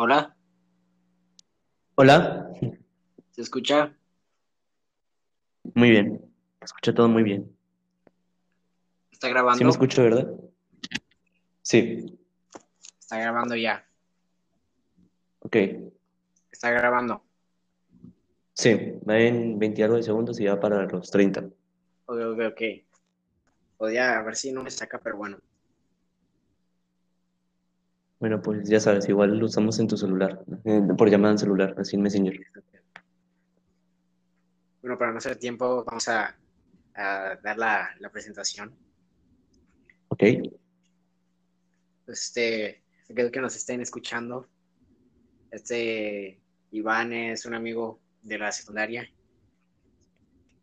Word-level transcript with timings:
Hola, 0.00 0.36
Hola, 1.96 2.48
¿se 3.32 3.42
escucha? 3.42 3.96
muy 5.74 5.90
bien, 5.90 6.20
escucho 6.60 6.94
todo 6.94 7.08
muy 7.08 7.22
bien. 7.22 7.56
¿Está 9.10 9.28
¿Sí 9.28 9.32
me 9.32 9.34
grabando? 9.34 9.70
escucho, 9.70 10.02
verdad? 10.02 10.28
Sí, 11.62 12.18
Está 13.00 13.18
grabando 13.18 13.56
ya. 13.56 13.84
ok. 15.40 15.56
Está 16.52 16.70
grabando. 16.70 17.24
Sí, 18.52 18.74
va 19.08 19.18
en 19.18 19.58
20 19.58 19.82
algo 19.84 19.96
de 19.96 20.02
segundos 20.02 20.38
y 20.40 20.44
va 20.46 20.60
para 20.60 20.84
los 20.86 21.10
30. 21.10 21.48
Ok, 22.06 22.18
ok, 22.32 22.40
ok. 22.52 22.62
Podría 23.76 24.18
a 24.18 24.22
ver 24.22 24.36
si 24.36 24.52
no 24.52 24.62
me 24.62 24.70
saca, 24.70 24.98
pero 25.00 25.16
bueno. 25.16 25.38
Bueno, 28.20 28.42
pues 28.42 28.68
ya 28.68 28.80
sabes, 28.80 29.08
igual 29.08 29.38
lo 29.38 29.46
usamos 29.46 29.78
en 29.78 29.86
tu 29.86 29.96
celular, 29.96 30.44
eh, 30.64 30.80
por 30.96 31.08
llamada 31.08 31.32
en 31.32 31.38
celular, 31.38 31.74
así 31.78 31.94
en 31.96 32.02
Messenger. 32.02 32.40
Bueno, 34.82 34.98
para 34.98 35.12
no 35.12 35.18
hacer 35.18 35.36
tiempo, 35.36 35.84
vamos 35.84 36.08
a, 36.08 36.36
a 36.94 37.36
dar 37.42 37.58
la, 37.58 37.90
la 38.00 38.10
presentación. 38.10 38.74
Ok, 40.08 40.22
Este, 42.08 42.82
creo 43.06 43.30
que 43.30 43.40
nos 43.40 43.54
estén 43.54 43.80
escuchando. 43.82 44.48
Este, 45.50 46.40
Iván 46.72 47.12
es 47.12 47.44
un 47.46 47.54
amigo 47.54 48.00
de 48.22 48.38
la 48.38 48.50
secundaria. 48.50 49.08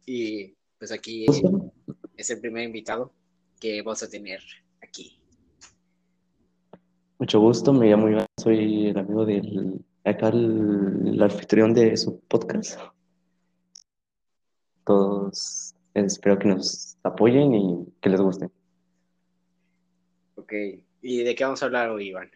Y 0.05 0.55
pues 0.77 0.91
aquí 0.91 1.25
es 2.17 2.29
el 2.29 2.41
primer 2.41 2.63
invitado 2.63 3.13
que 3.59 3.81
vamos 3.81 4.03
a 4.03 4.09
tener 4.09 4.41
aquí. 4.81 5.19
Mucho 7.19 7.39
gusto, 7.39 7.73
me 7.73 7.89
llamo 7.89 8.09
Iván, 8.09 8.25
soy 8.37 8.87
el 8.87 8.97
amigo 8.97 9.25
del, 9.25 9.81
acá 10.03 10.29
el, 10.29 11.01
el 11.05 11.21
anfitrión 11.21 11.73
de 11.73 11.95
su 11.97 12.19
podcast. 12.21 12.79
Todos 14.85 15.75
espero 15.93 16.37
que 16.37 16.47
nos 16.47 16.97
apoyen 17.03 17.53
y 17.55 17.85
que 18.01 18.09
les 18.09 18.21
guste. 18.21 18.49
Ok. 20.35 20.53
¿Y 21.01 21.23
de 21.23 21.35
qué 21.35 21.43
vamos 21.43 21.61
a 21.61 21.65
hablar 21.65 21.89
hoy, 21.89 22.09
Iván? 22.09 22.29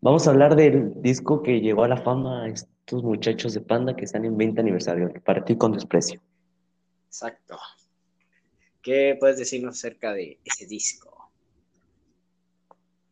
Vamos 0.00 0.26
a 0.26 0.30
hablar 0.30 0.56
del 0.56 1.00
disco 1.00 1.42
que 1.42 1.60
llegó 1.60 1.84
a 1.84 1.88
la 1.88 1.96
fama 1.96 2.44
a 2.44 2.48
estos 2.48 3.02
muchachos 3.02 3.54
de 3.54 3.60
Panda 3.60 3.96
que 3.96 4.04
están 4.04 4.24
en 4.24 4.36
20 4.36 4.60
aniversario, 4.60 5.12
para 5.24 5.44
ti 5.44 5.56
con 5.56 5.72
desprecio. 5.72 6.20
Exacto. 7.06 7.58
¿Qué 8.82 9.16
puedes 9.18 9.38
decirnos 9.38 9.78
acerca 9.78 10.12
de 10.12 10.38
ese 10.44 10.66
disco? 10.66 11.13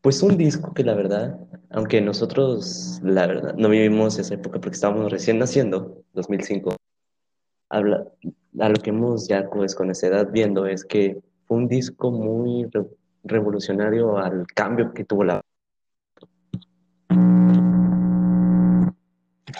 Pues 0.02 0.20
un 0.24 0.36
disco 0.36 0.74
que 0.74 0.82
la 0.82 0.94
verdad, 0.94 1.38
aunque 1.70 2.00
nosotros 2.00 3.00
la 3.04 3.24
verdad 3.28 3.54
no 3.54 3.68
vivimos 3.68 4.18
esa 4.18 4.34
época 4.34 4.60
porque 4.60 4.74
estábamos 4.74 5.12
recién 5.12 5.38
naciendo, 5.38 6.02
2005, 6.12 6.74
habla, 7.68 8.08
a 8.58 8.68
lo 8.68 8.74
que 8.82 8.90
hemos 8.90 9.28
ya 9.28 9.48
pues 9.48 9.76
con 9.76 9.92
esa 9.92 10.08
edad 10.08 10.28
viendo 10.32 10.66
es 10.66 10.84
que 10.84 11.22
fue 11.46 11.56
un 11.58 11.68
disco 11.68 12.10
muy 12.10 12.64
re- 12.72 12.84
revolucionario 13.22 14.18
al 14.18 14.44
cambio 14.48 14.92
que 14.92 15.04
tuvo 15.04 15.22
la... 15.22 15.40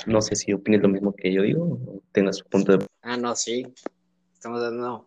No 0.07 0.21
sé 0.23 0.35
si 0.35 0.53
opines 0.53 0.83
lo 0.83 0.89
mismo 0.89 1.15
que 1.15 1.33
yo 1.33 1.43
digo 1.43 1.79
o 1.87 2.03
tengas 2.11 2.39
su 2.39 2.45
punto 2.47 2.77
de... 2.79 2.87
Ah, 3.03 3.17
no, 3.17 3.37
sí. 3.37 3.65
Estamos 4.33 4.61
dando 4.61 5.07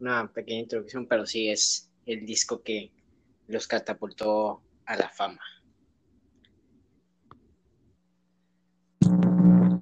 una 0.00 0.26
pequeña 0.32 0.62
introducción, 0.62 1.06
pero 1.06 1.24
sí 1.24 1.48
es 1.50 1.88
el 2.06 2.26
disco 2.26 2.62
que 2.62 2.90
los 3.48 3.66
catapultó 3.66 4.62
a 4.86 4.96
la 4.96 5.08
fama. 5.08 5.40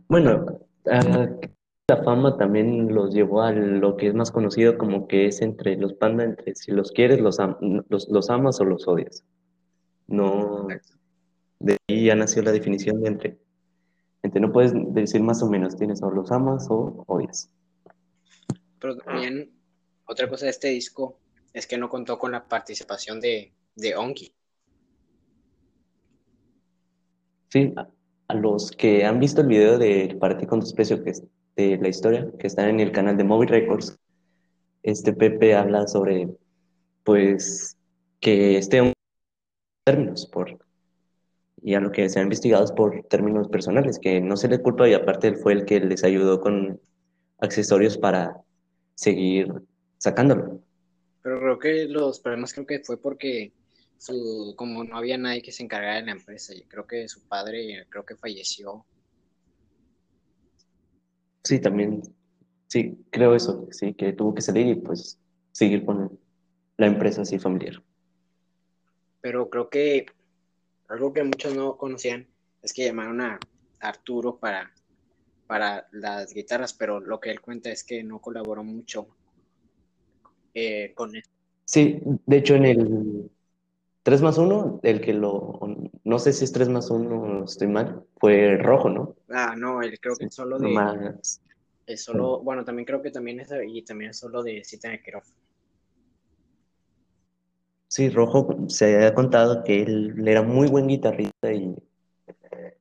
Bueno, 0.09 0.47
la 0.85 2.03
fama 2.03 2.37
también 2.37 2.95
los 2.95 3.15
llevó 3.15 3.43
a 3.43 3.53
lo 3.53 3.97
que 3.97 4.09
es 4.09 4.15
más 4.15 4.31
conocido 4.31 4.79
como 4.79 5.09
que 5.09 5.27
es 5.27 5.43
entre 5.43 5.77
los 5.77 5.95
panda, 5.95 6.25
entre 6.25 6.55
si 6.55 6.73
los 6.73 6.93
quieres, 6.93 7.21
los, 7.21 7.41
am- 7.41 7.57
los, 7.89 8.09
los 8.09 8.31
amas 8.31 8.61
o 8.61 8.65
los 8.65 8.87
odias. 8.87 9.25
No, 10.07 10.69
de 11.61 11.77
ahí 11.89 12.07
ya 12.07 12.15
nació 12.15 12.43
la 12.43 12.53
definición 12.53 13.01
de 13.01 13.09
entre, 13.09 13.39
entre 14.23 14.41
no 14.41 14.53
puedes 14.53 14.73
decir 14.95 15.23
más 15.23 15.43
o 15.43 15.49
menos, 15.49 15.77
tienes 15.77 16.03
o 16.03 16.11
los 16.11 16.31
amas 16.31 16.67
o 16.71 17.05
odias. 17.07 17.51
Pero 18.79 18.97
también 18.99 19.51
otra 20.07 20.29
cosa 20.29 20.45
de 20.45 20.51
este 20.51 20.69
disco 20.69 21.19
es 21.55 21.67
que 21.69 21.79
no 21.79 21.89
contó 21.89 22.19
con 22.19 22.33
la 22.33 22.47
participación 22.47 23.21
de, 23.21 23.55
de 23.77 23.97
Ongi. 23.97 24.35
Sí, 27.49 27.73
a, 27.77 28.35
los 28.35 28.73
que 28.73 29.05
han 29.05 29.21
visto 29.21 29.43
el 29.43 29.47
video 29.47 29.79
de 29.79 30.17
Para 30.19 30.37
ti 30.37 30.47
con 30.47 30.59
desprecio, 30.59 31.03
que 31.05 31.11
es 31.11 31.23
de 31.55 31.79
la 31.79 31.89
historia, 31.89 32.29
que 32.39 32.49
está 32.49 32.69
en 32.69 32.81
el 32.81 32.91
canal 32.91 33.17
de 33.17 33.23
Movie 33.23 33.49
Records, 33.49 33.97
este 34.83 35.13
Pepe 35.13 35.55
habla 35.55 35.87
sobre, 35.87 36.29
pues, 37.05 37.79
que 38.19 38.59
este 38.59 38.81
hombre 38.81 38.95
términos 39.85 40.27
por, 40.27 40.59
y 41.63 41.75
a 41.75 41.81
lo 41.81 41.93
que 41.93 42.09
se 42.09 42.19
han 42.19 42.25
investigado 42.25 42.65
es 42.65 42.73
por 42.73 43.05
términos 43.05 43.49
personales, 43.49 44.01
que 44.01 44.21
no 44.21 44.37
se 44.37 44.49
le 44.49 44.61
culpa 44.61 44.89
y 44.89 44.95
aparte 44.95 45.35
fue 45.35 45.53
el 45.53 45.65
que 45.65 45.79
les 45.79 46.03
ayudó 46.03 46.41
con 46.41 46.81
accesorios 47.39 47.97
para 47.97 48.43
seguir 48.97 49.53
sacándolo. 49.99 50.64
Pero 51.25 51.41
creo 51.41 51.59
que 51.59 51.89
los 51.89 52.21
problemas 52.21 52.53
creo 52.53 52.67
que 52.67 52.81
fue 52.81 53.01
porque 53.01 53.55
su, 53.97 54.53
como 54.59 54.85
no 54.85 54.99
había 54.99 55.17
nadie 55.17 55.41
que 55.41 55.53
se 55.53 55.63
encargara 55.63 55.97
de 55.97 56.03
la 56.03 56.13
empresa, 56.13 56.55
y 56.55 56.65
creo 56.65 56.87
que 56.87 57.09
su 57.09 57.27
padre 57.27 57.87
creo 57.89 58.05
que 58.05 58.15
falleció. 58.15 58.85
Sí, 61.43 61.59
también, 61.61 62.03
sí, 62.67 63.03
creo 63.11 63.35
eso, 63.35 63.67
sí, 63.71 63.95
que 63.95 64.13
tuvo 64.13 64.35
que 64.35 64.43
salir 64.43 64.67
y 64.67 64.75
pues 64.75 65.19
seguir 65.51 65.87
con 65.87 66.21
la 66.77 66.87
empresa 66.89 67.23
así 67.23 67.39
familiar. 67.39 67.83
Pero 69.23 69.49
creo 69.49 69.71
que 69.71 70.05
algo 70.89 71.15
que 71.15 71.25
muchos 71.25 71.55
no 71.55 71.79
conocían 71.79 72.29
es 72.61 72.75
que 72.75 72.85
llamaron 72.85 73.23
a 73.23 73.41
Arturo 73.81 74.37
para, 74.37 74.75
para 75.47 75.89
las 75.91 76.35
guitarras, 76.35 76.75
pero 76.75 77.01
lo 77.01 77.19
que 77.19 77.31
él 77.31 77.41
cuenta 77.41 77.71
es 77.71 77.83
que 77.83 78.05
no 78.05 78.21
colaboró 78.21 78.63
mucho 78.63 79.09
eh, 80.55 80.93
con 80.95 81.15
él. 81.15 81.23
Sí, 81.65 82.01
de 82.27 82.37
hecho 82.37 82.55
en 82.55 82.65
el 82.67 83.31
3 84.03 84.23
más 84.23 84.37
1, 84.39 84.81
el 84.83 85.01
que 85.01 85.15
lo, 85.15 85.59
no 86.05 86.19
sé 86.19 86.33
si 86.33 86.45
es 86.45 86.53
3 86.53 86.69
más 86.69 86.91
1, 86.91 87.45
estoy 87.45 87.69
mal, 87.69 88.05
fue 88.19 88.57
rojo, 88.59 88.91
¿no? 88.91 89.17
Ah, 89.31 89.55
no, 89.57 89.83
él 89.83 89.99
creo 90.01 90.17
que 90.17 90.27
Sí, 90.27 90.31
solo 90.31 90.59
de, 90.59 90.69
más. 90.75 91.41
es 91.87 92.05
solo, 92.05 92.41
bueno, 92.41 92.65
también 92.65 92.85
creo 92.87 93.01
que 93.01 93.11
también 93.11 93.41
es, 93.41 93.51
y 93.67 93.83
también 93.83 94.11
es 94.11 94.19
solo 94.19 94.43
de 94.43 94.63
Cita 94.63 94.91
de. 94.91 95.01
Sí, 97.89 98.11
rojo, 98.11 98.57
se 98.69 99.07
ha 99.07 99.15
contado 99.15 99.63
que 99.63 99.83
él 99.83 100.27
era 100.27 100.43
muy 100.43 100.69
buen 100.69 100.89
guitarrista 100.89 101.53
y, 101.53 101.75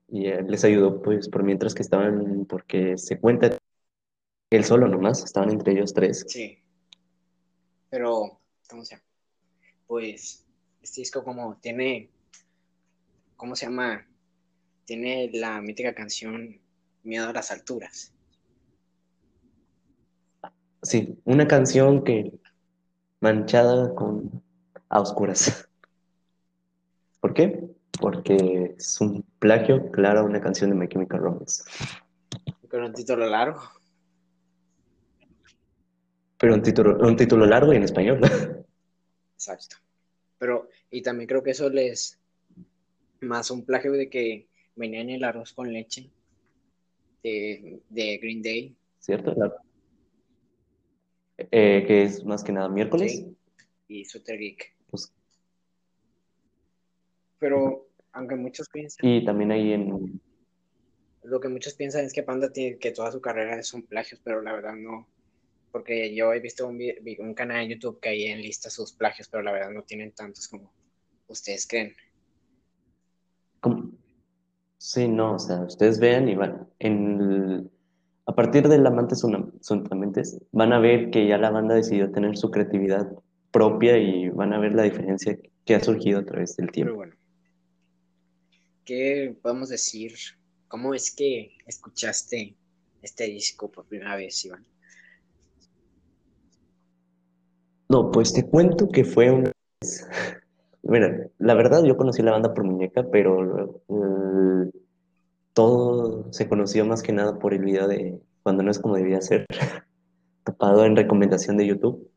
y 0.10 0.28
él 0.28 0.48
les 0.48 0.64
ayudó 0.64 1.02
pues 1.02 1.30
por 1.30 1.44
mientras 1.44 1.74
que 1.74 1.84
estaban, 1.84 2.46
porque 2.46 2.98
se 2.98 3.20
cuenta 3.20 3.50
que 3.50 3.58
él 4.52 4.64
solo 4.64 4.88
nomás, 4.88 5.24
estaban 5.24 5.52
entre 5.52 5.74
ellos 5.74 5.94
tres. 5.94 6.26
Sí, 6.28 6.63
pero, 7.94 8.40
¿cómo 8.68 8.84
se 8.84 8.96
llama? 8.96 9.06
Pues, 9.86 10.44
este 10.82 11.02
disco 11.02 11.24
como 11.24 11.58
tiene, 11.58 12.10
¿cómo 13.36 13.56
se 13.56 13.68
llama? 13.68 14.04
Tiene 14.86 15.30
la 15.32 15.62
mítica 15.62 15.94
canción 15.94 16.60
Miedo 17.04 17.30
a 17.30 17.34
las 17.34 17.52
alturas. 17.52 18.12
Sí, 20.82 21.20
una 21.26 21.48
canción 21.48 22.04
que 22.04 22.34
manchada 23.20 23.94
con 23.94 24.42
a 24.90 25.00
oscuras. 25.00 25.70
¿Por 27.20 27.36
qué? 27.36 27.64
Porque 28.02 28.74
es 28.76 29.00
un 29.02 29.24
plagio, 29.38 29.92
claro, 29.92 30.22
a 30.22 30.24
una 30.24 30.42
canción 30.42 30.72
de 30.72 30.78
My 30.78 30.88
Chemical 30.88 31.20
Romance. 31.20 31.64
Con 32.72 32.86
un 32.86 32.94
título 32.94 33.28
largo. 33.28 33.62
Pero 36.44 36.56
un 36.56 36.62
título, 36.62 36.98
un 37.00 37.16
título 37.16 37.46
largo 37.46 37.72
y 37.72 37.78
en 37.78 37.84
español. 37.84 38.20
Exacto. 39.36 39.78
Pero, 40.38 40.68
y 40.92 41.02
también 41.02 41.26
creo 41.26 41.42
que 41.42 41.52
eso 41.52 41.70
les, 41.70 42.20
más 43.22 43.50
un 43.50 43.64
plagio 43.64 43.94
de 43.94 44.10
que 44.10 44.50
venía 44.76 45.00
en 45.00 45.12
el 45.12 45.24
arroz 45.24 45.54
con 45.54 45.72
leche 45.72 46.10
de, 47.24 47.80
de 47.88 48.18
Green 48.18 48.42
Day, 48.42 48.76
¿Cierto? 49.00 49.34
La- 49.38 49.56
eh, 51.38 51.86
que 51.88 52.04
es 52.04 52.26
más 52.26 52.44
que 52.44 52.52
nada 52.52 52.68
miércoles. 52.68 53.14
sí, 53.14 53.38
y 53.88 54.04
Sutter 54.04 54.38
Geek. 54.38 54.76
Pues, 54.92 55.14
Pero, 57.40 57.88
aunque 58.12 58.36
muchos 58.36 58.68
piensan, 58.68 59.08
y 59.10 59.24
también 59.24 59.54
ahí 59.54 59.72
en... 59.72 60.20
lo 61.24 61.40
que 61.40 61.48
muchos 61.48 61.74
piensan 61.76 62.04
es 62.04 62.12
que 62.12 62.24
Panda 62.24 62.52
tiene 62.52 62.78
que 62.80 62.92
toda 62.92 63.14
su 63.14 63.22
carrera 63.22 63.64
son 63.64 63.84
plagios, 63.84 64.20
pero 64.22 64.42
la 64.42 64.52
verdad 64.52 64.74
no. 64.76 65.08
Porque 65.74 66.14
yo 66.14 66.32
he 66.32 66.40
visto 66.40 66.68
un, 66.68 67.34
canal 67.34 67.68
de 67.68 67.74
YouTube 67.74 68.00
que 68.00 68.10
ahí 68.10 68.26
enlista 68.26 68.70
sus 68.70 68.94
plagios, 68.94 69.28
pero 69.28 69.42
la 69.42 69.52
verdad 69.52 69.72
no 69.72 69.82
tienen 69.82 70.12
tantos 70.12 70.48
como 70.48 70.72
ustedes 71.28 71.66
creen. 71.68 71.96
¿cómo? 73.60 73.90
Sí, 74.78 75.08
no, 75.08 75.34
o 75.34 75.40
sea, 75.40 75.62
ustedes 75.62 76.00
vean 76.00 76.30
y 76.30 76.36
van. 76.36 76.70
En 76.78 77.20
el- 77.20 77.72
a 78.28 78.36
partir 78.36 78.68
del 78.68 78.86
Amantes 78.86 79.26
Suntamentes, 79.62 80.40
van 80.52 80.74
a 80.74 80.80
ver 80.80 81.10
que 81.10 81.28
ya 81.28 81.40
la 81.40 81.50
banda 81.50 81.74
decidió 81.74 82.12
tener 82.12 82.38
su 82.38 82.52
creatividad 82.52 83.12
propia 83.52 83.98
y 83.98 84.30
van 84.30 84.54
a 84.54 84.60
ver 84.60 84.76
la 84.76 84.84
diferencia 84.84 85.40
que 85.66 85.74
ha 85.74 85.80
surgido 85.80 86.20
a 86.20 86.26
través 86.26 86.56
del 86.56 86.68
Pero 86.68 86.74
tiempo. 86.74 86.96
bueno, 86.98 87.16
¿qué 88.86 89.36
podemos 89.42 89.70
decir? 89.70 90.14
¿Cómo 90.68 90.94
es 90.94 91.10
que 91.16 91.58
escuchaste 91.66 92.56
este 93.02 93.24
disco 93.24 93.72
por 93.72 93.88
primera 93.88 94.16
vez, 94.16 94.46
Iván? 94.46 94.73
No, 97.94 98.10
pues 98.10 98.34
te 98.34 98.44
cuento 98.44 98.90
que 98.90 99.04
fue 99.06 99.30
una 99.30 99.52
vez. 99.80 100.10
Mira, 100.82 101.28
la 101.38 101.54
verdad 101.54 101.84
yo 101.84 101.96
conocí 101.96 102.24
la 102.24 102.32
banda 102.32 102.52
por 102.52 102.64
Muñeca, 102.64 103.04
pero 103.12 103.84
eh, 103.88 104.72
todo 105.54 106.34
se 106.34 106.50
conoció 106.50 106.88
más 106.88 107.04
que 107.04 107.14
nada 107.14 107.38
por 107.38 107.54
el 107.54 107.60
video 107.60 107.88
de 107.88 108.20
Cuando 108.42 108.64
no 108.64 108.72
es 108.72 108.80
como 108.80 108.96
debía 108.96 109.22
ser, 109.22 109.46
tapado 110.44 110.86
en 110.86 110.96
recomendación 110.96 111.56
de 111.56 111.68
YouTube. 111.68 112.10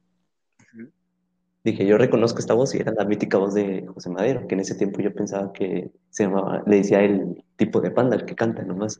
Dije, 1.62 1.84
yo 1.84 1.98
reconozco 1.98 2.38
esta 2.38 2.54
voz 2.54 2.74
y 2.74 2.78
era 2.78 2.94
la 2.94 3.04
mítica 3.04 3.36
voz 3.36 3.52
de 3.52 3.86
José 3.86 4.08
Madero, 4.08 4.46
que 4.46 4.54
en 4.54 4.62
ese 4.62 4.76
tiempo 4.76 5.02
yo 5.02 5.12
pensaba 5.12 5.52
que 5.52 5.90
se 6.08 6.24
llamaba, 6.24 6.62
le 6.66 6.76
decía 6.76 7.02
el 7.02 7.44
tipo 7.56 7.82
de 7.82 7.90
panda, 7.90 8.16
el 8.16 8.24
que 8.24 8.34
canta 8.34 8.62
nomás. 8.62 8.98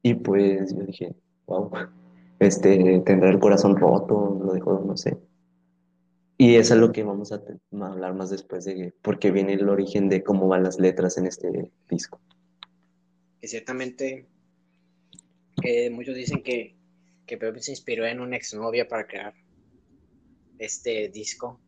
Y 0.00 0.14
pues 0.14 0.74
yo 0.74 0.84
dije, 0.84 1.14
wow, 1.46 1.70
este, 2.38 3.02
tendrá 3.04 3.30
el 3.30 3.38
corazón 3.38 3.76
roto, 3.76 4.38
lo 4.42 4.52
dejó, 4.52 4.80
no 4.80 4.96
sé. 4.96 5.16
Y 6.38 6.56
eso 6.56 6.74
es 6.74 6.80
lo 6.80 6.92
que 6.92 7.02
vamos 7.02 7.32
a, 7.32 7.36
a 7.36 7.86
hablar 7.86 8.14
más 8.14 8.30
después 8.30 8.64
de 8.64 8.92
porque 9.02 9.30
viene 9.30 9.54
el 9.54 9.68
origen 9.68 10.08
de 10.08 10.22
cómo 10.22 10.48
van 10.48 10.64
las 10.64 10.78
letras 10.78 11.16
en 11.16 11.26
este 11.26 11.70
disco. 11.88 12.20
Que 13.40 13.48
ciertamente 13.48 14.26
que 15.60 15.90
muchos 15.90 16.14
dicen 16.14 16.42
que, 16.42 16.76
que 17.24 17.38
Pepe 17.38 17.60
se 17.60 17.72
inspiró 17.72 18.06
en 18.06 18.20
una 18.20 18.36
exnovia 18.36 18.86
para 18.86 19.06
crear 19.06 19.34
este 20.58 21.08
disco. 21.08 21.60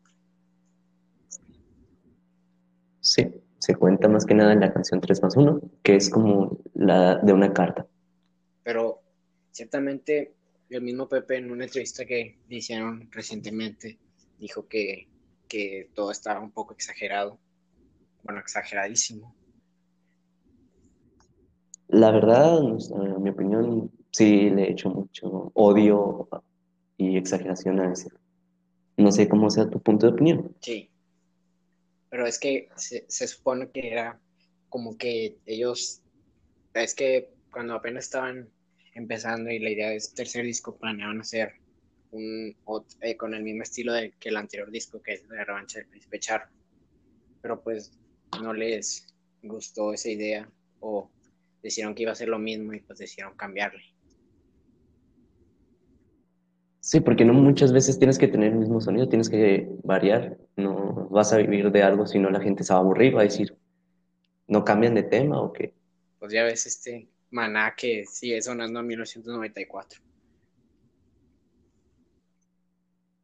Sí, 3.01 3.25
se 3.57 3.75
cuenta 3.75 4.07
más 4.07 4.25
que 4.25 4.35
nada 4.35 4.53
en 4.53 4.59
la 4.59 4.71
canción 4.71 5.01
3 5.01 5.23
más 5.23 5.35
1, 5.35 5.61
que 5.83 5.95
es 5.95 6.09
como 6.09 6.59
la 6.73 7.17
de 7.17 7.33
una 7.33 7.53
carta. 7.53 7.87
Pero 8.63 9.01
ciertamente 9.51 10.35
el 10.69 10.81
mismo 10.81 11.07
Pepe 11.07 11.37
en 11.37 11.51
una 11.51 11.65
entrevista 11.65 12.05
que 12.05 12.39
le 12.47 12.55
hicieron 12.55 13.09
recientemente 13.11 13.99
dijo 14.37 14.67
que, 14.67 15.07
que 15.47 15.89
todo 15.93 16.11
estaba 16.11 16.39
un 16.39 16.51
poco 16.51 16.73
exagerado. 16.73 17.39
Bueno, 18.23 18.39
exageradísimo. 18.39 19.35
La 21.87 22.11
verdad, 22.11 22.59
en 22.59 23.23
mi 23.23 23.29
opinión, 23.29 23.91
sí 24.11 24.49
le 24.49 24.63
he 24.63 24.71
hecho 24.71 24.89
mucho 24.89 25.51
odio 25.55 26.29
y 26.97 27.17
exageración 27.17 27.79
a 27.79 27.91
ese. 27.91 28.09
No 28.97 29.11
sé 29.11 29.27
cómo 29.27 29.49
sea 29.49 29.69
tu 29.69 29.81
punto 29.81 30.07
de 30.07 30.13
opinión. 30.13 30.55
Sí. 30.61 30.89
Pero 32.09 32.27
es 32.27 32.39
que 32.39 32.69
se, 32.75 33.05
se 33.07 33.27
supone 33.27 33.69
que 33.71 33.91
era 33.91 34.19
como 34.67 34.97
que 34.97 35.37
ellos, 35.45 36.01
es 36.73 36.93
que 36.93 37.33
cuando 37.51 37.73
apenas 37.73 38.05
estaban 38.05 38.49
empezando 38.99 39.49
y 39.49 39.59
la 39.59 39.71
idea 39.71 39.89
de 39.89 39.95
este 39.95 40.15
tercer 40.15 40.45
disco 40.45 40.77
planeaban 40.77 41.21
hacer 41.21 41.53
un 42.11 42.55
eh, 43.01 43.17
con 43.17 43.33
el 43.33 43.43
mismo 43.43 43.63
estilo 43.63 43.93
de, 43.93 44.13
que 44.19 44.29
el 44.29 44.37
anterior 44.37 44.69
disco, 44.69 45.01
que 45.01 45.13
es 45.13 45.27
La 45.29 45.43
Revancha 45.43 45.79
del 45.79 45.87
Príncipe 45.87 46.19
Charro. 46.19 46.49
Pero 47.41 47.61
pues 47.61 47.97
no 48.41 48.53
les 48.53 49.07
gustó 49.41 49.93
esa 49.93 50.09
idea 50.09 50.49
o 50.79 51.09
decidieron 51.61 51.95
que 51.95 52.03
iba 52.03 52.11
a 52.11 52.15
ser 52.15 52.29
lo 52.29 52.39
mismo 52.39 52.73
y 52.73 52.81
pues 52.81 52.99
decidieron 52.99 53.35
cambiarle. 53.35 53.83
Sí, 56.81 57.01
porque 57.01 57.25
no 57.25 57.33
muchas 57.33 57.71
veces 57.71 57.99
tienes 57.99 58.17
que 58.17 58.27
tener 58.27 58.51
el 58.51 58.59
mismo 58.59 58.81
sonido, 58.81 59.07
tienes 59.07 59.29
que 59.29 59.69
variar. 59.83 60.37
No 60.55 61.07
vas 61.09 61.31
a 61.33 61.37
vivir 61.37 61.71
de 61.71 61.83
algo, 61.83 62.07
si 62.07 62.17
no 62.19 62.29
la 62.29 62.41
gente 62.41 62.63
se 62.63 62.73
va 62.73 62.79
a 62.79 62.81
aburrir, 62.81 63.15
va 63.15 63.21
a 63.21 63.25
decir, 63.25 63.55
¿no 64.47 64.63
cambian 64.63 64.95
de 64.95 65.03
tema 65.03 65.39
o 65.39 65.53
qué? 65.53 65.73
Pues 66.17 66.33
ya 66.33 66.43
ves 66.43 66.65
este 66.65 67.07
maná 67.31 67.73
que 67.75 68.05
sigue 68.05 68.41
sonando 68.41 68.79
en 68.79 68.87
1994. 68.87 70.01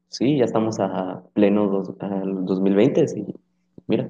Sí, 0.10 0.38
ya 0.38 0.46
estamos 0.46 0.80
a 0.80 1.24
pleno 1.34 1.68
dos, 1.68 1.94
al 2.00 2.46
2020 2.46 3.06
y 3.18 3.36
mira, 3.88 4.10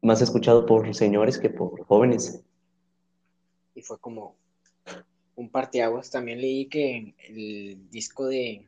más 0.00 0.22
escuchado 0.22 0.64
por 0.64 0.94
señores 0.94 1.38
que 1.38 1.50
por 1.50 1.84
jóvenes. 1.84 2.44
y 3.74 3.82
fue 3.82 3.98
como 3.98 4.36
un 5.34 5.50
parteaguas. 5.50 6.10
También 6.10 6.40
leí 6.40 6.66
que 6.66 7.14
el 7.28 7.90
disco 7.90 8.26
de 8.26 8.66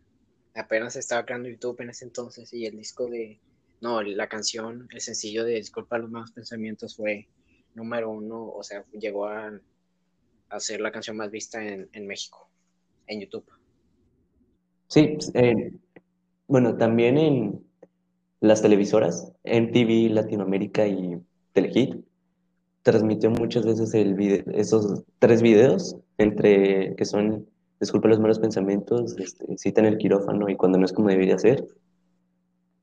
apenas 0.55 0.97
estaba 0.97 1.25
creando 1.25 1.49
YouTube 1.49 1.81
en 1.81 1.91
ese 1.91 2.05
entonces 2.05 2.53
y 2.53 2.67
el 2.67 2.77
disco 2.77 3.07
de 3.07 3.39
no, 3.81 4.03
la 4.03 4.29
canción, 4.29 4.89
el 4.91 5.01
sencillo 5.01 5.45
de 5.45 5.55
Disculpa 5.55 5.99
los 5.99 6.11
malos 6.11 6.33
pensamientos 6.33 6.97
fue 6.97 7.29
número 7.75 8.11
uno, 8.11 8.49
o 8.49 8.63
sea, 8.65 8.85
llegó 8.93 9.27
a, 9.27 9.53
a 10.51 10.59
la 10.81 10.91
canción 10.93 11.17
más 11.17 11.31
vista 11.31 11.63
en, 11.65 11.89
en 11.93 12.07
México, 12.07 12.49
en 13.07 13.21
YouTube. 13.21 13.45
Sí, 14.89 15.19
eh, 15.35 15.73
bueno, 16.47 16.77
también 16.77 17.19
en 17.19 17.65
las 18.41 18.63
televisoras, 18.63 19.33
MTV 19.45 20.11
Latinoamérica 20.15 20.87
y 20.87 21.21
Telehit, 21.53 21.97
transmitió 22.83 23.31
muchas 23.31 23.67
veces 23.67 23.93
esos 23.95 25.05
tres 25.19 25.43
videos, 25.43 25.97
entre 26.17 26.95
que 26.97 27.05
son 27.05 27.47
Disculpa 27.81 28.09
los 28.09 28.19
malos 28.19 28.41
pensamientos, 28.41 29.17
este, 29.19 29.57
Cita 29.57 29.81
en 29.81 29.87
el 29.87 29.99
quirófano 29.99 30.49
y 30.49 30.57
Cuando 30.57 30.79
no 30.79 30.85
es 30.85 30.93
como 30.93 31.09
debería 31.09 31.39
ser. 31.39 31.65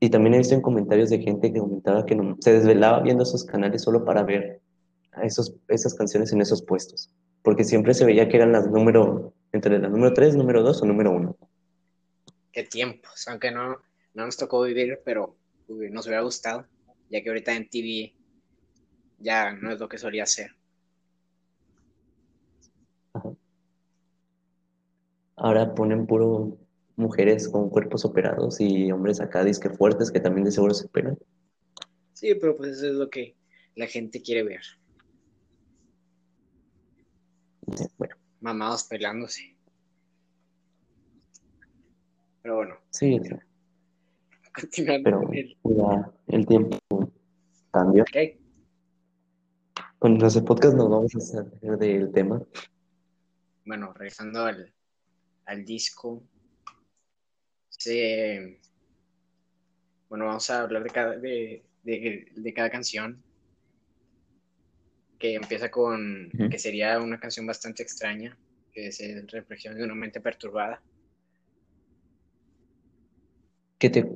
Y 0.00 0.08
también 0.10 0.34
he 0.34 0.38
visto 0.38 0.54
en 0.54 0.62
comentarios 0.62 1.10
de 1.10 1.18
gente 1.18 1.52
que 1.52 1.58
comentaba 1.58 2.06
que 2.06 2.14
no- 2.14 2.36
se 2.40 2.52
desvelaba 2.54 3.00
viendo 3.00 3.22
esos 3.22 3.44
canales 3.44 3.82
solo 3.82 4.04
para 4.04 4.22
ver 4.22 4.60
esos, 5.22 5.54
esas 5.68 5.94
canciones 5.94 6.32
en 6.32 6.40
esos 6.40 6.62
puestos, 6.62 7.10
porque 7.46 7.62
siempre 7.62 7.94
se 7.94 8.04
veía 8.04 8.28
que 8.28 8.38
eran 8.38 8.50
las 8.50 8.68
número, 8.68 9.32
entre 9.52 9.78
la 9.78 9.88
número 9.88 10.12
3, 10.12 10.34
número 10.34 10.64
2 10.64 10.82
o 10.82 10.84
número 10.84 11.12
1. 11.12 11.36
Qué 12.50 12.64
tiempos, 12.64 13.28
aunque 13.28 13.52
no, 13.52 13.76
no 14.14 14.24
nos 14.24 14.36
tocó 14.36 14.62
vivir, 14.62 15.00
pero 15.04 15.36
uy, 15.68 15.88
nos 15.92 16.06
hubiera 16.06 16.22
gustado, 16.22 16.66
ya 17.08 17.22
que 17.22 17.28
ahorita 17.28 17.54
en 17.54 17.70
TV 17.70 18.16
ya 19.20 19.52
no 19.52 19.70
es 19.70 19.78
lo 19.78 19.88
que 19.88 19.96
solía 19.96 20.26
ser. 20.26 20.56
Ahora 25.36 25.72
ponen 25.72 26.04
puro 26.04 26.58
mujeres 26.96 27.48
con 27.48 27.70
cuerpos 27.70 28.04
operados 28.04 28.60
y 28.60 28.90
hombres 28.90 29.20
acá 29.20 29.44
disque 29.44 29.70
fuertes 29.70 30.10
que 30.10 30.18
también 30.18 30.46
de 30.46 30.50
seguro 30.50 30.74
se 30.74 30.86
operan. 30.86 31.16
Sí, 32.12 32.34
pero 32.34 32.56
pues 32.56 32.78
eso 32.78 32.88
es 32.88 32.94
lo 32.94 33.08
que 33.08 33.36
la 33.76 33.86
gente 33.86 34.20
quiere 34.20 34.42
ver. 34.42 34.62
Bueno, 37.98 38.16
Mamados 38.40 38.84
peleándose. 38.84 39.56
Pero 42.42 42.56
bueno, 42.56 42.76
sí, 42.90 43.20
pero 45.02 45.20
el... 45.32 45.56
el 46.28 46.46
tiempo 46.46 46.78
cambió. 47.72 48.04
Ok, 48.04 48.16
Con 49.98 50.18
nuestro 50.18 50.44
podcast 50.44 50.76
nos 50.76 50.88
vamos 50.88 51.14
a 51.16 51.20
salir 51.20 51.76
del 51.78 52.12
tema. 52.12 52.40
bueno, 53.64 53.92
regresando 53.94 54.44
al, 54.44 54.72
al 55.46 55.64
disco. 55.64 56.22
Se, 57.68 58.60
bueno, 60.08 60.26
vamos 60.26 60.48
a 60.50 60.62
hablar 60.62 60.84
de 60.84 60.90
cada, 60.90 61.16
de, 61.18 61.64
de, 61.82 62.32
de 62.34 62.54
cada 62.54 62.70
canción. 62.70 63.22
Que 65.18 65.34
empieza 65.34 65.70
con, 65.70 66.30
que 66.50 66.58
sería 66.58 67.00
una 67.00 67.18
canción 67.18 67.46
bastante 67.46 67.82
extraña, 67.82 68.36
que 68.72 68.88
es 68.88 69.00
el 69.00 69.26
Reflexión 69.28 69.74
de 69.76 69.84
una 69.84 69.94
mente 69.94 70.20
perturbada. 70.20 70.82
Que 73.78 73.90
te, 73.90 74.10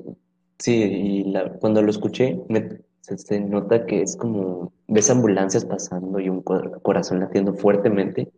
sí, 0.58 0.72
y 0.74 1.24
la- 1.24 1.52
cuando 1.54 1.82
lo 1.82 1.90
escuché, 1.90 2.38
me, 2.48 2.80
se, 3.00 3.18
se 3.18 3.40
nota 3.40 3.86
que 3.86 4.02
es 4.02 4.16
como 4.16 4.72
ves 4.88 5.10
ambulancias 5.10 5.64
pasando 5.64 6.18
y 6.20 6.28
un 6.28 6.42
cor- 6.42 6.80
corazón 6.82 7.20
latiendo 7.20 7.54
fuertemente. 7.54 8.30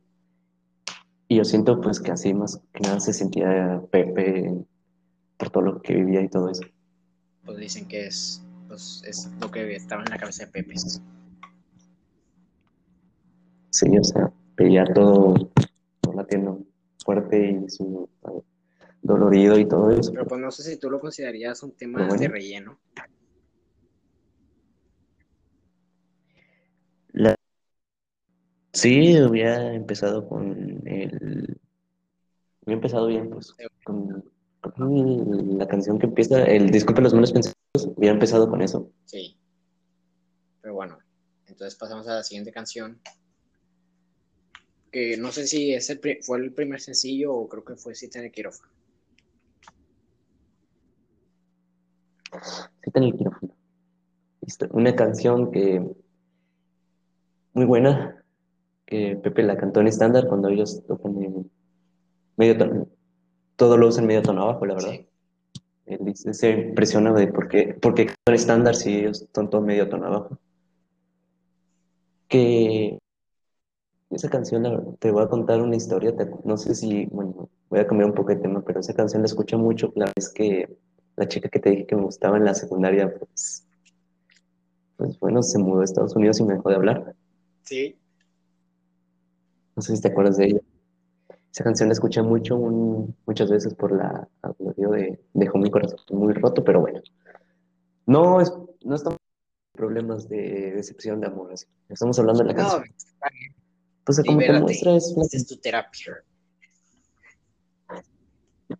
Y 1.28 1.36
yo 1.36 1.44
siento 1.44 1.80
pues 1.80 1.98
que 2.00 2.10
así 2.12 2.34
más 2.34 2.60
que 2.74 2.80
nada 2.80 3.00
se 3.00 3.12
sentía 3.12 3.80
Pepe 3.90 4.52
por 5.38 5.50
todo 5.50 5.62
lo 5.64 5.82
que 5.82 5.94
vivía 5.94 6.20
y 6.20 6.28
todo 6.28 6.50
eso. 6.50 6.62
Pues 7.44 7.58
dicen 7.58 7.88
que 7.88 8.06
es, 8.06 8.42
pues, 8.68 9.02
es 9.06 9.28
lo 9.40 9.50
que 9.50 9.74
estaba 9.74 10.02
en 10.04 10.10
la 10.10 10.18
cabeza 10.18 10.44
de 10.46 10.52
Pepe. 10.52 10.74
Sí, 13.72 13.86
o 13.98 14.04
sea, 14.04 14.30
veía 14.54 14.84
todo, 14.84 15.50
todo 16.02 16.14
latiendo 16.14 16.62
fuerte 17.02 17.52
y 17.52 17.70
su 17.70 18.06
eh, 18.28 18.42
dolorido 19.00 19.58
y 19.58 19.66
todo 19.66 19.90
eso. 19.90 20.12
Pero 20.12 20.26
pues 20.26 20.40
no 20.40 20.50
sé 20.50 20.62
si 20.62 20.78
tú 20.78 20.90
lo 20.90 21.00
considerarías 21.00 21.62
un 21.62 21.72
tema 21.72 22.06
bueno. 22.06 22.20
de 22.20 22.28
relleno. 22.28 22.78
La... 27.12 27.34
Sí, 28.74 29.18
hubiera 29.22 29.74
empezado 29.74 30.28
con 30.28 30.86
el... 30.86 31.58
Hubiera 32.64 32.76
empezado 32.76 33.06
bien, 33.06 33.30
pues, 33.30 33.54
con, 33.84 34.22
con 34.60 35.58
la 35.58 35.66
canción 35.66 35.98
que 35.98 36.06
empieza, 36.06 36.44
el 36.44 36.70
Disculpe 36.70 37.00
los 37.00 37.14
malos 37.14 37.32
pensamientos, 37.32 37.96
hubiera 37.96 38.12
empezado 38.12 38.50
con 38.50 38.60
eso. 38.60 38.92
Sí. 39.06 39.36
Pero 40.60 40.74
bueno, 40.74 40.98
entonces 41.46 41.74
pasamos 41.76 42.06
a 42.06 42.16
la 42.16 42.22
siguiente 42.22 42.52
canción. 42.52 43.00
Que 44.92 45.16
no 45.16 45.32
sé 45.32 45.46
si 45.46 45.72
es 45.72 45.88
el 45.90 46.00
fue 46.22 46.38
el 46.38 46.52
primer 46.52 46.80
sencillo 46.80 47.34
o 47.34 47.48
creo 47.48 47.64
que 47.64 47.76
fue 47.76 47.94
Cita 47.94 48.18
en 48.18 48.26
el 48.26 48.30
quirófano. 48.30 48.70
Cita 52.84 53.00
en 53.00 53.04
el 53.04 53.14
quirófano. 53.14 53.54
Una 54.70 54.94
canción 54.94 55.50
que 55.50 55.82
muy 57.54 57.64
buena, 57.64 58.22
que 58.84 59.16
Pepe 59.16 59.42
la 59.42 59.56
cantó 59.56 59.80
en 59.80 59.86
estándar 59.86 60.28
cuando 60.28 60.48
ellos 60.48 60.84
tocan 60.86 61.22
en 61.22 61.50
medio 62.36 62.58
tono. 62.58 62.88
Todo 63.56 63.78
lo 63.78 63.88
usan 63.88 64.06
medio 64.06 64.22
tono 64.22 64.42
abajo, 64.42 64.66
la 64.66 64.74
verdad. 64.74 64.90
Sí. 64.90 65.08
Él 65.86 65.98
dice, 66.02 66.34
se 66.34 66.50
impresiona 66.50 67.12
de 67.12 67.28
por 67.28 67.48
qué, 67.48 67.74
por 67.80 67.94
qué 67.94 68.10
en 68.26 68.34
estándar 68.34 68.74
si 68.74 68.98
ellos 68.98 69.22
están 69.22 69.50
todo 69.50 69.62
medio 69.62 69.88
tono 69.88 70.06
abajo. 70.06 70.38
Que 72.28 72.98
esa 74.12 74.28
canción, 74.28 74.96
te 74.98 75.10
voy 75.10 75.24
a 75.24 75.28
contar 75.28 75.60
una 75.60 75.76
historia, 75.76 76.14
no 76.44 76.56
sé 76.56 76.74
si, 76.74 77.06
bueno, 77.06 77.48
voy 77.68 77.80
a 77.80 77.86
cambiar 77.86 78.10
un 78.10 78.14
poco 78.14 78.30
de 78.30 78.36
tema, 78.36 78.62
pero 78.62 78.80
esa 78.80 78.94
canción 78.94 79.22
la 79.22 79.26
escucho 79.26 79.58
mucho, 79.58 79.92
la 79.96 80.10
vez 80.14 80.28
que 80.28 80.76
la 81.16 81.28
chica 81.28 81.48
que 81.48 81.58
te 81.58 81.70
dije 81.70 81.86
que 81.86 81.96
me 81.96 82.02
gustaba 82.02 82.36
en 82.36 82.44
la 82.44 82.54
secundaria, 82.54 83.12
pues, 83.14 83.66
pues 84.96 85.18
bueno, 85.18 85.42
se 85.42 85.58
mudó 85.58 85.80
a 85.80 85.84
Estados 85.84 86.14
Unidos 86.16 86.40
y 86.40 86.44
me 86.44 86.54
dejó 86.54 86.68
de 86.68 86.76
hablar. 86.76 87.14
Sí. 87.62 87.96
No 89.74 89.82
sé 89.82 89.96
si 89.96 90.02
te 90.02 90.08
acuerdas 90.08 90.36
de 90.36 90.46
ella. 90.46 90.60
Esa 91.50 91.64
canción 91.64 91.88
la 91.88 91.94
escuché 91.94 92.22
mucho, 92.22 92.56
muchas 92.56 93.50
veces 93.50 93.74
por 93.74 93.92
la 93.94 94.26
audio 94.42 94.90
de 94.90 95.20
Dejó 95.34 95.58
mi 95.58 95.70
corazón 95.70 95.98
muy 96.10 96.32
roto, 96.32 96.64
pero 96.64 96.80
bueno. 96.80 97.00
No, 98.06 98.40
es, 98.40 98.52
no 98.84 98.94
estamos 98.94 99.18
problemas 99.72 100.28
de 100.28 100.72
decepción 100.72 101.20
de 101.20 101.26
amor, 101.26 101.52
así. 101.52 101.66
Estamos 101.88 102.18
hablando 102.18 102.42
de 102.42 102.48
la 102.48 102.54
canción. 102.54 102.82
No, 102.82 103.61
pues 104.04 104.22
como 104.26 104.38
te 104.38 104.52
muestra 104.60 104.96
es... 104.96 105.14
es 105.32 105.46
tu 105.46 105.56
terapia. 105.56 106.24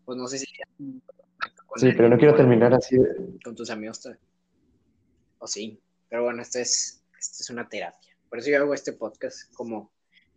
Pues 0.04 0.18
no 0.18 0.26
sé 0.26 0.38
si... 0.38 0.46
Sí, 1.76 1.90
pero 1.96 2.08
no 2.08 2.18
quiero 2.18 2.34
terminar 2.34 2.74
así. 2.74 2.96
Con 3.42 3.54
tus 3.54 3.70
amigos. 3.70 4.06
O 5.38 5.46
sí. 5.46 5.80
Pero 6.08 6.24
bueno, 6.24 6.42
esto 6.42 6.58
es, 6.58 7.02
esto 7.18 7.36
es 7.40 7.50
una 7.50 7.68
terapia. 7.68 8.14
Por 8.28 8.38
eso 8.38 8.50
yo 8.50 8.58
hago 8.58 8.74
este 8.74 8.92
podcast 8.92 9.52
como 9.54 9.92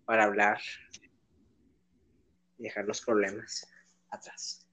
para 0.05 0.23
hablar 0.25 0.59
y 2.57 2.63
dejar 2.63 2.85
los 2.85 3.01
problemas 3.01 3.67
atrás. 4.09 4.65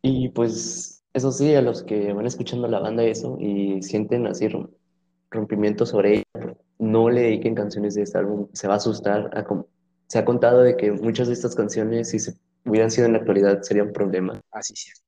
Y 0.00 0.28
pues 0.28 1.04
eso 1.12 1.32
sí, 1.32 1.54
a 1.54 1.62
los 1.62 1.82
que 1.82 2.12
van 2.12 2.26
escuchando 2.26 2.68
la 2.68 2.78
banda 2.78 3.02
eso 3.02 3.36
y 3.40 3.82
sienten 3.82 4.26
así 4.26 4.48
rompimiento 5.30 5.86
sobre 5.86 6.16
ella, 6.16 6.56
no 6.78 7.10
le 7.10 7.22
dediquen 7.22 7.54
canciones 7.54 7.94
de 7.94 8.02
este 8.02 8.18
álbum, 8.18 8.48
se 8.52 8.68
va 8.68 8.74
a 8.74 8.76
asustar. 8.78 9.30
se 10.06 10.18
ha 10.18 10.24
contado 10.24 10.62
de 10.62 10.76
que 10.76 10.92
muchas 10.92 11.28
de 11.28 11.34
estas 11.34 11.54
canciones, 11.54 12.10
si 12.10 12.18
se 12.18 12.34
hubieran 12.64 12.90
sido 12.90 13.06
en 13.06 13.12
la 13.12 13.18
actualidad, 13.18 13.62
serían 13.62 13.92
problemas. 13.92 14.40
Así 14.50 14.74
es. 14.74 15.02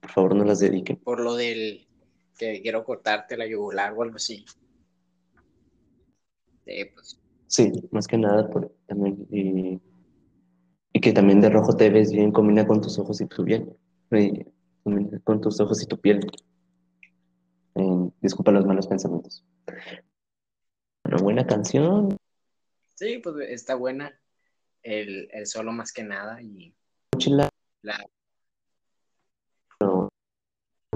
Por 0.00 0.10
favor, 0.10 0.34
no 0.34 0.44
las 0.44 0.60
dediquen. 0.60 0.96
Por 0.96 1.20
lo 1.20 1.34
del 1.34 1.86
que 2.38 2.60
quiero 2.62 2.84
cortarte 2.84 3.36
la 3.36 3.46
yugular 3.46 3.92
o 3.94 4.02
algo 4.02 4.16
así. 4.16 4.44
Sí, 6.64 6.84
pues. 6.94 7.20
Sí, 7.48 7.72
más 7.92 8.06
que 8.06 8.18
nada 8.18 8.50
por, 8.50 8.72
también 8.86 9.26
y, 9.30 9.80
que 11.00 11.12
también 11.12 11.40
de 11.40 11.50
rojo 11.50 11.76
te 11.76 11.90
ves 11.90 12.10
bien, 12.10 12.32
combina 12.32 12.66
con 12.66 12.80
tus 12.80 12.98
ojos 12.98 13.20
y 13.20 13.26
tu 13.26 13.44
piel. 13.44 13.76
con 15.24 15.40
tus 15.40 15.60
ojos 15.60 15.82
y 15.82 15.86
tu 15.86 15.98
piel. 16.00 16.20
Disculpa 18.20 18.52
los 18.52 18.66
malos 18.66 18.86
pensamientos. 18.86 19.44
Una 21.04 21.16
buena 21.18 21.46
canción. 21.46 22.16
Sí, 22.94 23.18
pues 23.18 23.36
está 23.50 23.74
buena. 23.74 24.18
El, 24.82 25.28
el 25.32 25.46
solo 25.46 25.72
más 25.72 25.92
que 25.92 26.04
nada 26.04 26.40
y 26.40 26.74
la, 27.26 27.50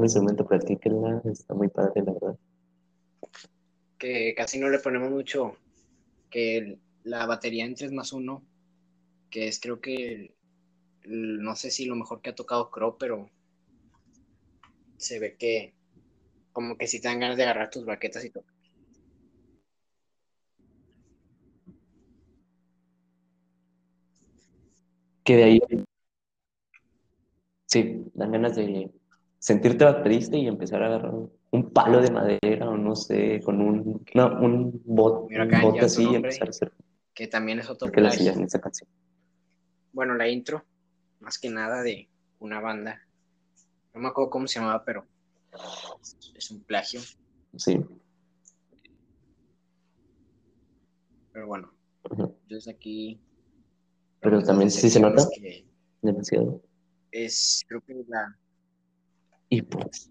mi 0.00 0.08
segmento, 0.08 0.46
practíquenla, 0.46 1.22
está 1.24 1.54
muy 1.54 1.68
padre, 1.68 2.02
la 2.04 2.12
verdad. 2.12 2.38
Que 3.98 4.34
casi 4.34 4.58
no 4.58 4.68
le 4.68 4.78
ponemos 4.78 5.10
mucho, 5.10 5.56
que 6.30 6.78
la 7.04 7.26
batería 7.26 7.64
en 7.64 7.74
3 7.74 7.92
más 7.92 8.12
1, 8.12 8.42
que 9.30 9.48
es 9.48 9.60
creo 9.60 9.80
que, 9.80 10.34
no 11.04 11.54
sé 11.54 11.70
si 11.70 11.84
lo 11.84 11.96
mejor 11.96 12.22
que 12.22 12.30
ha 12.30 12.34
tocado 12.34 12.70
Crow, 12.70 12.96
pero 12.98 13.30
se 14.96 15.18
ve 15.18 15.36
que 15.36 15.74
como 16.52 16.76
que 16.76 16.86
si 16.86 17.00
te 17.00 17.08
dan 17.08 17.20
ganas 17.20 17.36
de 17.36 17.44
agarrar 17.44 17.70
tus 17.70 17.84
baquetas 17.84 18.24
y 18.24 18.30
todo. 18.30 18.44
Que 25.24 25.36
de 25.36 25.44
ahí, 25.44 25.60
sí, 27.66 28.04
dan 28.14 28.32
ganas 28.32 28.56
de 28.56 28.90
sentirte 29.38 29.86
triste 30.02 30.38
y 30.38 30.46
empezar 30.46 30.82
a 30.82 30.86
agarrar 30.86 31.14
un 31.50 31.70
palo 31.72 32.00
de 32.00 32.10
madera 32.10 32.68
o 32.68 32.76
no 32.76 32.96
sé, 32.96 33.40
con 33.44 33.60
un, 33.60 34.04
no, 34.14 34.40
un, 34.40 34.82
bot, 34.84 35.30
un 35.30 35.60
bote 35.62 35.84
así 35.84 36.04
y 36.04 36.14
empezar 36.14 36.48
a 36.48 36.50
hacer. 36.50 36.72
Que 37.14 37.26
también 37.26 37.58
es 37.58 37.68
otro 37.68 37.90
que 37.90 38.00
la 38.00 38.14
en 38.14 38.44
esa 38.44 38.60
canción. 38.60 38.88
Bueno, 39.92 40.14
la 40.14 40.28
intro, 40.28 40.64
más 41.20 41.38
que 41.38 41.50
nada 41.50 41.82
de 41.82 42.08
una 42.38 42.60
banda. 42.60 43.02
No 43.92 44.00
me 44.00 44.08
acuerdo 44.08 44.30
cómo 44.30 44.46
se 44.46 44.60
llamaba, 44.60 44.84
pero 44.84 45.04
es 46.34 46.50
un 46.50 46.60
plagio. 46.60 47.00
Sí. 47.56 47.80
Pero 51.32 51.46
bueno, 51.46 51.72
entonces 52.04 52.68
aquí. 52.68 53.20
Pero 54.20 54.42
también 54.42 54.70
sí 54.70 54.90
se 54.90 55.00
nota. 55.00 55.26
Demasiado. 56.02 56.60
Es, 57.12 57.64
creo 57.68 57.80
que 57.82 58.04
la 58.08 58.36
y 59.50 59.62
pues. 59.62 60.10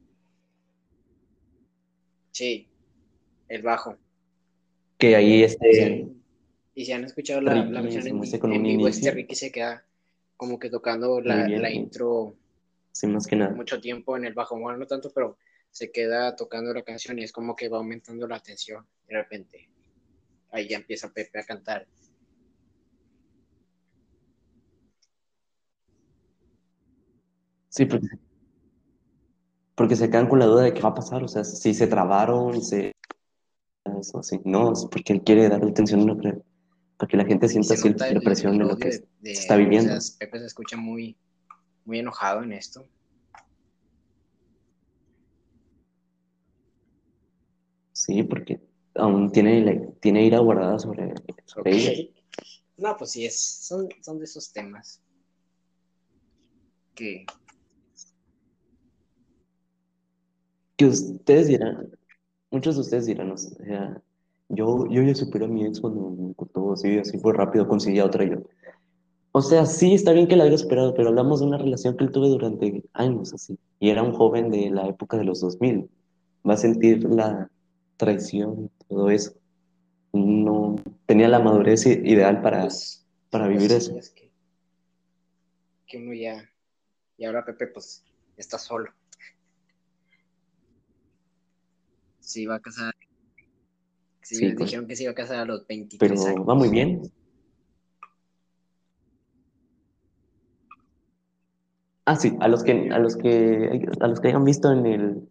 Sí, 2.32 2.68
el 3.48 3.62
bajo. 3.64 3.96
Que 4.98 5.16
ahí 5.16 5.44
este. 5.44 6.08
Y 6.76 6.86
si 6.86 6.92
han 6.92 7.06
escuchado 7.06 7.42
la, 7.42 7.66
la 7.66 7.82
versión 7.82 8.06
en, 8.08 8.54
en 8.54 8.64
vivo, 8.64 8.88
este 8.88 9.12
Ricky 9.12 9.36
se 9.36 9.52
queda 9.52 9.86
como 10.38 10.60
que 10.60 10.70
tocando 10.70 11.22
la, 11.22 11.48
la 11.48 11.72
intro. 11.72 12.36
Sí, 12.92 13.08
más 13.08 13.28
que 13.28 13.36
nada. 13.36 13.54
Mucho 13.54 13.80
tiempo 13.80 14.18
en 14.18 14.26
el 14.26 14.34
bajo, 14.34 14.60
bueno, 14.60 14.78
no 14.78 14.86
tanto, 14.86 15.12
pero 15.14 15.38
se 15.72 15.92
queda 15.92 16.36
tocando 16.36 16.74
la 16.74 16.84
canción 16.84 17.20
y 17.20 17.24
es 17.24 17.32
como 17.32 17.56
que 17.56 17.70
va 17.70 17.78
aumentando 17.78 18.28
la 18.28 18.40
tensión 18.40 18.88
de 19.08 19.16
repente. 19.16 19.70
Ahí 20.52 20.68
ya 20.68 20.78
empieza 20.78 21.12
Pepe 21.14 21.40
a 21.40 21.44
cantar. 21.44 21.88
Sí, 27.70 27.86
porque 27.86 28.08
porque 29.80 29.96
se 29.96 30.10
quedan 30.10 30.28
con 30.28 30.40
la 30.40 30.46
duda 30.46 30.64
de 30.64 30.74
qué 30.74 30.82
va 30.82 30.90
a 30.90 30.94
pasar, 30.94 31.24
o 31.24 31.28
sea, 31.30 31.46
si 31.46 31.74
se 31.74 31.88
trabaron, 31.88 32.62
se... 32.62 32.92
Eso, 33.98 34.22
sí, 34.22 34.42
no, 34.44 34.74
es 34.74 34.86
porque 34.92 35.14
él 35.14 35.24
quiere 35.24 35.48
darle 35.48 35.72
atención 35.72 36.06
para 36.98 37.08
que 37.08 37.16
la 37.16 37.24
gente 37.24 37.48
sienta 37.48 37.76
así 37.76 37.88
la 37.88 38.20
presión 38.20 38.58
de 38.58 38.66
lo 38.66 38.76
que 38.76 38.92
se 38.92 39.08
está 39.24 39.56
viviendo. 39.56 39.96
O 39.96 40.02
sea, 40.02 40.18
Pepe 40.20 40.40
se 40.40 40.48
escucha 40.48 40.76
muy, 40.76 41.18
muy 41.90 42.00
enojado 42.00 42.44
en 42.44 42.54
esto. 42.54 42.88
Sí, 47.92 48.22
porque 48.22 48.62
aún 48.94 49.32
tiene, 49.32 49.92
tiene 50.00 50.24
ira 50.24 50.38
guardada 50.38 50.78
sobre, 50.78 51.16
sobre 51.46 51.72
ella. 51.76 52.12
No, 52.78 52.96
pues 52.96 53.12
sí, 53.12 53.26
es, 53.26 53.42
son, 53.42 53.90
son 54.02 54.20
de 54.20 54.26
esos 54.26 54.54
temas 54.54 55.02
que 56.94 57.26
que 60.78 60.86
ustedes 60.86 61.48
dirán, 61.48 61.90
muchos 62.52 62.76
de 62.76 62.82
ustedes 62.82 63.08
dirán, 63.08 63.32
o 63.32 63.38
sea, 63.38 64.02
yo, 64.48 64.88
yo 64.90 65.02
ya 65.02 65.16
superé 65.16 65.46
a 65.46 65.48
mi 65.48 65.66
ex 65.66 65.82
cuando 65.82 66.12
me 66.12 66.34
cortó 66.36 66.72
así, 66.72 67.00
así 67.00 67.18
fue 67.18 67.34
rápido, 67.34 67.68
conseguí 67.68 68.00
a 68.00 68.06
otra 68.06 68.24
yo. 68.24 68.44
O 69.40 69.42
sea, 69.42 69.66
sí, 69.66 69.94
está 69.94 70.12
bien 70.12 70.28
que 70.28 70.36
la 70.36 70.44
haya 70.44 70.58
superado, 70.58 70.94
pero 70.94 71.08
hablamos 71.08 71.40
de 71.40 71.46
una 71.46 71.58
relación 71.58 71.96
que 71.96 72.04
él 72.04 72.12
tuve 72.12 72.28
durante 72.28 72.84
años, 72.92 73.34
así. 73.34 73.58
Y 73.80 73.90
era 73.90 74.04
un 74.04 74.12
joven 74.12 74.52
de 74.52 74.70
la 74.70 74.86
época 74.86 75.16
de 75.16 75.24
los 75.24 75.40
2000. 75.40 75.90
Va 76.46 76.56
a 76.56 76.58
sentir 76.58 77.06
la 77.06 77.50
traición, 77.96 78.70
todo 78.90 79.10
eso. 79.10 79.32
No 80.12 80.76
tenía 81.06 81.30
la 81.30 81.40
madurez 81.40 81.86
ideal 81.86 82.42
para, 82.42 82.64
pues, 82.64 83.08
para 83.30 83.46
pues 83.46 83.58
vivir 83.58 83.72
eso. 83.78 83.94
que, 84.14 84.30
que 85.88 85.98
uno 86.00 86.14
ya, 86.14 86.44
y 87.18 87.24
ahora 87.24 87.46
Pepe, 87.46 87.68
pues, 87.68 88.04
está 88.36 88.60
solo. 88.60 88.92
se 92.20 92.42
iba 92.42 92.56
a 92.56 92.60
casar. 92.60 92.94
Sí, 94.22 94.36
Sí, 94.36 94.52
dijeron 94.52 94.86
que 94.86 94.98
se 94.98 95.04
iba 95.04 95.14
a 95.14 95.16
casar 95.16 95.38
a 95.38 95.46
los 95.46 95.66
23 95.66 95.98
pero 95.98 96.28
años. 96.28 96.46
va 96.48 96.56
muy 96.56 96.68
bien. 96.68 97.10
Ah, 102.10 102.16
sí, 102.16 102.36
a 102.40 102.48
los 102.48 102.64
que, 102.64 102.90
a 102.92 102.98
los 102.98 103.16
que, 103.16 103.88
a 104.02 104.08
los 104.08 104.20
que 104.20 104.30
hayan 104.30 104.44
visto 104.44 104.72
en 104.72 104.86
el, 104.88 105.30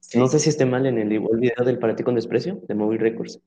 Sí. 0.00 0.18
no 0.18 0.26
sé 0.26 0.40
si 0.40 0.48
esté 0.48 0.66
mal 0.66 0.86
en 0.86 0.98
el 0.98 1.12
igual 1.12 1.38
video 1.38 1.64
del 1.64 1.78
Para 1.78 1.94
ti 1.94 2.02
con 2.02 2.16
desprecio, 2.16 2.60
de 2.66 2.74
Movie 2.74 2.98
Records, 2.98 3.40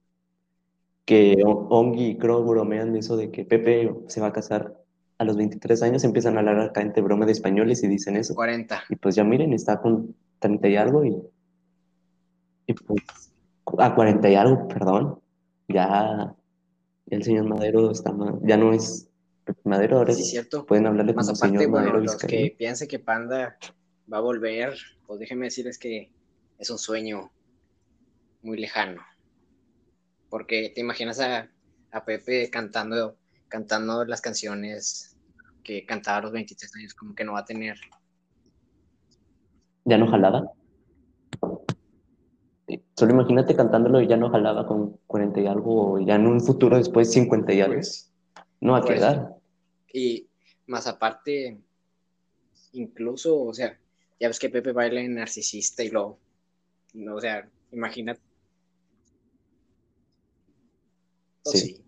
que 1.03 1.43
Ongi 1.45 2.11
y 2.11 2.17
Crow 2.17 2.45
bromean 2.45 2.95
eso 2.95 3.17
de 3.17 3.31
que 3.31 3.43
Pepe 3.43 3.93
se 4.07 4.21
va 4.21 4.27
a 4.27 4.31
casar 4.31 4.81
a 5.17 5.25
los 5.25 5.35
23 5.35 5.83
años, 5.83 6.05
empiezan 6.05 6.37
a 6.37 6.39
hablar 6.39 6.57
acá 6.61 6.79
entre 6.79 7.03
broma 7.03 7.25
de 7.25 7.33
españoles 7.33 7.83
y 7.83 7.89
dicen 7.89 8.15
eso. 8.15 8.33
40. 8.33 8.81
Y 8.87 8.95
pues 8.95 9.15
ya 9.15 9.25
miren, 9.25 9.51
está 9.51 9.81
con 9.81 10.15
30 10.39 10.69
y 10.69 10.77
algo 10.77 11.03
y, 11.03 11.17
y 12.65 12.73
pues 12.73 13.33
a 13.77 13.93
40 13.93 14.29
y 14.29 14.35
algo, 14.35 14.69
perdón. 14.69 15.19
Ya, 15.67 16.33
ya 17.07 17.17
el 17.17 17.23
señor 17.23 17.43
Madero 17.43 17.91
está 17.91 18.13
más, 18.13 18.35
ya 18.43 18.55
no 18.55 18.71
es 18.71 19.06
Ahora 19.65 20.13
Sí, 20.13 20.23
cierto. 20.23 20.65
pueden 20.65 20.87
hablarle 20.87 21.13
Más 21.13 21.27
como 21.27 21.37
aparte, 21.37 21.57
señor 21.57 21.71
bueno, 21.71 21.87
Madero 21.87 22.03
los 22.03 22.15
que 22.17 22.55
piensen 22.57 22.87
que 22.87 22.99
Panda 22.99 23.57
va 24.11 24.17
a 24.17 24.21
volver, 24.21 24.77
pues 25.05 25.19
déjenme 25.19 25.45
decirles 25.45 25.77
que 25.77 26.11
es 26.57 26.69
un 26.69 26.77
sueño 26.77 27.31
muy 28.41 28.57
lejano. 28.57 29.01
Porque 30.29 30.71
te 30.73 30.81
imaginas 30.81 31.19
a, 31.19 31.49
a 31.91 32.05
Pepe 32.05 32.49
cantando, 32.49 33.17
cantando 33.47 34.03
las 34.05 34.21
canciones 34.21 35.17
que 35.63 35.85
cantaba 35.85 36.17
a 36.17 36.21
los 36.21 36.31
23 36.31 36.75
años, 36.75 36.93
como 36.93 37.15
que 37.15 37.23
no 37.23 37.33
va 37.33 37.39
a 37.39 37.45
tener. 37.45 37.77
¿Ya 39.85 39.97
no 39.97 40.07
jalaba? 40.07 40.51
Solo 42.95 43.13
imagínate 43.13 43.55
cantándolo 43.55 44.01
y 44.01 44.07
ya 44.07 44.17
no 44.17 44.29
jalaba 44.29 44.67
con 44.67 44.97
40 45.07 45.39
y 45.39 45.47
algo, 45.47 45.93
o 45.93 45.99
ya 45.99 46.15
en 46.15 46.27
un 46.27 46.41
futuro 46.41 46.77
después 46.77 47.11
50 47.11 47.53
y 47.53 47.61
algo. 47.61 47.75
Pues, 47.75 48.13
No 48.59 48.73
va 48.73 48.79
a 48.79 48.81
pues, 48.81 48.95
quedar. 48.95 49.36
Y 49.93 50.27
más 50.67 50.87
aparte, 50.87 51.57
incluso, 52.73 53.39
o 53.41 53.53
sea, 53.53 53.77
ya 54.19 54.27
ves 54.27 54.39
que 54.39 54.49
Pepe 54.49 54.71
baila 54.71 55.01
en 55.01 55.15
narcisista 55.15 55.83
y 55.83 55.89
lo, 55.89 56.17
no, 56.93 57.15
o 57.15 57.21
sea, 57.21 57.49
imagínate. 57.71 58.19
Pues 61.43 61.59
Sí. 61.59 61.67
sí. 61.75 61.83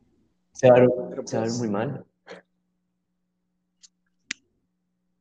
Se 0.54 0.70
va 0.70 0.78
a 0.78 0.80
ver, 0.82 0.90
Pero 1.10 1.28
se 1.28 1.38
va 1.38 1.44
a 1.44 1.46
ver 1.46 1.52
pues- 1.52 1.60
muy 1.60 1.70
mal. 1.70 2.06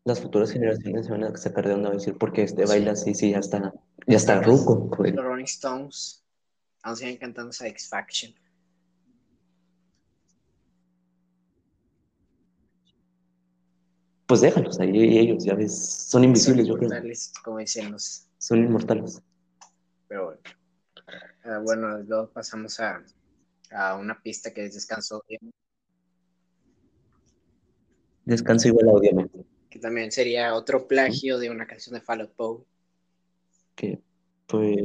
Las 0.05 0.21
futuras 0.21 0.51
generaciones 0.51 1.05
se 1.07 1.13
van 1.13 1.25
a 1.25 1.37
sacar 1.37 1.67
de 1.69 1.75
onda 1.75 1.91
a 1.91 1.93
decir, 1.93 2.17
porque 2.17 2.43
este 2.43 2.67
Sí. 2.67 2.69
baila 2.73 2.93
así, 2.93 3.15
sí, 3.15 3.31
ya 3.33 3.39
está, 3.39 3.75
ya 4.07 4.17
está 4.17 4.41
ruco. 4.41 4.89
Los 4.99 5.15
Rolling 5.25 5.45
Stones 5.45 6.25
aún 6.83 6.97
siguen 6.97 7.19
cantando 7.19 7.53
Satisfaction. 7.53 8.35
Pues 14.29 14.43
déjalos 14.43 14.79
ahí 14.79 15.19
ellos, 15.19 15.43
ya 15.43 15.55
ves, 15.55 16.07
son 16.11 16.23
invisibles, 16.23 16.67
Son 16.67 16.75
yo 16.75 16.79
creo. 16.79 16.89
inmortales, 16.91 17.33
como 17.43 17.59
dicen 17.59 17.91
los. 17.91 18.29
Son 18.37 18.59
inmortales. 18.59 19.23
Pero 20.07 20.27
bueno. 20.27 20.41
Ah, 21.45 21.61
bueno, 21.65 21.99
luego 22.01 22.29
pasamos 22.31 22.79
a, 22.79 23.03
a 23.71 23.97
una 23.97 24.21
pista 24.21 24.53
que 24.53 24.67
es 24.67 24.75
Descanso, 24.75 25.25
Descanso 28.27 28.69
igual 28.69 28.91
a 28.91 28.93
obviamente. 28.93 29.47
que 29.71 29.79
también 29.79 30.13
sería 30.13 30.55
otro 30.55 30.87
plagio 30.87 31.39
de 31.39 31.49
una 31.49 31.67
canción 31.67 31.95
de 31.95 32.03
Fall 32.03 32.21
Out 32.21 32.37
Boy. 32.37 32.59
Que, 33.75 33.99
pues. 34.47 34.77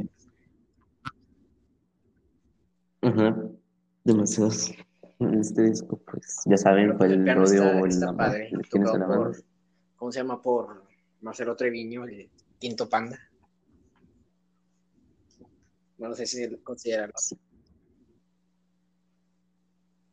Ajá, 3.02 3.36
demasiados. 4.06 4.72
Este 5.20 5.62
disco, 5.64 5.98
pues 5.98 6.42
ya 6.46 6.58
saben, 6.58 6.98
fue 6.98 7.08
el 7.08 7.14
el 7.14 7.24
piano 7.24 7.44
odio 7.44 7.64
está, 7.64 7.78
o 7.82 7.86
el 7.86 7.92
está 7.92 8.06
amor. 8.10 8.18
padre, 8.18 8.40
de 8.40 8.50
quién 8.50 8.62
es 8.62 8.70
tocado 8.70 8.98
la 8.98 9.06
banda. 9.08 9.26
por, 9.26 9.44
¿cómo 9.96 10.12
se 10.12 10.20
llama? 10.20 10.42
Por 10.42 10.84
Marcelo 11.22 11.56
Treviño, 11.56 12.04
el 12.06 12.30
quinto 12.60 12.90
panda. 12.90 13.18
No, 15.98 16.10
no 16.10 16.16
sé 16.16 16.26
si 16.26 16.58
considerarlo. 16.58 17.14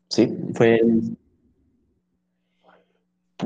Sí, 0.09 0.27
fue. 0.55 0.79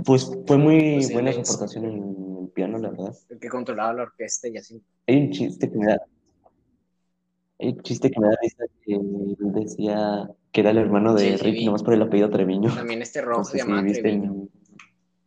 Pues 0.03 0.29
fue 0.45 0.57
muy 0.57 0.95
Pues, 0.95 1.13
buena 1.13 1.31
su 1.33 1.39
aportación 1.39 1.85
en 1.85 2.37
el 2.43 2.49
piano, 2.49 2.77
la 2.77 2.89
verdad. 2.89 3.15
El 3.29 3.39
que 3.39 3.49
controlaba 3.49 3.93
la 3.93 4.03
orquesta 4.03 4.47
y 4.49 4.57
así. 4.57 4.83
Hay 5.07 5.17
un 5.27 5.31
chiste 5.31 5.71
que 5.71 5.77
me 5.77 5.85
da. 5.87 6.01
Hay 7.59 7.69
un 7.69 7.81
chiste 7.81 8.11
que 8.11 8.19
me 8.19 8.27
da 8.27 8.35
risa 8.41 8.65
que 8.81 8.95
él 8.95 9.37
decía 9.39 10.29
que 10.55 10.61
era 10.61 10.71
el 10.71 10.77
hermano 10.77 11.13
de 11.13 11.31
Sí, 11.33 11.37
sí, 11.37 11.43
Ricky, 11.43 11.59
vi. 11.59 11.65
nomás 11.65 11.83
por 11.83 11.93
el 11.93 12.01
apellido 12.01 12.29
Treviño. 12.29 12.73
También 12.73 13.01
este 13.01 13.19
No 13.21 13.27
rojo 13.27 13.43
sé 13.43 13.57
se 13.59 13.65
si 13.65 13.81
viste 13.83 14.09
en, 14.09 14.49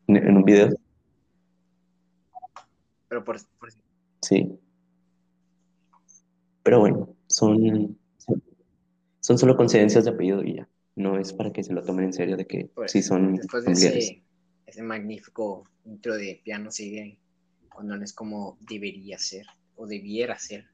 en 0.06 0.36
un 0.38 0.42
video. 0.42 0.70
Pero 3.08 3.22
por, 3.24 3.36
por- 3.58 3.68
Sí. 4.22 4.58
Pero 6.62 6.80
bueno, 6.80 7.14
son, 7.26 7.98
son, 9.20 9.36
solo 9.38 9.54
coincidencias 9.54 10.06
de 10.06 10.12
apellido 10.12 10.42
y 10.42 10.54
ya. 10.56 10.68
No 10.96 11.18
es 11.18 11.34
para 11.34 11.52
que 11.52 11.62
se 11.62 11.74
lo 11.74 11.82
tomen 11.82 12.06
en 12.06 12.12
serio 12.14 12.38
de 12.38 12.46
que 12.46 12.70
Pues, 12.74 12.90
sí 12.92 13.02
son 13.02 13.34
después 13.34 13.66
de 13.66 13.72
ese, 13.72 14.22
ese 14.64 14.82
magnífico 14.82 15.68
intro 15.84 16.14
de 16.16 16.40
piano 16.42 16.70
sigue 16.70 17.20
cuando 17.68 17.98
no 17.98 18.02
es 18.02 18.14
como 18.14 18.56
debería 18.62 19.18
ser 19.18 19.44
o 19.76 19.86
debiera 19.86 20.38
ser. 20.38 20.64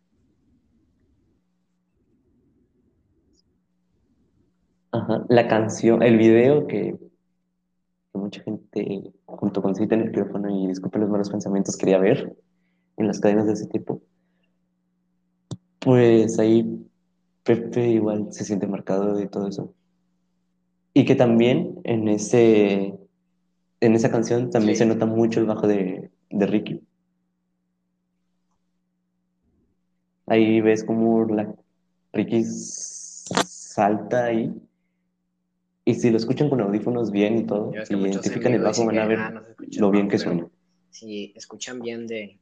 Ajá. 4.94 5.26
La 5.28 5.46
canción, 5.48 6.02
el 6.02 6.16
video 6.16 6.66
que, 6.66 6.96
que 8.12 8.18
mucha 8.18 8.42
gente 8.42 9.12
junto 9.26 9.61
con 9.62 9.74
Cita 9.74 9.94
en 9.94 10.02
el 10.02 10.07
micrófono 10.09 10.48
y 10.50 10.68
disculpe 10.68 10.98
los 10.98 11.11
malos 11.11 11.30
pensamientos 11.30 11.76
quería 11.76 11.98
ver 11.98 12.35
en 12.96 13.07
las 13.07 13.20
cadenas 13.20 13.46
de 13.46 13.54
ese 13.54 13.66
tipo. 13.68 14.02
Pues 15.80 16.38
ahí 16.38 16.88
Pepe 17.44 17.88
igual 17.90 18.33
se 18.33 18.44
siente 18.44 18.66
marcado 18.66 19.14
de 19.16 19.28
todo 19.28 19.48
eso. 19.48 19.74
Y 20.94 21.04
que 21.04 21.14
también 21.14 21.80
en 21.85 22.09
ese 22.09 22.98
en 23.80 23.94
esa 23.94 24.11
canción 24.11 24.50
también 24.50 24.76
Sí. 24.76 24.80
se 24.80 24.87
nota 24.87 25.07
mucho 25.07 25.40
el 25.40 25.46
bajo 25.46 25.66
de, 25.68 26.11
de 26.30 26.46
Ricky. 26.46 26.83
Ahí 30.26 30.61
ves 30.61 30.85
como 30.85 31.24
la 31.26 31.54
Ricky 32.12 32.44
salta 32.44 34.26
ahí. 34.26 34.52
Y 35.85 35.94
si 35.94 36.11
lo 36.11 36.16
escuchan 36.16 36.49
con 36.49 36.61
audífonos 36.61 37.11
bien 37.11 37.38
y 37.38 37.47
todo, 37.47 37.73
y 37.73 37.94
identifican 37.94 38.55
el 38.55 38.62
bajo, 38.62 38.87
van 38.87 38.99
a 38.99 39.07
ver 39.07 39.18
"Ah, 39.18 39.31
lo 39.33 39.90
bien 39.90 40.07
bajo", 40.07 40.11
que 40.11 40.18
suena. 40.18 40.49
Si 40.90 41.33
escuchan 41.37 41.81
bien 41.81 42.07
de... 42.07 42.38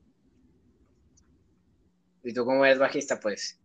¿Y 2.23 2.33
tú 2.33 2.45
cómo 2.45 2.65
eres 2.65 2.79
bajista? 2.79 3.19
Pues 3.21 3.59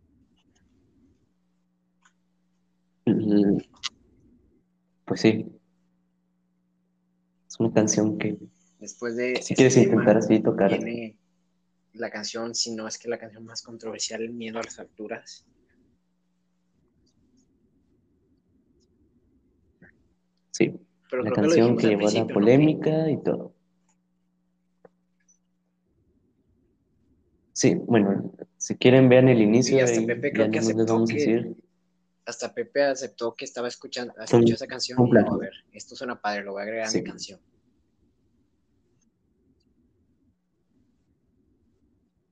Mm, 3.05 3.59
Pues 5.05 5.21
sí. 5.21 5.45
Es 7.47 7.57
una 7.59 7.71
canción 7.71 8.17
que 8.17 8.37
después 8.79 9.15
de 9.15 9.41
si 9.41 9.55
quieres 9.55 9.75
tema, 9.75 9.85
intentar 9.93 10.17
así 10.17 10.39
tocar, 10.41 10.69
viene 10.71 11.17
la 11.93 12.09
canción, 12.09 12.53
si 12.53 12.75
no 12.75 12.85
es 12.85 12.97
que 12.97 13.07
la 13.07 13.17
canción 13.17 13.45
más 13.45 13.61
controversial, 13.61 14.21
El 14.21 14.33
miedo 14.33 14.59
a 14.59 14.63
las 14.63 14.77
alturas. 14.79 15.45
Sí. 20.57 20.73
Pero 21.09 21.23
La 21.23 21.29
que 21.29 21.35
canción 21.35 21.77
que 21.77 21.87
al 21.87 21.91
llevó 21.97 22.07
a 22.07 22.11
la 22.11 22.27
polémica 22.27 23.09
y 23.09 23.23
todo. 23.23 23.53
Sí, 27.53 27.75
bueno, 27.75 28.33
si 28.57 28.75
quieren 28.75 29.09
vean 29.09 29.29
el 29.29 29.41
inicio 29.41 29.77
Y 29.77 29.79
hasta 29.81 29.99
ahí, 29.99 30.05
Pepe 30.05 30.31
creo 30.31 30.51
que 30.51 30.59
aceptó 30.59 30.85
vamos 30.93 31.09
a 31.09 31.13
que- 31.13 31.19
decir. 31.19 31.55
Hasta 32.25 32.53
Pepe 32.53 32.83
aceptó 32.83 33.33
que 33.35 33.45
estaba 33.45 33.69
escuchando, 33.69 34.13
escuchó 34.21 34.53
esa 34.55 34.67
canción 34.67 34.99
y 35.07 35.11
dijo, 35.17 35.33
a 35.35 35.37
ver, 35.37 35.53
esto 35.71 35.95
suena 35.95 36.19
padre, 36.19 36.43
lo 36.43 36.51
voy 36.51 36.59
a 36.59 36.63
agregar 36.63 36.87
a 36.89 36.91
mi 36.91 37.03
canción. 37.03 37.39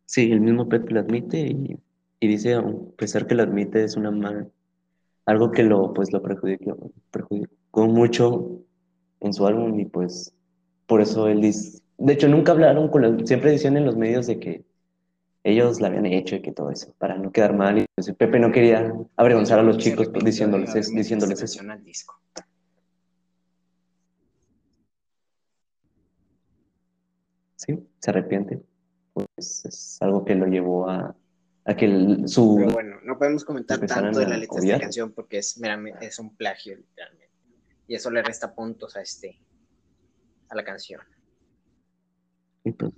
Sí, 0.05 0.31
el 0.31 0.41
mismo 0.41 0.67
Pepe 0.69 0.93
lo 0.93 0.99
admite 0.99 1.39
y, 1.39 1.79
y 2.19 2.27
dice, 2.27 2.55
a 2.55 2.63
pesar 2.97 3.25
que 3.25 3.35
lo 3.35 3.43
admite, 3.43 3.83
es 3.83 3.95
una 3.95 4.11
mal, 4.11 4.51
algo 5.25 5.51
que 5.51 5.63
lo, 5.63 5.93
pues, 5.93 6.11
lo 6.13 6.21
perjudicó, 6.21 6.91
perjudicó 7.09 7.54
mucho 7.83 8.61
en 9.19 9.33
su 9.33 9.45
álbum 9.45 9.79
y 9.79 9.85
pues 9.85 10.33
por 10.88 11.01
eso 11.01 11.27
él 11.27 11.41
dice, 11.41 11.81
de 11.97 12.13
hecho 12.13 12.27
nunca 12.27 12.51
hablaron 12.53 12.89
con 12.89 13.01
los, 13.01 13.27
siempre 13.27 13.51
decían 13.51 13.75
en 13.77 13.85
los 13.85 13.95
medios 13.97 14.27
de 14.27 14.39
que 14.39 14.65
ellos 15.43 15.79
la 15.81 15.88
habían 15.88 16.05
hecho 16.07 16.35
y 16.35 16.41
que 16.41 16.51
todo 16.51 16.71
eso, 16.71 16.93
para 16.97 17.17
no 17.17 17.31
quedar 17.31 17.53
mal 17.55 17.77
y 17.79 17.85
pues 17.95 18.11
Pepe 18.13 18.39
no 18.39 18.51
quería 18.51 18.93
avergonzar 19.15 19.59
a 19.59 19.63
los 19.63 19.77
chicos 19.77 20.09
pues, 20.09 20.23
diciéndoles, 20.23 20.73
es- 20.75 20.93
diciéndoles 20.93 21.41
eso. 21.41 21.61
al 21.69 21.83
disco. 21.83 22.19
Sí, 27.55 27.88
se 27.99 28.09
arrepiente. 28.09 28.61
Pues 29.13 29.65
es 29.65 29.97
algo 30.01 30.25
que 30.25 30.35
lo 30.35 30.45
llevó 30.45 30.89
a, 30.89 31.15
a 31.65 31.75
que 31.75 31.85
el- 31.85 32.27
su 32.27 32.55
Pero 32.57 32.71
bueno, 32.73 32.97
no 33.03 33.17
podemos 33.17 33.45
comentar 33.45 33.79
tanto 33.85 34.19
de 34.19 34.27
la 34.27 34.38
letra 34.38 34.59
de 34.59 34.67
esta 34.67 34.79
canción 34.79 35.11
porque 35.13 35.38
es 35.38 35.57
meramente 35.57 36.05
es 36.07 36.19
un 36.19 36.35
plagio, 36.35 36.75
literalmente. 36.75 37.24
Y 37.88 37.95
eso 37.95 38.10
le 38.10 38.24
resta 38.24 38.54
puntos 38.54 38.95
a 38.95 39.02
este 39.02 39.39
a 40.50 40.56
la 40.56 40.63
canción. 40.63 41.02
y 42.63 42.71
pues, 42.71 42.91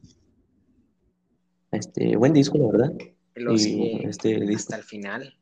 este 1.71 2.15
buen 2.15 2.33
disco, 2.33 2.57
la 2.57 2.67
verdad. 2.67 2.93
Luego 3.35 3.57
Y 3.59 4.05
este 4.05 4.39
disco. 4.39 4.55
hasta 4.73 4.75
el 4.77 4.83
final. 4.83 5.37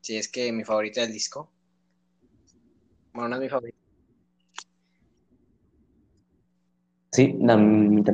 Si 0.00 0.16
es 0.16 0.30
que 0.30 0.52
mi 0.52 0.64
favorita 0.64 1.00
del 1.00 1.12
disco. 1.12 1.52
Bueno, 3.12 3.28
no 3.30 3.36
es 3.36 3.42
mi 3.42 3.48
favorita. 3.48 3.76
Sí, 7.12 7.36
a 7.48 7.56
mí 7.56 8.04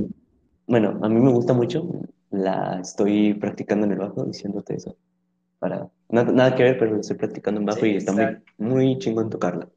bueno, 0.66 0.98
a 1.02 1.08
mí 1.08 1.20
me 1.20 1.30
gusta 1.32 1.52
mucho. 1.52 1.86
La 2.30 2.80
estoy 2.80 3.34
practicando 3.34 3.84
en 3.84 3.92
el 3.92 3.98
bajo, 3.98 4.24
diciéndote 4.24 4.76
eso. 4.76 4.96
Para, 5.58 5.90
nada, 6.08 6.32
nada 6.32 6.54
que 6.54 6.62
ver, 6.62 6.78
pero 6.78 6.92
lo 6.94 7.00
estoy 7.00 7.16
practicando 7.16 7.60
en 7.60 7.66
bajo 7.66 7.80
Sí, 7.80 7.90
y 7.90 7.96
está 7.96 8.12
está- 8.12 8.42
muy, 8.56 8.68
muy 8.86 8.98
chingón 8.98 9.28
tocarla. 9.28 9.68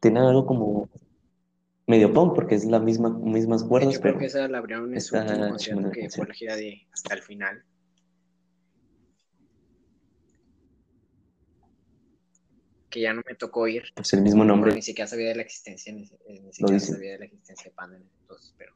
Tiene 0.00 0.20
algo 0.20 0.46
como 0.46 0.88
medio 1.86 2.12
punk, 2.12 2.34
porque 2.34 2.54
es 2.54 2.64
la 2.64 2.78
misma, 2.78 3.10
mismas 3.10 3.64
cuerdas, 3.64 3.90
hecho, 3.94 4.00
creo 4.00 4.14
pero 4.14 4.20
que 4.20 4.26
esa 4.26 4.48
la 4.48 4.58
abrieron 4.58 4.94
en 4.94 5.00
su 5.00 5.16
último 5.16 5.48
concierto 5.48 5.90
que 5.90 6.08
fue 6.08 6.26
la 6.26 6.34
gira 6.34 6.56
de 6.56 6.86
hasta 6.92 7.14
el 7.14 7.22
final. 7.22 7.64
Que 12.88 13.00
ya 13.00 13.12
no 13.12 13.22
me 13.26 13.34
tocó 13.36 13.68
ir. 13.68 13.84
pues 13.94 14.12
el 14.14 14.22
mismo 14.22 14.44
nombre. 14.44 14.74
ni 14.74 14.82
siquiera 14.82 15.08
sabía 15.08 15.28
de 15.28 15.36
la 15.36 15.42
existencia, 15.42 15.92
ni, 15.92 16.08
ni 16.26 16.52
siquiera 16.52 16.80
sabía 16.80 17.12
de 17.12 17.18
la 17.18 17.24
existencia 17.26 17.70
de 17.70 17.74
Panda 17.74 17.96
en 17.96 18.02
ese 18.02 18.16
entonces, 18.22 18.54
pero 18.56 18.74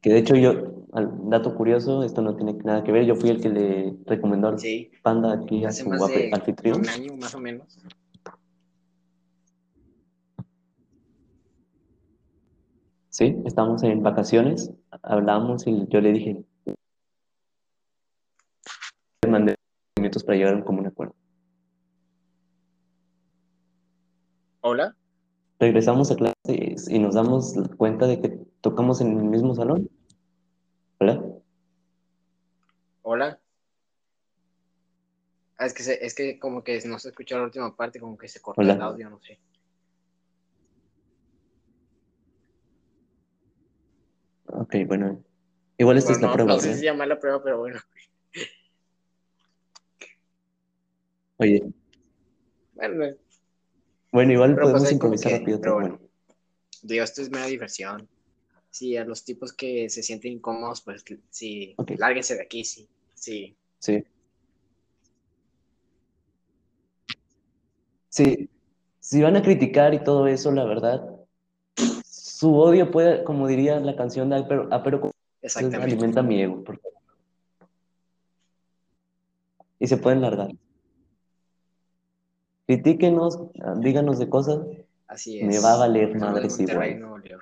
Que 0.00 0.10
de 0.10 0.18
hecho 0.18 0.36
yo, 0.36 0.84
al 0.92 1.28
dato 1.28 1.54
curioso, 1.54 2.04
esto 2.04 2.22
no 2.22 2.36
tiene 2.36 2.54
nada 2.64 2.84
que 2.84 2.92
ver, 2.92 3.04
yo 3.04 3.16
fui 3.16 3.30
el 3.30 3.40
que 3.40 3.48
le 3.48 3.96
recomendó 4.06 4.48
al 4.48 4.58
sí, 4.58 4.90
Panda 5.02 5.32
aquí 5.32 5.64
a 5.64 5.72
su 5.72 5.88
más 5.88 6.00
ape- 6.02 6.28
de 6.28 6.30
anfitrión. 6.32 6.80
un 6.80 6.88
año 6.88 7.16
más 7.16 7.34
o 7.34 7.40
menos. 7.40 7.78
Sí, 13.10 13.36
estábamos 13.44 13.82
en 13.82 14.02
vacaciones, 14.02 14.70
hablamos 15.02 15.66
y 15.66 15.86
yo 15.88 16.00
le 16.00 16.12
dije, 16.12 16.44
le 19.24 19.30
mandé 19.30 19.54
minutos 19.98 20.22
para 20.22 20.36
llegar 20.36 20.54
a 20.54 20.56
un 20.58 20.62
común 20.62 20.86
acuerdo. 20.86 21.14
Hola, 24.60 24.94
Regresamos 25.60 26.12
a 26.12 26.16
clases 26.16 26.88
y 26.88 26.98
nos 27.00 27.14
damos 27.16 27.54
cuenta 27.76 28.06
de 28.06 28.20
que 28.20 28.38
tocamos 28.60 29.00
en 29.00 29.18
el 29.18 29.24
mismo 29.24 29.54
salón. 29.54 29.88
¿Verdad? 31.00 31.22
hola. 33.02 33.40
Ah, 35.56 35.66
es 35.66 35.74
que 35.74 35.82
se- 35.82 36.04
es 36.04 36.14
que 36.14 36.38
como 36.38 36.62
que 36.62 36.80
no 36.86 36.98
se 36.98 37.08
escuchó 37.08 37.36
la 37.38 37.44
última 37.44 37.74
parte, 37.74 37.98
como 37.98 38.16
que 38.16 38.28
se 38.28 38.40
cortó 38.40 38.60
Hola. 38.60 38.74
el 38.74 38.82
audio, 38.82 39.10
no 39.10 39.20
sé. 39.20 39.40
Ok, 44.46 44.74
bueno. 44.86 45.22
Igual 45.78 45.98
esta 45.98 46.12
es 46.12 46.18
Bueno, 46.18 46.26
la 46.26 46.30
no, 46.32 46.34
prueba, 46.36 46.54
no 46.54 46.60
sé 46.60 46.66
¿verdad? 46.68 46.78
si 46.80 46.84
llama 46.84 47.06
la 47.06 47.18
prueba, 47.20 47.42
pero 47.42 47.58
bueno. 47.58 47.80
Oye, 51.38 51.62
Bueno, 52.74 53.16
bueno, 54.12 54.32
igual 54.32 54.54
pues 54.54 54.62
podemos 54.70 54.92
improvisar 54.92 55.32
que, 55.32 55.38
rápido, 55.38 55.60
pero 55.60 55.76
pero 55.78 55.88
bueno. 55.88 56.00
Digo, 56.82 57.04
esto 57.04 57.22
es 57.22 57.30
mera 57.30 57.46
diversión. 57.46 58.08
Sí, 58.78 58.96
a 58.96 59.04
los 59.04 59.24
tipos 59.24 59.52
que 59.52 59.90
se 59.90 60.04
sienten 60.04 60.34
incómodos, 60.34 60.82
pues 60.82 61.04
sí, 61.30 61.74
Ok. 61.78 61.92
lárguense 61.98 62.36
de 62.36 62.42
aquí, 62.42 62.62
sí. 62.62 62.88
Sí, 63.12 63.56
Sí. 63.80 64.04
Sí, 68.08 68.48
si 69.00 69.20
van 69.20 69.34
a 69.36 69.42
criticar 69.42 69.94
y 69.94 70.04
todo 70.04 70.28
eso, 70.28 70.52
la 70.52 70.64
verdad, 70.64 71.04
su 72.04 72.54
odio 72.54 72.92
puede, 72.92 73.24
como 73.24 73.48
diría 73.48 73.80
la 73.80 73.96
canción 73.96 74.30
de 74.30 74.36
Apero, 74.36 74.68
Apero 74.72 75.10
alimenta 75.82 76.22
mi 76.22 76.40
ego. 76.40 76.62
porque- 76.62 76.88
Y 79.80 79.88
se 79.88 79.96
pueden 79.96 80.20
largar. 80.20 80.52
Critíquenos, 82.68 83.40
ah, 83.60 83.74
díganos 83.76 84.20
de 84.20 84.28
cosas, 84.28 84.60
Así 85.08 85.40
es. 85.40 85.46
me 85.48 85.58
va 85.58 85.72
a 85.74 85.76
valer 85.78 86.10
Somos 86.10 86.20
de 86.20 86.26
madres 86.32 86.58
Monterrey, 86.58 86.90
igual. 86.92 87.00
Nuevo 87.00 87.18
León. 87.18 87.40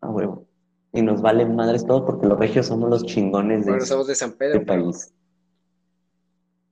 A 0.00 0.08
huevo. 0.10 0.46
Y 0.98 1.02
nos 1.02 1.22
vale 1.22 1.46
madres 1.46 1.86
todo 1.86 2.04
porque 2.04 2.26
los 2.26 2.36
regios 2.40 2.66
somos 2.66 2.90
los 2.90 3.04
chingones 3.06 3.64
de 3.64 3.70
Bueno, 3.70 3.86
somos 3.86 4.08
de 4.08 4.16
San 4.16 4.32
Pedro, 4.32 4.54
este 4.54 4.66
país. 4.66 5.14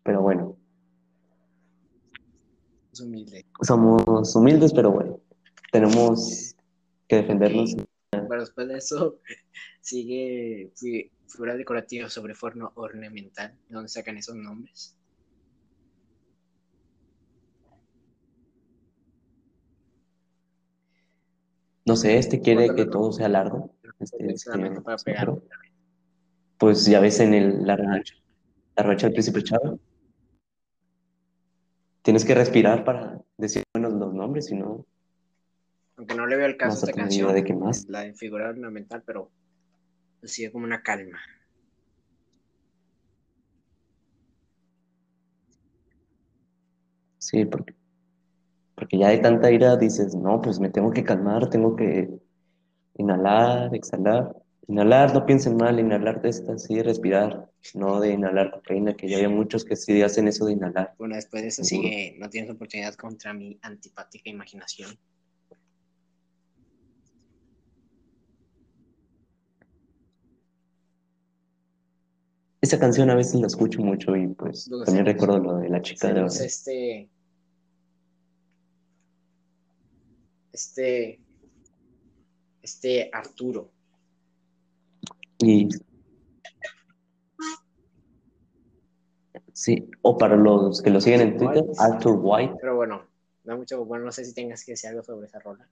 Pero 0.03 0.21
bueno, 0.21 0.57
humilde. 3.01 3.47
somos 3.63 4.35
humildes, 4.35 4.73
pero 4.75 4.91
bueno, 4.91 5.21
tenemos 5.71 6.57
que 7.07 7.17
defendernos. 7.17 7.77
Bueno, 8.11 8.41
después 8.41 8.67
de 8.67 8.79
eso 8.79 9.21
sigue 9.81 10.73
fi- 10.75 11.09
figura 11.29 11.55
decorativa 11.57 12.09
sobre 12.09 12.35
forno 12.35 12.73
ornamental. 12.75 13.57
¿De 13.69 13.75
dónde 13.77 13.89
sacan 13.89 14.17
esos 14.17 14.35
nombres? 14.35 14.97
No 21.87 21.95
sé, 21.95 22.19
este 22.19 22.41
quiere 22.41 22.75
que 22.75 22.85
todo 22.87 23.13
sea 23.13 23.29
largo. 23.29 23.73
Este, 24.01 24.19
pegar. 25.05 25.27
Sonero. 25.27 25.43
Pues 26.59 26.85
ya 26.85 27.01
ves 27.01 27.21
en 27.21 27.33
el, 27.33 27.65
la 27.65 27.77
revancha, 27.77 28.15
la 28.77 28.83
revancha 28.83 29.07
del 29.07 29.15
príncipe 29.15 29.43
Chava. 29.43 29.77
Tienes 32.03 32.25
que 32.25 32.35
respirar 32.35 32.85
para 32.85 33.21
decir 33.37 33.63
buenos 33.73 33.93
los 33.95 34.15
nombres, 34.15 34.47
si 34.47 34.57
no, 34.57 34.85
Aunque 35.97 36.15
no 36.15 36.27
le 36.27 36.37
veo 36.37 36.47
el 36.47 36.57
caso 36.57 36.87
a 36.87 36.91
esta 36.91 37.01
canción, 37.01 37.33
de 37.35 37.45
que 37.45 37.55
más. 37.55 37.87
la 37.89 38.03
de 38.03 38.15
figura 38.15 38.49
ornamental, 38.49 39.03
pero 39.07 39.31
pues 40.21 40.33
sigue 40.33 40.51
como 40.51 40.65
una 40.65 40.83
calma. 40.83 41.19
sí, 47.19 47.45
porque, 47.45 47.76
porque 48.77 48.99
ya 48.99 49.09
de 49.09 49.19
tanta 49.19 49.51
ira 49.51 49.77
dices, 49.77 50.15
no, 50.15 50.41
pues 50.41 50.61
me 50.61 50.69
tengo 50.69 50.93
que 50.93 51.03
calmar, 51.03 51.49
tengo 51.49 51.75
que 51.75 52.11
inhalar, 52.95 53.75
exhalar. 53.75 54.37
Inhalar, 54.69 55.15
no 55.15 55.25
piensen 55.25 55.57
mal, 55.57 55.81
inhalar 55.81 56.21
de 56.21 56.29
esta, 56.29 56.59
sí, 56.59 56.83
respirar, 56.83 57.49
no 57.75 58.01
de 58.01 58.13
inhalar 58.13 58.51
cocaína, 58.51 58.95
que 58.95 59.09
ya 59.09 59.17
había 59.17 59.29
muchos 59.29 59.65
que 59.65 59.77
sí 59.77 60.03
hacen 60.03 60.29
eso 60.29 60.45
de 60.45 60.53
inhalar. 60.53 60.95
Bueno, 60.99 61.15
después 61.15 61.43
de 61.43 61.49
eso 61.49 61.65
Seguro. 61.65 61.89
sigue 61.89 62.17
No 62.19 62.29
tienes 62.29 62.51
oportunidad 62.51 62.95
contra 62.95 63.33
mi 63.33 63.59
antipática 63.63 64.29
imaginación. 64.29 64.91
Esa 72.61 72.79
canción 72.81 73.09
a 73.11 73.15
veces 73.15 73.41
la 73.41 73.47
escucho 73.47 73.81
mucho 73.81 74.17
y 74.17 74.27
pues 74.27 74.69
también 74.69 74.83
hacemos. 74.83 75.07
recuerdo 75.07 75.39
lo 75.39 75.57
de 75.59 75.69
la 75.69 75.81
chica 75.81 76.09
de 76.09 76.15
Tenemos 76.15 76.41
este. 76.41 77.09
Este. 80.57 81.21
Este 82.63 83.11
Arturo. 83.13 83.71
Y 85.39 85.69
sí, 89.53 89.91
o 90.01 90.17
para 90.17 90.35
los 90.35 90.81
que 90.81 90.89
lo 90.89 90.99
siguen 91.03 91.21
en 91.21 91.37
Twitter. 91.37 91.63
Arthur 91.77 92.19
White. 92.23 92.55
Pero 92.59 92.75
bueno, 92.75 93.03
da 93.45 93.55
mucho. 93.55 93.85
Bueno, 93.85 94.07
no 94.07 94.13
sé 94.13 94.25
si 94.25 94.33
tengas 94.33 94.65
que 94.65 94.73
decir 94.73 94.89
algo 94.89 95.03
sobre 95.03 95.27
esa 95.27 95.39
rola. 95.41 95.69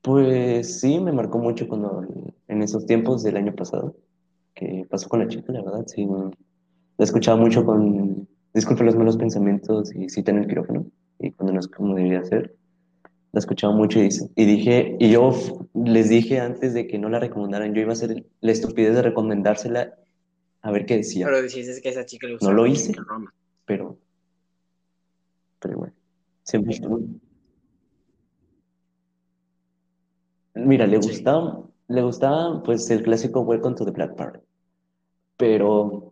Pues 0.00 0.80
sí, 0.80 0.98
me 1.00 1.12
marcó 1.12 1.38
mucho 1.38 1.68
cuando 1.68 2.06
en 2.48 2.62
esos 2.62 2.86
tiempos 2.86 3.22
del 3.22 3.36
año 3.36 3.54
pasado, 3.54 3.94
que 4.54 4.86
pasó 4.88 5.06
con 5.06 5.20
la 5.20 5.28
chica, 5.28 5.52
la 5.52 5.62
verdad, 5.62 5.84
sí. 5.86 6.08
La 6.98 7.04
escuchaba 7.04 7.36
mucho 7.40 7.64
con, 7.64 8.28
disculpe 8.54 8.84
los 8.84 8.96
malos 8.96 9.16
pensamientos 9.16 9.94
y 9.94 10.08
cita 10.08 10.30
en 10.30 10.38
el 10.38 10.46
quirófano, 10.48 10.86
y 11.18 11.32
cuando 11.32 11.52
no 11.52 11.60
es 11.60 11.68
como 11.68 11.94
debía 11.94 12.24
ser. 12.24 12.54
La 13.32 13.40
escuchaba 13.40 13.74
mucho 13.74 13.98
y, 13.98 14.04
dice- 14.04 14.30
y 14.34 14.44
dije, 14.46 14.96
y 14.98 15.10
yo 15.10 15.30
les 15.74 16.08
dije 16.08 16.40
antes 16.40 16.72
de 16.72 16.86
que 16.86 16.98
no 16.98 17.08
la 17.10 17.18
recomendaran, 17.20 17.74
yo 17.74 17.82
iba 17.82 17.90
a 17.90 17.92
hacer 17.92 18.24
la 18.40 18.52
estupidez 18.52 18.94
de 18.94 19.02
recomendársela 19.02 19.94
a 20.62 20.70
ver 20.70 20.86
qué 20.86 20.96
decía, 20.96 21.26
Pero 21.26 21.42
dijiste 21.42 21.80
que 21.82 21.88
esa 21.90 22.06
chica 22.06 22.26
le 22.26 22.38
No 22.40 22.52
lo 22.52 22.66
hice. 22.66 22.92
Roma. 22.94 23.32
pero, 23.66 23.98
pero 25.60 25.78
bueno, 25.78 25.92
siempre 26.44 26.72
estuvo. 26.72 26.98
Mira, 30.54 30.86
le 30.86 31.02
Sí. 31.02 31.10
gustaba, 31.10 31.62
le 31.88 32.02
gustaba 32.02 32.62
pues 32.62 32.88
el 32.90 33.02
clásico 33.02 33.40
Welcome 33.42 33.76
to 33.76 33.84
the 33.84 33.90
Black 33.90 34.16
Party, 34.16 34.40
pero 35.36 36.05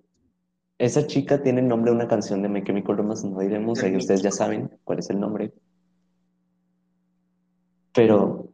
Esa 0.78 1.06
chica 1.06 1.40
tiene 1.42 1.60
el 1.60 1.68
nombre 1.68 1.90
de 1.90 1.96
una 1.96 2.08
canción 2.08 2.42
de 2.42 2.48
My 2.48 2.64
Chemical 2.64 2.96
Romance, 2.96 3.26
no 3.28 3.38
diremos, 3.40 3.82
ahí 3.82 3.96
ustedes 3.96 4.22
ya 4.22 4.30
saben 4.32 4.70
cuál 4.84 4.98
es 4.98 5.08
el 5.10 5.20
nombre. 5.20 5.52
Pero 7.94 8.52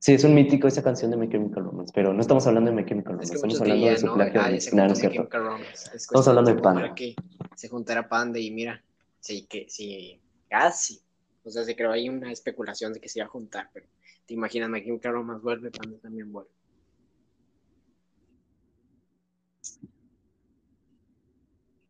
sí, 0.00 0.14
es 0.14 0.24
un 0.24 0.34
mítico 0.34 0.66
esa 0.66 0.82
canción 0.82 1.12
de 1.12 1.16
My 1.16 1.28
Chemical 1.28 1.64
Romance, 1.64 1.92
pero 1.94 2.12
no 2.12 2.20
estamos 2.20 2.44
hablando 2.48 2.70
de 2.72 2.76
My 2.76 2.84
Chemical 2.84 3.20
Es 3.20 3.30
Romance, 3.30 3.30
que 3.30 3.36
estamos 3.36 3.60
hablando 3.60 3.74
de 3.86 3.92
creían, 3.92 4.00
su 4.00 4.06
¿no? 4.06 4.14
plagio 4.14 4.40
Ah, 4.40 4.50
de 4.50 4.70
Nah, 4.72 4.86
no 4.88 4.92
es 4.92 4.98
cierto. 4.98 5.28
Es 5.72 5.94
Estamos 5.94 6.28
hablando 6.28 6.54
de 6.54 6.60
Panda. 6.60 6.94
que 6.94 7.14
se 7.54 7.68
juntara 7.68 8.08
Panda 8.08 8.40
y 8.40 8.50
mira, 8.50 8.82
sí, 9.20 9.46
que 9.48 9.66
sí, 9.68 10.20
casi. 10.48 11.00
O 11.44 11.50
sea, 11.50 11.62
se 11.64 11.76
creó 11.76 11.92
ahí 11.92 12.08
una 12.08 12.32
especulación 12.32 12.92
de 12.92 13.00
que 13.00 13.08
se 13.08 13.20
iba 13.20 13.26
a 13.26 13.30
juntar, 13.30 13.70
pero 13.72 13.86
te 14.26 14.34
imaginas, 14.34 14.68
My 14.68 14.82
Chemical 14.82 15.12
Romance 15.12 15.42
vuelve, 15.44 15.70
Panda 15.70 15.98
también 16.02 16.32
vuelve. 16.32 16.50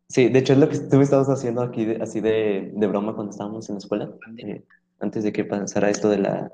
Sí, 0.09 0.27
de 0.29 0.39
hecho 0.39 0.53
es 0.53 0.59
lo 0.59 0.67
que 0.69 0.79
tú 0.79 0.99
estabas 1.01 1.29
haciendo 1.29 1.61
aquí, 1.61 1.85
así 2.01 2.19
de, 2.19 2.71
de 2.73 2.87
broma 2.87 3.13
cuando 3.15 3.31
estábamos 3.31 3.69
en 3.69 3.75
la 3.75 3.79
escuela, 3.79 4.11
eh, 4.37 4.63
antes 4.99 5.23
de 5.23 5.31
que 5.31 5.45
pasara 5.45 5.89
esto 5.89 6.09
de 6.09 6.17
la 6.17 6.51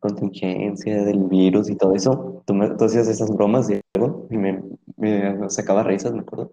contingencia, 0.00 1.02
del 1.04 1.24
virus 1.24 1.70
y 1.70 1.76
todo 1.76 1.94
eso. 1.94 2.42
Tú, 2.46 2.52
me, 2.54 2.68
tú 2.76 2.84
hacías 2.84 3.08
esas 3.08 3.30
bromas 3.30 3.70
y 3.70 3.80
luego 3.96 4.26
y 4.30 4.36
me, 4.36 4.62
me 4.96 5.48
sacaba 5.48 5.82
risas, 5.82 6.12
me 6.12 6.20
acuerdo. 6.20 6.52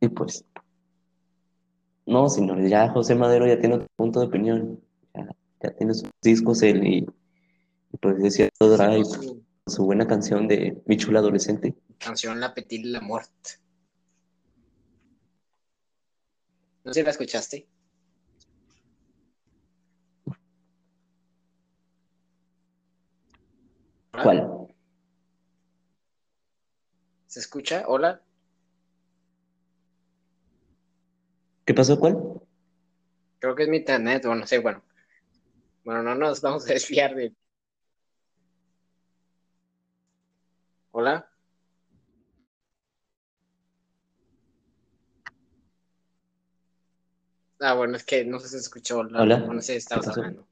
Y 0.00 0.08
pues, 0.08 0.44
no, 2.06 2.28
señor, 2.28 2.66
ya 2.68 2.88
José 2.90 3.14
Madero 3.14 3.46
ya 3.46 3.58
tiene 3.58 3.76
otro 3.76 3.88
punto 3.96 4.20
de 4.20 4.26
opinión. 4.26 4.80
Ya, 5.14 5.28
ya 5.62 5.70
tiene 5.76 5.94
sus 5.94 6.10
discos 6.22 6.62
él 6.62 6.86
y, 6.86 6.98
y 7.92 7.96
pues 8.00 8.22
decía 8.22 8.48
todo 8.58 8.76
Drive, 8.76 9.08
su 9.66 9.84
buena 9.84 10.06
canción 10.06 10.46
de 10.46 10.82
Mi 10.86 10.96
chula 10.96 11.20
adolescente. 11.20 11.74
canción 11.98 12.38
La 12.40 12.52
Petite 12.54 12.88
la 12.88 13.00
Muerte. 13.00 13.32
No 16.84 16.92
sé 16.92 17.00
si 17.00 17.04
la 17.04 17.10
escuchaste. 17.10 17.66
Hola, 24.12 24.22
¿Cuál? 24.22 24.50
¿Se 27.26 27.40
escucha? 27.40 27.84
Hola. 27.88 28.22
¿Qué 31.64 31.72
pasó? 31.72 31.98
¿Cuál? 31.98 32.18
Creo 33.38 33.54
que 33.54 33.62
es 33.62 33.68
mi 33.68 33.78
internet, 33.78 34.24
o 34.26 34.34
no 34.34 34.46
sé, 34.46 34.58
bueno. 34.58 34.84
Bueno, 35.84 36.02
no 36.02 36.14
nos 36.14 36.42
vamos 36.42 36.68
a 36.68 36.74
desviar 36.74 37.14
de. 37.14 37.34
Hola. 41.04 41.30
Ah, 47.60 47.74
bueno, 47.74 47.98
es 47.98 48.04
que 48.04 48.24
no 48.24 48.38
sé 48.38 48.46
si 48.48 48.52
se 48.52 48.60
escuchó, 48.60 49.04
la- 49.04 49.20
Hola. 49.20 49.38
no 49.40 49.60
sé 49.60 49.60
si 49.60 49.72
¿Qué 49.72 49.76
estabas 49.76 50.08
hablando. 50.08 50.46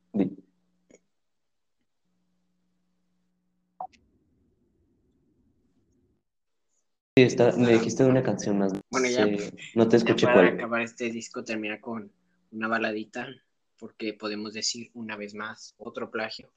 Sí, 7.17 7.23
está, 7.25 7.53
me 7.57 7.73
dijiste 7.73 8.05
de 8.05 8.11
una 8.11 8.23
canción 8.23 8.59
más. 8.59 8.73
Bueno, 8.91 9.09
no 9.09 9.15
ya- 9.15 9.27
no 9.75 9.88
te 9.88 9.93
Ya 9.93 9.97
escuché 9.97 10.27
para 10.27 10.35
cuál. 10.51 10.55
acabar 10.55 10.83
este 10.83 11.11
disco 11.11 11.43
termina 11.43 11.81
con 11.81 12.12
una 12.51 12.69
baladita, 12.69 13.27
porque 13.79 14.12
podemos 14.12 14.53
decir 14.53 14.91
una 14.93 15.17
vez 15.17 15.33
más 15.35 15.75
otro 15.79 16.11
plagio. 16.11 16.53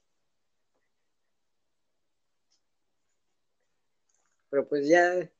Pero 4.56 4.68
pues 4.70 4.88
ya 4.88 5.30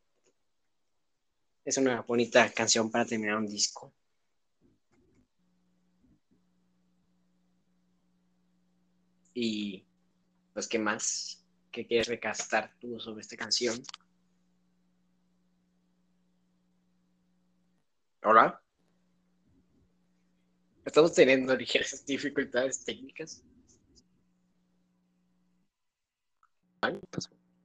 es 1.64 1.79
una 1.79 2.02
bonita 2.02 2.52
canción 2.52 2.90
para 2.90 3.07
terminar 3.07 3.38
un 3.38 3.46
disco. 3.46 3.94
Y 9.33 9.87
pues, 10.52 10.68
¿qué 10.68 10.79
más? 10.79 11.42
¿Qué 11.72 11.87
quieres 11.87 12.09
recastar 12.09 12.76
tú 12.79 13.00
sobre 13.00 13.22
esta 13.22 13.38
canción? 13.38 13.83
Hola. 18.22 18.61
Estamos 20.85 21.14
teniendo 21.14 21.57
ligeras 21.57 22.05
dificultades 22.05 22.85
técnicas. 22.85 23.42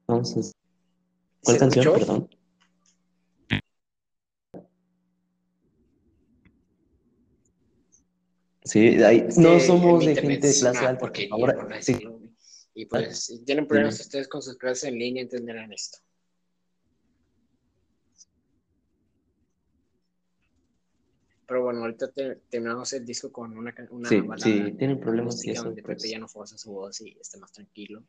Entonces, 0.08 0.54
¿cuál 1.44 1.56
¿Se 1.56 1.60
canción? 1.60 1.86
escuchó? 1.86 2.06
Perdón. 2.06 2.30
Sí, 8.64 9.02
ahí, 9.04 9.28
no 9.38 9.60
somos 9.60 10.06
de 10.06 10.16
gente 10.16 10.48
de 10.48 10.54
clase 10.60 10.86
alta, 10.86 11.00
por 11.00 11.10
porquería, 11.10 11.30
favor. 11.30 11.68
por 11.68 11.84
Sí. 11.84 11.98
Y 12.74 12.86
pues, 12.86 13.26
si 13.26 13.44
tienen 13.44 13.68
problemas 13.68 14.00
ustedes 14.00 14.28
con 14.28 14.42
sus 14.42 14.58
clases 14.58 14.86
en 14.86 14.98
línea, 15.00 15.24
entenderán 15.24 15.74
esto. 15.74 15.98
Pero 21.48 21.64
bueno, 21.64 21.82
ahorita 21.82 22.12
te- 22.12 22.36
terminamos 22.50 22.94
el 22.94 23.06
disco 23.06 23.30
con 23.30 23.58
una, 23.58 23.74
sí, 24.08 24.22
balada 24.22 24.38
sí, 24.38 24.72
tienen 24.78 25.00
problemas 25.02 25.44
y 25.44 25.52
eso, 25.52 25.66
donde 25.66 25.82
Pepe 25.82 25.96
pues, 25.96 26.10
ya 26.10 26.18
no 26.18 26.30
forza 26.30 26.58
su 26.58 26.72
voz 26.72 27.02
y 27.02 27.18
está 27.20 27.40
más 27.40 27.52
tranquilo. 27.52 28.04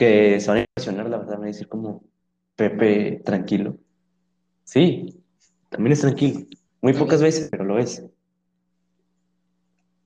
Que 0.00 0.40
se 0.40 0.48
van 0.48 0.56
a 0.56 0.60
impresionar, 0.62 1.10
la 1.10 1.18
verdad, 1.18 1.34
van 1.34 1.44
a 1.44 1.46
decir 1.48 1.68
como 1.68 2.02
Pepe 2.56 3.20
tranquilo. 3.22 3.76
Sí, 4.64 5.22
también 5.68 5.92
es 5.92 6.00
tranquilo. 6.00 6.38
Muy 6.40 6.48
También. 6.92 6.98
pocas 7.00 7.20
veces, 7.20 7.48
pero 7.50 7.64
lo 7.64 7.78
es. 7.78 8.02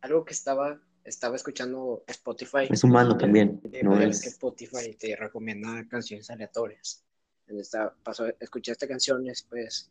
Algo 0.01 0.25
que 0.25 0.33
estaba, 0.33 0.81
estaba 1.05 1.37
escuchando 1.37 2.03
Spotify. 2.09 2.67
Es 2.69 2.83
humano 2.83 3.17
también, 3.17 3.61
Eh, 3.73 3.83
no 3.85 3.91
pues 3.91 4.01
ya 4.01 4.07
ves 4.09 4.21
que 4.23 4.27
es... 4.29 4.33
Spotify 4.35 4.95
te 4.99 5.15
recomienda 5.17 5.87
canciones 5.89 6.29
aleatorias. 6.31 7.05
Estaba- 7.47 7.95
pasó, 8.03 8.27
escuché 8.41 8.73
esta 8.73 8.89
canción 8.89 9.25
y 9.25 9.29
después 9.29 9.91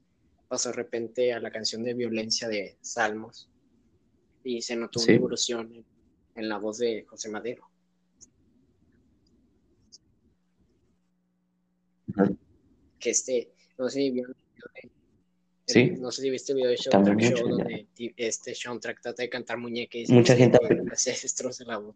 pasó 0.50 0.70
de 0.70 0.76
repente 0.76 1.32
a 1.34 1.40
la 1.40 1.50
canción 1.52 1.82
de 1.84 1.94
violencia 1.94 2.48
de 2.50 2.78
Salmos 2.82 3.50
y 4.44 4.62
se 4.62 4.76
notó 4.76 5.00
Sí. 5.00 5.12
una 5.12 5.18
evolución 5.18 5.74
en, 5.74 5.86
en 6.36 6.50
la 6.50 6.58
voz 6.58 6.78
de 6.80 7.06
José 7.08 7.30
Madero. 7.30 7.70
Que 13.00 13.10
este, 13.10 13.52
no 13.78 13.90
sé 13.90 14.00
si 14.00 14.12
vieron 14.12 14.36
Sí. 15.66 15.92
no 15.92 16.12
sé 16.12 16.22
si 16.24 16.30
viste 16.30 16.52
el 16.52 16.58
video 16.58 16.72
de 16.72 16.76
Track 16.76 17.08
mucho, 17.14 17.36
Show 17.38 17.48
donde 17.48 17.88
este 18.18 18.54
Sean 18.54 18.82
Track 18.82 19.00
trata 19.02 19.24
de 19.24 19.30
cantar 19.30 19.58
muñeca 19.58 19.98
y 19.98 20.06
Mucha 20.12 20.36
gente- 20.36 20.60
se- 20.96 21.12
destroza 21.12 21.64
la 21.64 21.78
voz. 21.78 21.96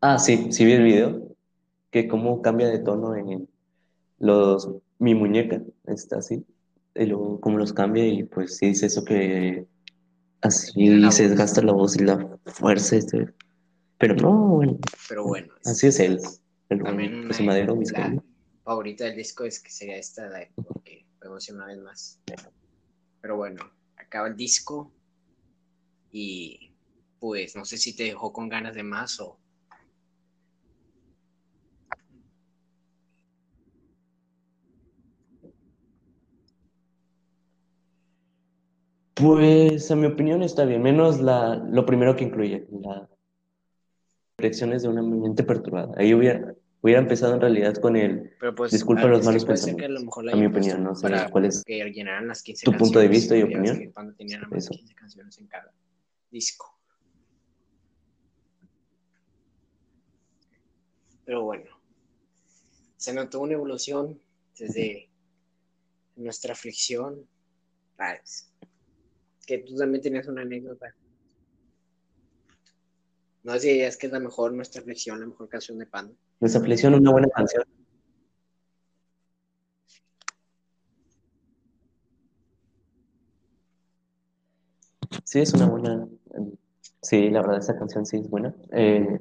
Ah, 0.00 0.18
sí, 0.18 0.50
sí 0.52 0.64
vi 0.64 0.72
el 0.72 0.82
video, 0.82 1.36
que 1.90 2.08
cómo 2.08 2.40
cambia 2.42 2.68
de 2.68 2.78
tono 2.78 3.14
en 3.16 3.48
los... 4.18 4.68
Mi 4.98 5.14
muñeca 5.14 5.62
está 5.86 6.18
así, 6.18 6.44
y 6.94 7.06
luego 7.06 7.40
cómo 7.40 7.56
los 7.58 7.72
cambia 7.72 8.06
y 8.06 8.24
pues 8.24 8.56
sí 8.58 8.66
dice 8.66 8.86
eso 8.86 9.02
que 9.04 9.66
así 10.42 11.10
se 11.12 11.28
desgasta 11.28 11.62
la 11.62 11.72
voz 11.72 11.96
y 11.96 12.04
la 12.04 12.38
fuerza, 12.46 12.96
este... 12.96 13.28
pero 13.98 14.14
no, 14.14 14.56
bueno, 14.56 14.78
Pero 15.08 15.24
bueno, 15.24 15.52
así 15.64 15.86
es 15.86 16.00
él, 16.00 16.20
el 16.68 16.82
También 16.82 17.28
Madero, 17.44 17.76
la 17.92 18.22
favorita 18.64 19.04
del 19.04 19.16
disco 19.16 19.44
es 19.44 19.60
que 19.60 19.70
sería 19.70 19.96
esta 19.96 20.28
de 20.28 20.50
porque 20.54 21.06
ir 21.20 21.54
una 21.54 21.66
vez 21.66 21.78
más. 21.78 22.20
Pero 23.20 23.36
bueno, 23.36 23.70
acaba 23.96 24.28
el 24.28 24.36
disco 24.36 24.92
y 26.12 26.72
pues 27.18 27.56
no 27.56 27.64
sé 27.64 27.76
si 27.76 27.94
te 27.94 28.04
dejó 28.04 28.32
con 28.32 28.48
ganas 28.48 28.74
de 28.74 28.82
más 28.82 29.18
o 29.20 29.39
Pues, 39.20 39.90
a 39.90 39.96
mi 39.96 40.06
opinión 40.06 40.42
está 40.42 40.64
bien, 40.64 40.82
menos 40.82 41.20
la, 41.20 41.56
lo 41.56 41.84
primero 41.84 42.16
que 42.16 42.24
incluye, 42.24 42.66
las 42.70 43.08
lecciones 44.38 44.82
de 44.82 44.88
una 44.88 45.02
mente 45.02 45.42
perturbada. 45.44 45.92
Ahí 45.96 46.14
hubiera, 46.14 46.54
hubiera 46.80 47.00
empezado 47.00 47.34
en 47.34 47.40
realidad 47.40 47.74
con 47.76 47.96
el 47.96 48.34
pero 48.40 48.54
pues 48.54 48.72
Disculpa 48.72 49.04
los 49.04 49.24
malos 49.24 49.44
puede 49.44 49.58
ser 49.58 49.76
que 49.76 49.84
a 49.84 49.88
lo 49.88 50.00
pensamientos. 50.00 50.04
mejor 50.04 50.24
la 50.24 50.32
A 50.32 50.36
mi 50.36 50.46
opinión, 50.46 50.84
no 50.84 50.94
sé 50.94 51.08
cuál 51.30 51.44
es 51.44 51.62
que 51.64 51.84
llenaran 51.90 52.28
las 52.28 52.42
15 52.42 52.64
tu 52.64 52.72
punto 52.72 52.98
de 52.98 53.08
vista 53.08 53.36
y 53.36 53.42
opinión 53.42 53.78
que 53.78 53.88
Panda 53.90 54.14
tenía 54.16 54.38
nada 54.38 54.46
sobre 54.46 54.56
más 54.56 54.64
eso. 54.64 54.70
15 54.70 54.94
canciones 54.94 55.38
en 55.38 55.46
cada 55.46 55.72
disco. 56.30 56.78
Pero 61.24 61.44
bueno, 61.44 61.70
se 62.96 63.12
notó 63.12 63.40
una 63.40 63.52
evolución 63.52 64.18
desde 64.58 65.10
nuestra 66.16 66.54
aflicción. 66.54 67.28
¿sabes? 67.96 68.49
Que 69.46 69.58
tú 69.58 69.76
también 69.76 70.02
tenías 70.02 70.28
una 70.28 70.42
anécdota. 70.42 70.94
No 73.42 73.52
sé 73.54 73.60
si 73.60 73.80
es 73.80 73.96
que 73.96 74.06
es 74.06 74.12
la 74.12 74.20
mejor 74.20 74.52
nuestra 74.52 74.82
aflicción, 74.82 75.20
la 75.20 75.26
mejor 75.26 75.48
canción 75.48 75.78
de 75.78 75.86
Panda. 75.86 76.14
Nuestra 76.40 76.60
aflicción, 76.60 76.94
una 76.94 77.10
buena 77.10 77.28
canción. 77.28 77.64
Sí, 85.24 85.40
es 85.40 85.54
una 85.54 85.66
buena. 85.66 86.08
Sí, 87.02 87.30
la 87.30 87.40
verdad, 87.40 87.58
esa 87.58 87.78
canción 87.78 88.04
sí 88.04 88.18
es 88.18 88.28
buena. 88.28 88.54
Eh, 88.72 89.20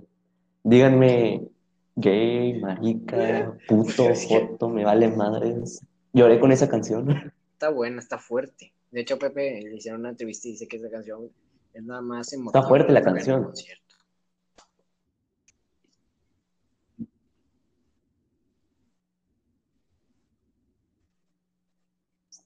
díganme, 0.64 1.48
gay, 1.96 2.60
marica, 2.60 3.58
puto, 3.68 4.14
foto, 4.16 4.70
me 4.70 4.84
vale 4.84 5.10
madres. 5.10 5.82
Lloré 6.12 6.40
con 6.40 6.52
esa 6.52 6.70
canción. 6.70 7.32
Está 7.54 7.70
buena, 7.70 8.00
está 8.00 8.18
fuerte. 8.18 8.74
De 8.92 9.02
hecho, 9.02 9.20
Pepe 9.20 9.62
le 9.62 9.76
hicieron 9.76 10.02
una 10.02 10.10
entrevista 10.10 10.48
y 10.48 10.52
dice 10.52 10.68
que 10.68 10.78
esa 10.78 10.90
canción 10.90 11.30
es 11.74 11.84
nada 11.84 12.02
más 12.02 12.34
emotiva. 12.34 12.60
Está 12.60 12.68
fuerte 12.68 12.92
la 12.92 13.02
canción. 13.04 13.52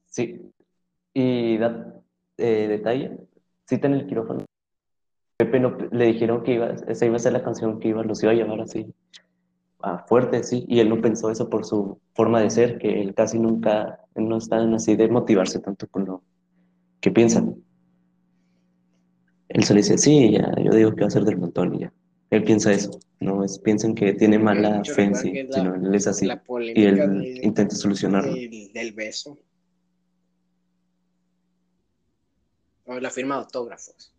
Sí. 0.08 0.52
Y 1.14 1.58
da 1.58 2.02
eh, 2.38 2.68
detalle, 2.68 3.18
cita 3.66 3.88
en 3.88 3.94
el 3.94 4.08
quirófano. 4.08 4.46
Pepe 5.38 5.60
no, 5.60 5.78
le 5.92 6.06
dijeron 6.06 6.44
que 6.44 6.54
iba, 6.54 6.68
esa 6.88 7.06
iba 7.06 7.16
a 7.16 7.20
ser 7.20 7.34
la 7.34 7.44
canción 7.44 7.80
que 7.80 7.88
iba, 7.90 8.04
los 8.04 8.22
iba 8.22 8.32
a 8.32 8.36
llevar 8.36 8.62
así, 8.62 8.94
a 9.80 10.00
fuerte, 10.00 10.44
sí, 10.44 10.66
y 10.68 10.80
él 10.80 10.90
no 10.90 11.02
pensó 11.02 11.32
eso 11.32 11.50
por 11.50 11.66
su 11.66 12.00
forma 12.14 12.42
de 12.42 12.50
ser, 12.50 12.78
que 12.78 13.02
él 13.02 13.16
casi 13.16 13.40
nunca, 13.40 14.00
no 14.16 14.38
está 14.38 14.58
así 14.58 14.96
de 14.96 15.08
motivarse 15.10 15.60
tanto 15.60 15.88
con 15.88 16.06
lo 16.06 16.24
que 17.04 17.12
piensan. 17.12 17.62
Él 19.50 19.64
solo 19.66 19.78
dice, 19.78 19.98
sí, 19.98 20.32
ya, 20.32 20.50
yo 20.64 20.72
digo 20.72 20.96
que 20.96 21.02
va 21.02 21.08
a 21.08 21.12
ser 21.12 21.26
del 21.26 21.38
montón 21.38 21.76
y 21.76 21.80
ya. 21.82 21.94
Él 22.30 22.46
piensa 22.46 22.72
eso, 22.72 22.98
no 23.20 23.44
es, 23.44 23.60
piensan 23.60 23.94
que 23.94 24.14
tiene 24.14 24.40
mala 24.40 24.84
fe 24.86 25.04
en 25.04 25.16
sí, 25.16 25.34
sino 25.52 25.76
él 25.76 25.94
es 25.94 26.08
así. 26.08 26.28
Y 26.74 26.86
él 26.86 27.40
intenta 27.44 27.76
solucionarlo. 27.76 28.34
del 28.34 28.94
beso. 28.94 29.38
O 32.86 33.00
la 33.00 33.10
firma 33.10 33.36
de 33.36 33.42
autógrafos. 33.42 34.14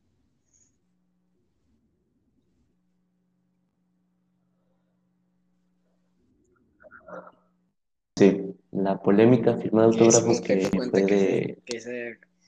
Sí, 8.16 8.54
la 8.72 9.02
polémica 9.02 9.56
firma 9.56 9.80
de 9.80 9.86
autógrafos 9.86 10.40
que, 10.42 10.68
fue 10.68 10.88
de, 10.90 11.58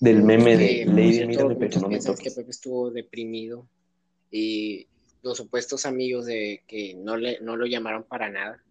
del 0.00 0.22
meme 0.22 0.56
de 0.56 0.84
Lady 0.86 1.26
Mira 1.26 1.46
pero 1.58 1.80
no 1.80 1.88
me 1.88 1.98
que 1.98 2.30
Pepe 2.30 2.50
estuvo 2.50 2.90
deprimido 2.90 3.68
y 4.30 4.86
los 5.22 5.36
supuestos 5.38 5.86
amigos 5.86 6.26
de 6.26 6.62
que 6.66 6.94
no, 6.94 7.16
le, 7.16 7.40
no 7.40 7.56
lo 7.56 7.66
llamaron 7.66 8.04
para 8.04 8.30
nada. 8.30 8.62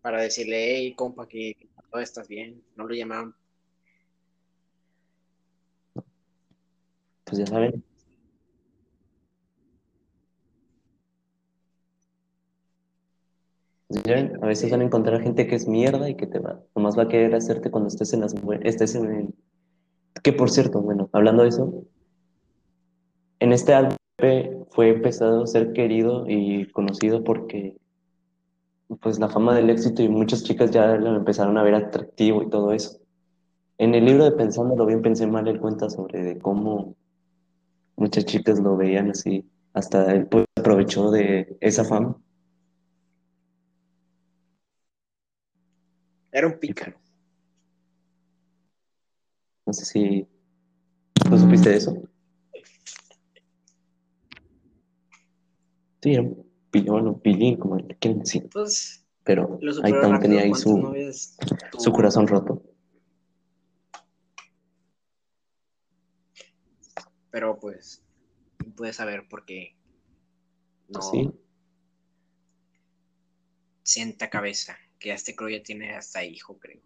Para 0.00 0.22
decirle, 0.22 0.76
hey, 0.76 0.94
compa, 0.94 1.28
que 1.28 1.56
todo 1.90 2.00
estás 2.00 2.26
bien. 2.26 2.62
No 2.74 2.86
lo 2.86 2.94
llamaron. 2.94 3.34
Pues 7.24 7.38
ya 7.38 7.46
saben. 7.46 7.84
A 14.42 14.46
veces 14.46 14.70
van 14.70 14.82
a 14.82 14.84
encontrar 14.84 15.20
gente 15.20 15.48
que 15.48 15.56
es 15.56 15.66
mierda 15.66 16.08
y 16.08 16.14
que 16.14 16.26
te 16.26 16.38
va, 16.38 16.60
nomás 16.76 16.96
va 16.96 17.04
a 17.04 17.08
querer 17.08 17.34
hacerte 17.34 17.72
cuando 17.72 17.88
estés 17.88 18.12
en 18.12 18.20
las 18.20 18.34
estés 18.62 18.94
en 18.94 19.12
el... 19.12 19.34
Que 20.22 20.32
por 20.32 20.50
cierto, 20.50 20.80
bueno, 20.80 21.08
hablando 21.12 21.42
de 21.42 21.48
eso, 21.48 21.84
en 23.40 23.52
este 23.52 23.74
álbum 23.74 23.96
fue 24.70 24.90
empezado 24.90 25.42
a 25.42 25.46
ser 25.46 25.72
querido 25.72 26.24
y 26.28 26.70
conocido 26.70 27.24
porque 27.24 27.76
pues 29.00 29.18
la 29.18 29.28
fama 29.28 29.54
del 29.54 29.70
éxito 29.70 30.02
y 30.02 30.08
muchas 30.08 30.44
chicas 30.44 30.70
ya 30.70 30.96
lo 30.96 31.16
empezaron 31.16 31.56
a 31.58 31.62
ver 31.62 31.74
atractivo 31.74 32.42
y 32.42 32.50
todo 32.50 32.72
eso. 32.72 32.98
En 33.78 33.94
el 33.94 34.04
libro 34.04 34.24
de 34.24 34.32
Pensándolo 34.32 34.86
bien 34.86 35.02
pensé 35.02 35.26
mal, 35.26 35.48
él 35.48 35.60
cuenta 35.60 35.88
sobre 35.88 36.22
de 36.22 36.38
cómo 36.38 36.96
muchas 37.96 38.24
chicas 38.24 38.60
lo 38.60 38.76
veían 38.76 39.10
así, 39.10 39.48
hasta 39.72 40.12
él 40.12 40.26
pues, 40.26 40.44
aprovechó 40.56 41.10
de 41.10 41.56
esa 41.60 41.84
fama. 41.84 42.16
Era 46.32 46.46
un 46.46 46.58
pícaro. 46.58 46.98
No 49.66 49.72
sé 49.72 49.84
si 49.84 50.28
tú 51.28 51.38
supiste 51.38 51.70
de 51.70 51.76
eso. 51.76 52.02
Sí, 56.02 56.14
era 56.14 56.22
un 56.22 56.50
pillón 56.70 57.08
o 57.08 57.18
pillín, 57.20 57.56
como 57.58 57.76
le 57.76 57.96
quieren 57.96 58.20
decir. 58.20 58.48
Pues, 58.52 59.04
Pero 59.24 59.58
ahí 59.82 59.92
también 59.92 60.20
tenía 60.20 60.42
ahí 60.42 60.54
su, 60.54 60.94
su 61.78 61.92
corazón 61.92 62.26
roto. 62.26 62.62
Pero 67.30 67.58
pues, 67.60 68.02
puedes 68.76 68.96
saber 68.96 69.28
por 69.28 69.44
qué 69.44 69.76
no 70.88 71.00
¿Sí? 71.02 71.30
sienta 73.82 74.30
cabeza, 74.30 74.76
que 75.00 75.12
este 75.12 75.34
creo 75.34 75.48
ya 75.48 75.62
tiene 75.62 75.96
hasta 75.96 76.22
hijo, 76.22 76.58
creo. 76.58 76.80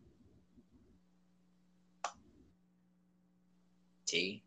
Sí. 4.05 4.43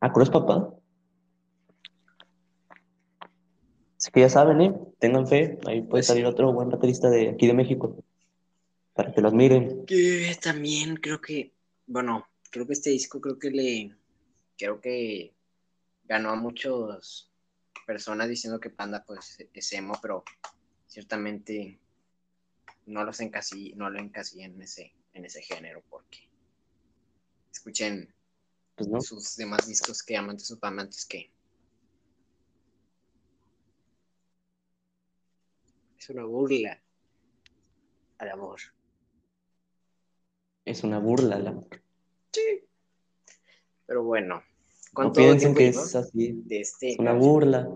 Ah, 0.00 0.12
¿Cruz 0.12 0.28
papá? 0.28 0.74
Así 3.96 4.10
que 4.10 4.20
ya 4.20 4.28
saben, 4.28 4.60
¿eh? 4.60 4.74
Tengan 4.98 5.26
fe, 5.26 5.58
ahí 5.66 5.80
puede 5.80 5.88
pues 5.88 6.06
salir 6.08 6.26
otro 6.26 6.52
buen 6.52 6.70
rapidista 6.70 7.08
de 7.08 7.30
aquí 7.30 7.46
de 7.46 7.54
México. 7.54 8.04
Para 8.92 9.12
que 9.12 9.20
los 9.20 9.32
miren. 9.32 9.86
Que 9.86 10.36
también 10.42 10.96
creo 10.96 11.20
que, 11.20 11.54
bueno, 11.86 12.26
creo 12.50 12.66
que 12.66 12.72
este 12.74 12.90
disco 12.90 13.20
creo 13.20 13.38
que 13.38 13.50
le, 13.50 13.96
creo 14.58 14.80
que 14.80 15.34
ganó 16.02 16.30
a 16.30 16.36
muchas 16.36 17.33
personas 17.86 18.28
diciendo 18.28 18.60
que 18.60 18.70
Panda 18.70 19.04
pues 19.04 19.38
es 19.52 19.72
emo, 19.72 19.94
pero 20.00 20.24
ciertamente 20.86 21.78
no 22.86 23.04
los 23.04 23.20
encasí, 23.20 23.72
no 23.76 23.90
lo 23.90 23.98
encasí 23.98 24.42
en 24.42 24.60
ese, 24.60 24.94
en 25.12 25.24
ese 25.24 25.42
género 25.42 25.82
porque 25.88 26.28
escuchen 27.52 28.14
pues 28.74 29.06
sus 29.06 29.36
demás 29.36 29.66
discos 29.66 30.02
que 30.02 30.16
amantes 30.16 30.50
o 30.50 30.58
amantes 30.62 31.06
que 31.06 31.34
Es 36.04 36.10
una 36.10 36.24
burla 36.24 36.82
al 38.18 38.28
amor. 38.28 38.60
Es 40.66 40.84
una 40.84 40.98
burla 40.98 41.36
al 41.36 41.46
amor. 41.46 41.82
Sí. 42.30 42.62
Pero 43.86 44.02
bueno. 44.02 44.42
No 44.96 45.12
piensen 45.12 45.54
que 45.54 45.68
es 45.68 45.94
así. 45.94 46.32
De 46.44 46.60
este 46.60 46.92
es 46.92 46.98
una 46.98 47.12
burla. 47.12 47.68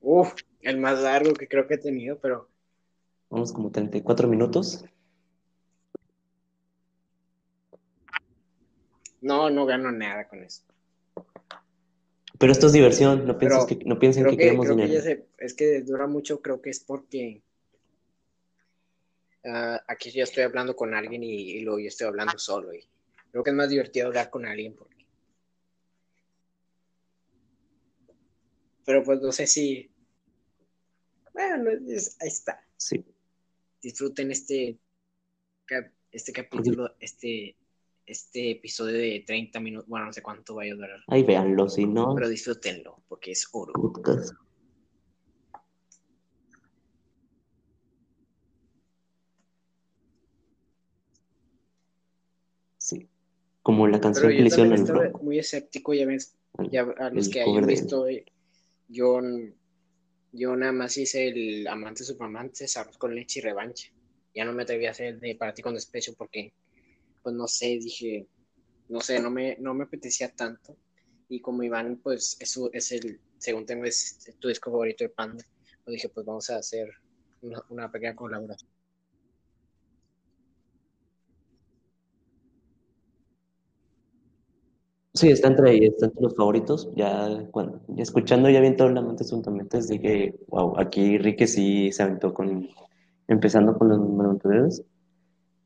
Uf, 0.00 0.34
el 0.60 0.78
más 0.78 1.00
largo 1.00 1.34
que 1.34 1.48
creo 1.48 1.66
que 1.66 1.74
he 1.74 1.78
tenido, 1.78 2.18
pero. 2.18 2.48
Vamos 3.30 3.52
como 3.52 3.70
34 3.70 4.28
minutos. 4.28 4.84
No, 9.20 9.48
no 9.48 9.64
gano 9.64 9.90
nada 9.90 10.28
con 10.28 10.42
eso. 10.42 10.62
Pero 12.38 12.52
esto 12.52 12.66
es 12.66 12.72
diversión, 12.72 13.26
no, 13.26 13.38
pienses 13.38 13.64
que, 13.64 13.78
no 13.86 13.98
piensen 13.98 14.26
que, 14.26 14.36
queremos 14.36 14.68
dinero. 14.68 14.92
es 15.38 15.54
que 15.54 15.80
dura 15.82 16.06
mucho, 16.06 16.42
creo 16.42 16.60
que 16.60 16.70
es 16.70 16.80
porque 16.80 17.42
ah, 19.44 19.82
aquí 19.88 20.10
ya 20.10 20.24
estoy 20.24 20.44
hablando 20.44 20.74
con 20.74 20.94
alguien 20.94 21.22
y, 21.22 21.60
luego 21.60 21.78
yo 21.80 21.88
estoy 21.88 22.06
hablando 22.06 22.38
solo. 22.38 22.72
Y 22.74 22.84
creo 23.30 23.42
que 23.42 23.50
es 23.50 23.56
más 23.56 23.68
divertido 23.68 24.06
hablar 24.06 24.30
con 24.30 24.46
alguien 24.46 24.74
porque... 24.74 25.06
Pero 28.84 29.02
pues 29.02 29.20
no 29.20 29.32
sé 29.32 29.46
si... 29.46 29.90
Bueno, 31.32 31.70
ahí 31.70 32.28
está. 32.28 32.64
Sí. 32.76 33.04
Disfruten 33.80 34.30
este, 34.30 34.78
este 36.12 36.32
capítulo, 36.32 36.94
este 37.00 37.56
este 38.06 38.52
episodio 38.52 38.98
de 38.98 39.24
30 39.26 39.60
minutos, 39.60 39.88
bueno, 39.88 40.06
no 40.06 40.12
sé 40.12 40.22
cuánto 40.22 40.54
vaya 40.54 40.72
a 40.72 40.76
durar. 40.76 41.00
Ahí 41.08 41.22
véanlo, 41.22 41.68
si 41.68 41.86
no. 41.86 42.14
Pero 42.14 42.28
disfrútenlo, 42.28 43.02
porque 43.08 43.32
es 43.32 43.48
oro. 43.52 43.72
Como 53.64 53.88
la 53.88 53.98
canción 53.98 54.26
Pero 54.26 54.36
que 54.36 54.42
le 54.42 54.48
hicieron 54.48 54.72
al 54.74 54.84
Bronco. 54.84 55.22
muy 55.22 55.38
escéptico, 55.38 55.94
ya 55.94 56.04
ves, 56.04 56.36
ya 56.70 56.82
a 56.82 57.08
los 57.08 57.28
el 57.28 57.32
que 57.32 57.40
hayan 57.40 57.66
visto, 57.66 58.06
eh, 58.06 58.26
yo, 58.88 59.22
yo 60.32 60.54
nada 60.54 60.72
más 60.72 60.98
hice 60.98 61.28
el 61.28 61.66
amante 61.66 62.04
superamante, 62.04 62.66
arroz 62.76 62.98
con 62.98 63.14
leche 63.14 63.40
y 63.40 63.42
revancha. 63.42 63.88
Ya 64.34 64.44
no 64.44 64.52
me 64.52 64.64
atreví 64.64 64.84
a 64.84 64.90
hacer 64.90 65.14
el 65.14 65.20
de 65.20 65.34
para 65.36 65.54
ti 65.54 65.62
con 65.62 65.72
despecho 65.72 66.12
porque, 66.12 66.52
pues 67.22 67.34
no 67.34 67.48
sé, 67.48 67.78
dije, 67.78 68.26
no 68.90 69.00
sé, 69.00 69.18
no 69.18 69.30
me, 69.30 69.56
no 69.58 69.72
me 69.72 69.84
apetecía 69.84 70.28
tanto. 70.28 70.76
Y 71.30 71.40
como 71.40 71.62
Iván, 71.62 72.00
pues 72.02 72.36
eso 72.40 72.68
es 72.70 72.92
el, 72.92 73.18
según 73.38 73.64
tengo, 73.64 73.86
es 73.86 74.30
tu 74.38 74.48
disco 74.48 74.70
favorito 74.70 75.04
de 75.04 75.08
Panda, 75.08 75.42
pues 75.84 75.94
dije, 75.94 76.10
pues 76.10 76.26
vamos 76.26 76.50
a 76.50 76.56
hacer 76.56 76.90
una, 77.40 77.62
una 77.70 77.90
pequeña 77.90 78.14
colaboración. 78.14 78.73
Sí, 85.14 85.30
está 85.30 85.46
entre, 85.48 85.70
ahí, 85.70 85.84
está 85.84 86.06
entre 86.06 86.22
los 86.22 86.34
favoritos. 86.34 86.90
Ya, 86.96 87.46
cuando, 87.52 87.80
ya 87.88 88.02
escuchando 88.02 88.50
ya 88.50 88.60
bien 88.60 88.76
todo 88.76 88.88
el 88.88 88.98
amante 88.98 89.22
absolutamente 89.22 89.78
dije, 89.80 90.34
wow, 90.48 90.78
aquí 90.78 91.18
Ricky 91.18 91.46
sí 91.46 91.92
se 91.92 92.02
aventó 92.02 92.34
con, 92.34 92.68
empezando 93.28 93.78
con 93.78 93.88
los 93.90 93.98
Monteveros, 94.00 94.82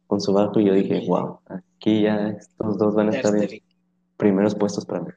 con 0.06 0.20
su 0.20 0.34
bajo, 0.34 0.60
y 0.60 0.66
yo 0.66 0.74
dije, 0.74 1.02
wow, 1.08 1.40
aquí 1.46 2.02
ya 2.02 2.28
estos 2.28 2.76
dos 2.76 2.94
van 2.94 3.08
a 3.08 3.16
estar 3.16 3.34
en 3.36 3.62
primeros 4.18 4.54
puestos 4.54 4.84
para 4.84 5.00
mí. 5.00 5.10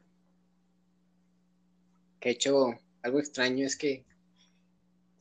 que 2.21 2.29
he 2.29 2.31
hecho 2.33 2.67
algo 3.03 3.19
extraño 3.19 3.65
es 3.65 3.75
que 3.75 4.05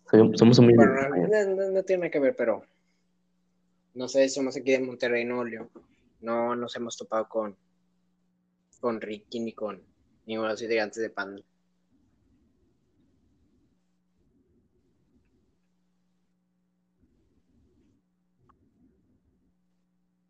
Soy- 0.08 0.36
Somos 0.36 0.58
un 0.58 0.66
Bueno, 0.74 0.92
no, 0.92 1.56
no, 1.56 1.70
no 1.70 1.82
tiene 1.82 2.00
nada 2.02 2.10
que 2.10 2.20
ver, 2.20 2.36
pero 2.36 2.62
no 3.94 4.06
sé, 4.06 4.28
somos 4.28 4.56
aquí 4.56 4.72
de 4.72 4.80
Monterrey, 4.80 5.24
Nuevo 5.24 5.44
León. 5.44 5.70
No 6.20 6.54
nos 6.54 6.76
hemos 6.76 6.96
topado 6.96 7.28
con, 7.28 7.56
con 8.80 9.00
Ricky 9.00 9.40
ni 9.40 9.52
con 9.52 9.80
ninguno 10.26 10.54
de 10.54 10.68
los 10.68 10.94
de 10.94 11.10
Panda. 11.10 11.42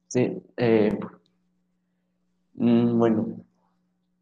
Sí, 0.08 0.42
eh, 0.56 0.98
mm, 2.54 2.98
bueno, 2.98 3.26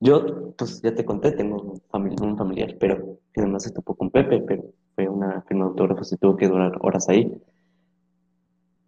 yo, 0.01 0.55
pues 0.57 0.83
ya 0.83 0.95
te 0.95 1.05
conté, 1.05 1.33
tengo 1.33 1.57
un 1.62 2.37
familiar, 2.39 2.76
pero 2.81 3.18
que 3.33 3.41
además 3.43 3.64
se 3.64 3.72
topó 3.72 3.97
con 3.97 4.11
Pepe, 4.11 4.41
pero 4.43 4.64
fue 4.95 5.09
una 5.09 5.43
firma 5.43 5.64
de 5.66 5.70
autógrafos 5.70 6.12
y 6.12 6.16
tuvo 6.18 6.37
que 6.37 6.49
durar 6.49 6.79
horas 6.83 7.09
ahí. 7.09 7.33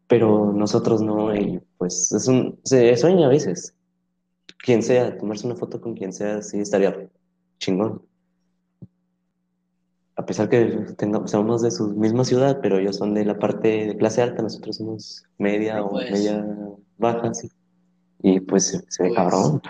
Pero 0.08 0.52
nosotros 0.52 1.00
no, 1.02 1.34
y 1.34 1.58
pues 1.78 2.12
es 2.12 2.28
un, 2.28 2.58
se 2.64 2.94
sueña 2.96 3.26
a 3.26 3.30
veces. 3.30 3.74
Quien 4.62 4.82
sea, 4.82 5.16
tomarse 5.16 5.46
una 5.46 5.56
foto 5.56 5.80
con 5.80 5.94
quien 5.94 6.12
sea, 6.12 6.42
sí 6.42 6.60
estaría 6.60 7.08
chingón. 7.58 8.02
A 10.16 10.26
pesar 10.26 10.48
que 10.50 10.66
tengamos, 10.98 11.30
somos 11.30 11.62
de 11.62 11.70
su 11.70 11.88
misma 11.94 12.24
ciudad, 12.24 12.58
pero 12.60 12.78
ellos 12.78 12.96
son 12.96 13.14
de 13.14 13.24
la 13.24 13.38
parte 13.38 13.86
de 13.86 13.96
clase 13.96 14.20
alta, 14.20 14.42
nosotros 14.42 14.76
somos 14.76 15.24
media 15.38 15.82
o 15.82 15.90
pues- 15.90 16.10
media 16.10 16.46
baja, 16.98 17.32
sí. 17.32 17.50
Y 18.22 18.40
pues 18.40 18.66
se, 18.66 18.78
se 18.90 19.02
ve 19.04 19.08
Pues- 19.10 19.14
cabrón. 19.16 19.62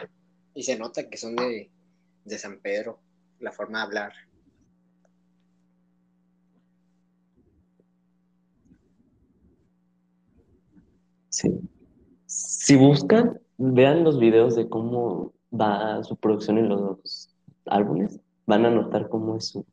Y 0.54 0.62
se 0.64 0.76
nota 0.76 1.08
que 1.08 1.16
son 1.16 1.36
de, 1.36 1.70
de 2.24 2.38
San 2.38 2.58
Pedro, 2.60 2.98
la 3.38 3.52
forma 3.52 3.78
de 3.78 3.84
hablar. 3.84 4.12
Sí. 11.28 11.48
Si 12.26 12.76
buscan, 12.76 13.40
vean 13.62 14.04
los 14.04 14.18
videos 14.18 14.56
de 14.56 14.68
cómo 14.68 15.32
va 15.52 16.02
su 16.02 16.16
producción 16.16 16.58
en 16.58 16.68
los 16.70 17.34
álbumes, 17.66 18.18
van 18.46 18.64
a 18.64 18.70
notar 18.70 19.08
cómo 19.08 19.36
es 19.36 19.48
su, 19.48 19.66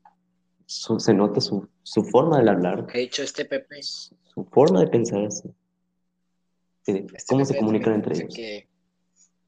su- 0.65 0.99
se 0.99 1.13
nota 1.13 1.39
su, 1.39 1.67
su 1.83 2.03
forma 2.03 2.41
de 2.41 2.49
hablar, 2.49 2.85
De 2.91 3.01
hecho, 3.01 3.23
este 3.23 3.45
Pepe, 3.45 3.81
su 3.81 4.45
forma 4.51 4.81
de 4.81 4.88
pensar, 4.88 5.31
sí. 5.31 5.49
Sí, 6.81 7.05
este 7.13 7.23
cómo 7.29 7.43
Pepe 7.43 7.53
se 7.53 7.59
comunican 7.59 7.93
entre 7.93 8.15
ellos. 8.17 8.33
que 8.35 8.67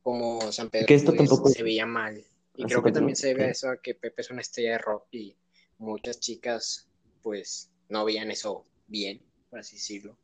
como 0.04 0.42
San 0.52 0.70
Pedro 0.70 0.88
Que 0.88 0.96
esto 0.96 1.14
tampoco- 1.14 1.50
se 1.50 1.62
veía 1.64 1.86
mal. 1.86 2.18
Y 2.56 2.64
Así 2.64 2.72
creo 2.74 2.84
que 2.84 2.92
también 2.92 3.16
se 3.16 3.28
debe 3.28 3.42
a 3.42 3.44
claro. 3.44 3.52
eso 3.52 3.70
a 3.70 3.78
que 3.78 3.94
Pepe 3.96 4.22
es 4.22 4.32
una 4.32 4.42
estrella 4.42 4.72
de 4.72 4.78
rock 4.80 5.06
y 5.12 5.36
muchas 5.78 6.20
chicas 6.20 6.90
pues 7.22 7.70
no 7.90 8.04
veían 8.06 8.32
eso 8.32 8.66
bien, 8.88 9.22
por 9.50 9.60
así 9.60 9.76
decirlo. 9.76 10.18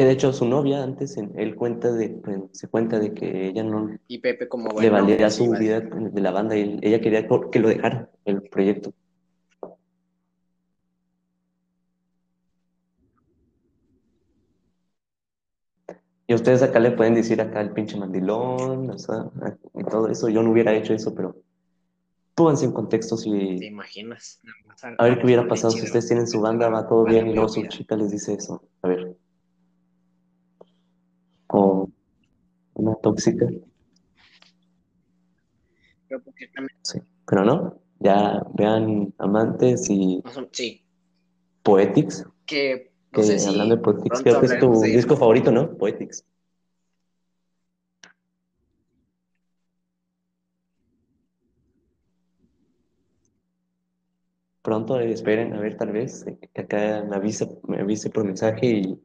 Que 0.00 0.06
de 0.06 0.12
hecho 0.12 0.32
su 0.32 0.46
novia 0.46 0.82
antes, 0.82 1.18
él 1.18 1.54
cuenta 1.56 1.92
de, 1.92 2.22
se 2.52 2.68
cuenta 2.68 2.98
de 2.98 3.12
que 3.12 3.48
ella 3.48 3.62
no 3.62 3.98
Y 4.08 4.16
Pepe 4.16 4.48
como 4.48 4.80
le 4.80 4.88
valía 4.88 5.28
su 5.28 5.50
vida 5.50 5.80
de 5.80 6.20
la 6.22 6.30
banda 6.30 6.56
y 6.56 6.78
ella 6.80 7.02
quería 7.02 7.28
que 7.28 7.58
lo 7.58 7.68
dejara, 7.68 8.08
el 8.24 8.40
proyecto. 8.44 8.94
Y 16.26 16.32
ustedes 16.32 16.62
acá 16.62 16.80
le 16.80 16.92
pueden 16.92 17.14
decir 17.14 17.38
acá 17.42 17.60
el 17.60 17.72
pinche 17.72 17.98
mandilón, 17.98 18.88
o 18.88 18.98
sea, 18.98 19.26
y 19.74 19.84
todo 19.84 20.08
eso. 20.08 20.30
Yo 20.30 20.42
no 20.42 20.50
hubiera 20.50 20.72
hecho 20.72 20.94
eso, 20.94 21.14
pero 21.14 21.36
pónganse 22.34 22.64
en 22.64 22.72
contexto 22.72 23.16
¿Te 23.16 23.22
si... 23.24 23.66
imaginas? 23.66 24.40
Nada 24.44 24.56
más 24.66 24.82
A 24.98 25.04
ver 25.04 25.18
qué 25.18 25.26
hubiera 25.26 25.46
pasado 25.46 25.72
si 25.72 25.82
ustedes 25.82 26.06
tienen 26.06 26.26
su 26.26 26.40
banda, 26.40 26.70
va 26.70 26.88
todo 26.88 27.04
bien 27.04 27.28
y 27.28 27.34
luego 27.34 27.50
su 27.50 27.66
chica 27.66 27.96
les 27.96 28.10
dice 28.10 28.32
eso. 28.32 28.62
A 28.80 28.88
ver. 28.88 29.19
O 31.52 31.88
una 32.74 32.94
tóxica. 32.96 33.46
Pero 36.08 36.22
porque 36.22 36.48
también, 36.48 36.76
Sí. 36.82 36.98
Pero 37.26 37.44
no, 37.44 37.80
ya 38.00 38.42
vean 38.54 39.14
Amantes 39.18 39.88
y 39.90 40.22
sí, 40.52 40.84
Poetics, 41.62 42.26
que 42.46 42.92
no 43.12 43.18
que 43.18 43.22
sé 43.22 43.38
si 43.38 43.48
hablando 43.48 43.76
de 43.76 43.82
Poetics, 43.82 44.22
creo 44.22 44.40
que 44.40 44.46
es 44.46 44.58
tu 44.58 44.80
de 44.80 44.88
disco 44.88 45.16
favorito, 45.16 45.52
¿no? 45.52 45.76
Poetics. 45.76 46.24
Pronto 54.62 55.00
eh, 55.00 55.12
esperen, 55.12 55.54
a 55.54 55.60
ver, 55.60 55.76
tal 55.76 55.90
vez, 55.92 56.26
eh, 56.26 56.38
que 56.52 56.60
acá 56.60 57.04
me 57.08 57.16
avise, 57.16 57.48
me 57.66 57.80
avise 57.80 58.10
por 58.10 58.24
mensaje 58.24 58.66
y 58.66 59.00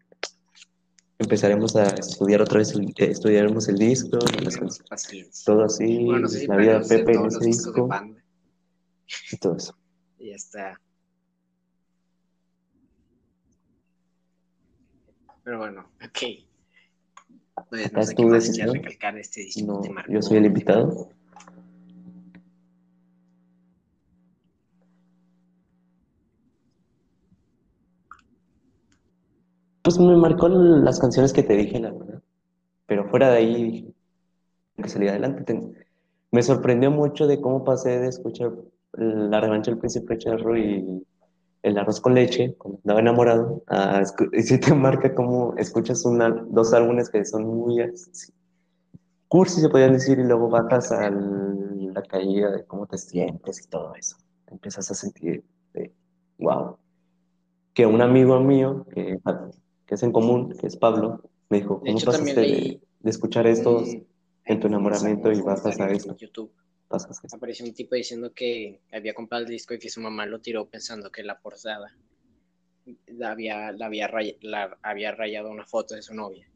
empezaremos 1.20 1.76
a 1.76 1.84
estudiar 1.88 2.42
otra 2.42 2.60
vez, 2.60 2.72
el, 2.74 2.90
eh, 2.90 2.94
estudiaremos 2.98 3.68
el 3.70 3.78
disco, 3.78 4.18
las 4.44 4.80
paciencia. 4.90 5.44
todo 5.46 5.64
así, 5.64 6.04
Bueno, 6.06 6.28
sé 6.28 6.40
si 6.42 6.48
la 6.48 6.58
vida 6.58 6.80
de 6.80 6.88
Pepe 6.88 7.14
en 7.14 7.26
ese 7.26 7.46
disco 7.46 7.90
y 9.32 9.38
todo 9.38 9.56
eso. 9.56 9.78
y 10.20 10.30
ya 10.30 10.36
está. 10.36 10.82
Pero 15.44 15.60
bueno, 15.60 15.88
ok. 16.04 16.20
Pues 17.70 17.94
no 17.94 18.04
sé 18.04 18.16
qué 18.16 18.26
más 18.26 18.58
recalcar 18.58 19.14
de 19.14 19.22
este 19.22 19.42
disco. 19.42 19.82
No, 19.84 20.04
yo 20.10 20.22
soy 20.22 20.38
el 20.38 20.46
invitado. 20.46 21.10
Pues 29.86 30.00
me 30.00 30.18
marcó 30.18 30.50
las 30.50 31.00
canciones 31.00 31.32
que 31.32 31.44
te 31.44 31.56
dije, 31.56 31.80
la 31.80 31.92
verdad. 31.92 32.20
Pero 32.88 33.08
fuera 33.08 33.30
de 33.30 33.38
ahí, 33.38 33.94
que 34.82 34.90
salir 34.90 35.10
adelante. 35.10 35.76
Me 36.32 36.42
sorprendió 36.42 36.90
mucho 36.90 37.28
de 37.28 37.40
cómo 37.40 37.64
pasé 37.64 38.00
de 38.00 38.08
escuchar 38.08 38.52
La 38.94 39.40
revancha 39.40 39.70
del 39.70 39.80
príncipe 39.80 40.18
charro 40.18 40.58
y 40.58 41.06
El 41.62 41.78
arroz 41.78 42.02
con 42.02 42.16
leche, 42.16 42.56
cuando 42.58 42.80
andaba 42.80 43.00
enamorado, 43.00 43.64
a 43.68 44.02
y 44.34 44.42
si 44.42 44.60
te 44.60 44.74
marca 44.74 45.14
cómo 45.14 45.54
escuchas 45.56 46.04
una, 46.04 46.32
dos 46.32 46.74
álbumes 46.74 47.12
que 47.12 47.24
son 47.24 47.46
muy 47.46 47.82
así, 47.82 48.34
cursi, 49.28 49.62
se 49.62 49.70
podrían 49.70 49.94
decir, 49.94 50.18
y 50.18 50.24
luego 50.24 50.50
bajas 50.50 50.92
a 50.92 51.12
la 51.12 52.02
caída 52.10 52.50
de 52.50 52.66
cómo 52.66 52.88
te 52.88 52.98
sientes 52.98 53.64
y 53.64 53.70
todo 53.70 53.94
eso. 53.94 54.18
Te 54.46 54.54
empiezas 54.56 54.90
a 54.90 54.96
sentir, 54.96 55.44
de, 55.74 55.94
wow. 56.40 56.76
Que 57.76 57.86
un 57.86 58.02
amigo 58.02 58.40
mío, 58.40 58.84
que, 58.92 59.20
que 59.86 59.96
es 59.96 60.04
en 60.04 60.12
común, 60.12 60.56
que 60.58 60.68
es 60.68 60.76
Pablo, 60.78 61.22
me 61.50 61.58
dijo, 61.60 61.76
De 61.76 61.88
¿cómo 61.88 61.98
hecho, 61.98 62.06
pasaste 62.08 62.34
también 62.34 62.80
de, 63.00 63.10
escuchar 63.10 63.46
estos 63.48 63.88
un- 63.88 64.08
en 64.46 64.60
tu 64.60 64.68
enamoramiento 64.68 65.32
y 65.32 65.42
bajas 65.42 65.80
a 65.80 65.90
esto? 65.92 66.12
En 66.12 66.18
YouTube 66.18 66.52
Pasas 66.88 67.20
a 67.24 67.26
esto. 67.28 67.36
apareció 67.38 67.66
un 67.66 67.74
tipo 67.74 67.96
diciendo 67.96 68.32
que 68.34 68.82
había 68.92 69.14
comprado 69.14 69.44
el 69.44 69.50
disco 69.50 69.74
y 69.74 69.80
que 69.80 69.90
su 69.90 70.02
mamá 70.02 70.26
lo 70.26 70.40
tiró 70.40 70.66
pensando 70.68 71.12
que 71.12 71.24
la 71.24 71.40
portada 71.40 71.96
la 73.08 73.32
había, 73.32 73.72
la 73.72 73.88
había, 73.88 74.08
ray- 74.08 74.38
la 74.42 74.78
había 74.84 75.12
rayado 75.12 75.50
una 75.50 75.66
foto 75.66 75.96
de 75.96 76.02
su 76.04 76.14
novia. 76.14 76.48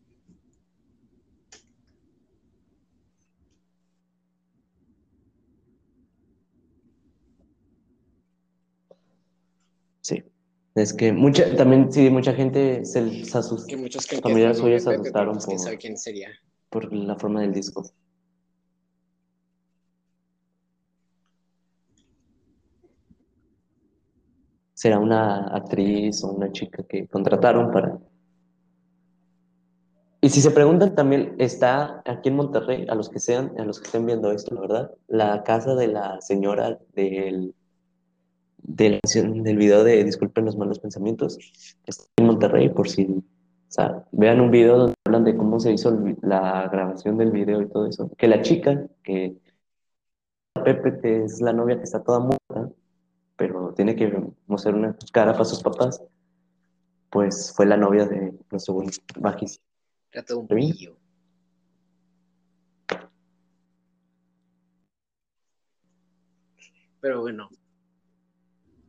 Es 10.80 10.94
que 10.94 11.12
mucha, 11.12 11.56
también, 11.58 11.92
sí, 11.92 12.10
mucha 12.10 12.34
gente 12.34 12.86
se, 12.86 13.26
se 13.26 13.38
asustó. 13.38 13.68
Que 13.68 13.76
muchos 13.76 14.08
que 14.08 14.16
es 14.16 14.22
Familiares 14.22 14.60
suyos 14.60 14.84
se 14.84 14.92
asustaron 14.92 15.38
pues 15.44 15.64
sabe 15.64 15.78
quién 15.78 15.98
sería. 15.98 16.30
por 16.70 16.92
la 16.94 17.16
forma 17.18 17.42
del 17.42 17.54
disco. 17.54 17.84
Será 24.74 25.00
una 25.00 25.48
actriz 25.48 26.24
o 26.24 26.32
una 26.32 26.50
chica 26.54 26.84
que 26.84 27.08
contrataron 27.08 27.72
para... 27.72 28.00
Y 30.22 30.30
si 30.30 30.40
se 30.42 30.52
preguntan 30.52 30.96
también, 30.96 31.36
está 31.40 32.02
aquí 32.06 32.30
en 32.30 32.36
Monterrey, 32.38 32.86
a 32.90 32.96
los 32.96 33.10
que 33.10 33.20
sean, 33.20 33.54
a 33.60 33.66
los 33.66 33.80
que 33.80 33.88
estén 33.88 34.06
viendo 34.06 34.32
esto, 34.32 34.56
la 34.56 34.62
verdad, 34.62 34.92
la 35.08 35.44
casa 35.44 35.76
de 35.76 35.88
la 35.88 36.22
señora 36.22 36.80
del, 36.94 37.54
de 38.64 38.90
la 38.92 39.00
canción- 39.00 39.44
del 39.44 39.58
video 39.58 39.84
de 39.84 40.04
Disculpen 40.04 40.46
los 40.46 40.58
malos 40.58 40.80
pensamientos, 40.80 41.38
está 41.86 42.04
en 42.18 42.26
Monterrey, 42.26 42.70
por 42.70 42.90
si, 42.90 43.06
o 43.06 43.24
sea, 43.68 44.06
vean 44.12 44.42
un 44.42 44.52
video 44.52 44.78
donde 44.78 44.96
hablan 45.06 45.24
de 45.24 45.36
cómo 45.36 45.60
se 45.60 45.74
hizo 45.74 45.98
la 46.22 46.68
grabación 46.70 47.18
del 47.18 47.32
video 47.32 47.62
y 47.62 47.70
todo 47.70 47.88
eso. 47.88 48.12
Que 48.18 48.28
la 48.28 48.42
chica, 48.42 48.88
que 49.04 49.38
Pepe, 50.64 51.00
que 51.02 51.24
es 51.24 51.42
la 51.42 51.54
novia 51.54 51.78
que 51.78 51.84
está 51.84 52.04
toda 52.04 52.20
muerta, 52.20 52.74
pero 53.38 53.74
tiene 53.74 53.96
que 53.96 54.12
mostrar 54.48 54.76
una 54.76 54.96
cara 55.14 55.32
para 55.32 55.46
sus 55.46 55.64
papás, 55.64 56.04
pues 57.10 57.54
fue 57.56 57.66
la 57.66 57.78
novia 57.78 58.06
de 58.06 58.34
nuestro 58.52 58.74
buen 58.76 58.90
bajista. 59.20 59.64
Todo 60.28 60.40
un 60.40 60.48
pillo. 60.48 60.96
Pero 67.02 67.22
bueno, 67.22 67.50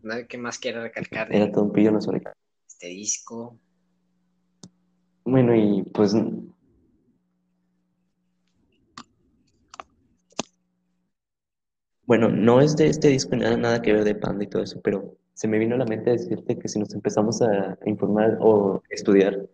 nada 0.03 0.27
que 0.27 0.39
más 0.39 0.59
quiera 0.59 0.83
recalcar 0.83 1.35
Era 1.35 1.51
todo 1.51 1.65
un 1.65 1.73
pillo, 1.73 1.93
no 1.93 2.01
sobre 2.01 2.23
este 2.67 2.89
disco. 2.89 3.59
Bueno, 5.25 5.55
y 5.55 5.83
pues 5.83 6.15
Bueno, 12.11 12.29
no 12.29 12.61
es 12.61 12.75
de 12.75 12.89
este 12.89 13.07
disco 13.07 13.37
nada, 13.37 13.57
nada 13.57 13.83
que 13.83 13.93
ver 13.93 14.03
de 14.03 14.17
Panda 14.17 14.43
y 14.43 14.49
todo 14.49 14.65
eso, 14.65 14.81
pero 14.83 15.17
se 15.33 15.47
me 15.47 15.59
vino 15.59 15.77
a 15.77 15.79
la 15.79 15.85
mente 15.85 16.11
decirte 16.11 16.59
que 16.59 16.67
si 16.67 16.81
nos 16.81 16.93
empezamos 16.93 17.41
a, 17.41 17.79
informar 17.87 18.37
o 18.41 18.83
estudiar 18.91 19.47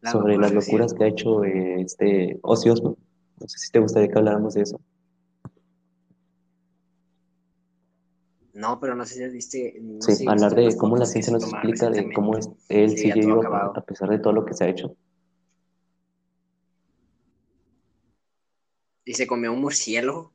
sobre 0.00 0.36
las 0.36 0.52
locuras 0.52 0.68
que 0.68 0.72
locuras 0.72 0.94
que 0.94 1.04
ha 1.04 1.08
hecho 1.08 1.44
eh, 1.44 1.80
este 1.80 2.38
Ozzy 2.42 2.70
Osbourne, 2.70 3.02
no 3.40 3.48
sé 3.48 3.58
si 3.58 3.72
te 3.72 3.80
gustaría 3.80 4.08
que 4.08 4.16
habláramos 4.16 4.54
de 4.54 4.62
eso. 4.62 4.80
No, 8.54 8.78
pero 8.78 8.94
no 8.94 9.04
sé 9.04 9.14
si 9.16 9.28
viste. 9.34 9.78
No 9.80 10.00
Sí, 10.00 10.14
sé 10.14 10.24
hablar 10.28 10.54
de 10.54 10.76
cómo 10.76 10.96
la 10.96 11.06
ciencia 11.06 11.32
nos 11.32 11.42
explica 11.42 11.90
de 11.90 12.12
cómo 12.12 12.36
es, 12.38 12.48
él 12.68 12.96
sigue 12.96 13.14
vivo 13.26 13.42
a 13.52 13.84
pesar 13.84 14.08
de 14.08 14.20
todo 14.20 14.32
lo 14.32 14.46
que 14.46 14.54
se 14.54 14.64
ha 14.64 14.68
hecho. 14.68 14.96
Y 19.04 19.14
se 19.14 19.26
comió 19.26 19.52
un 19.52 19.60
murciélago. 19.60 20.32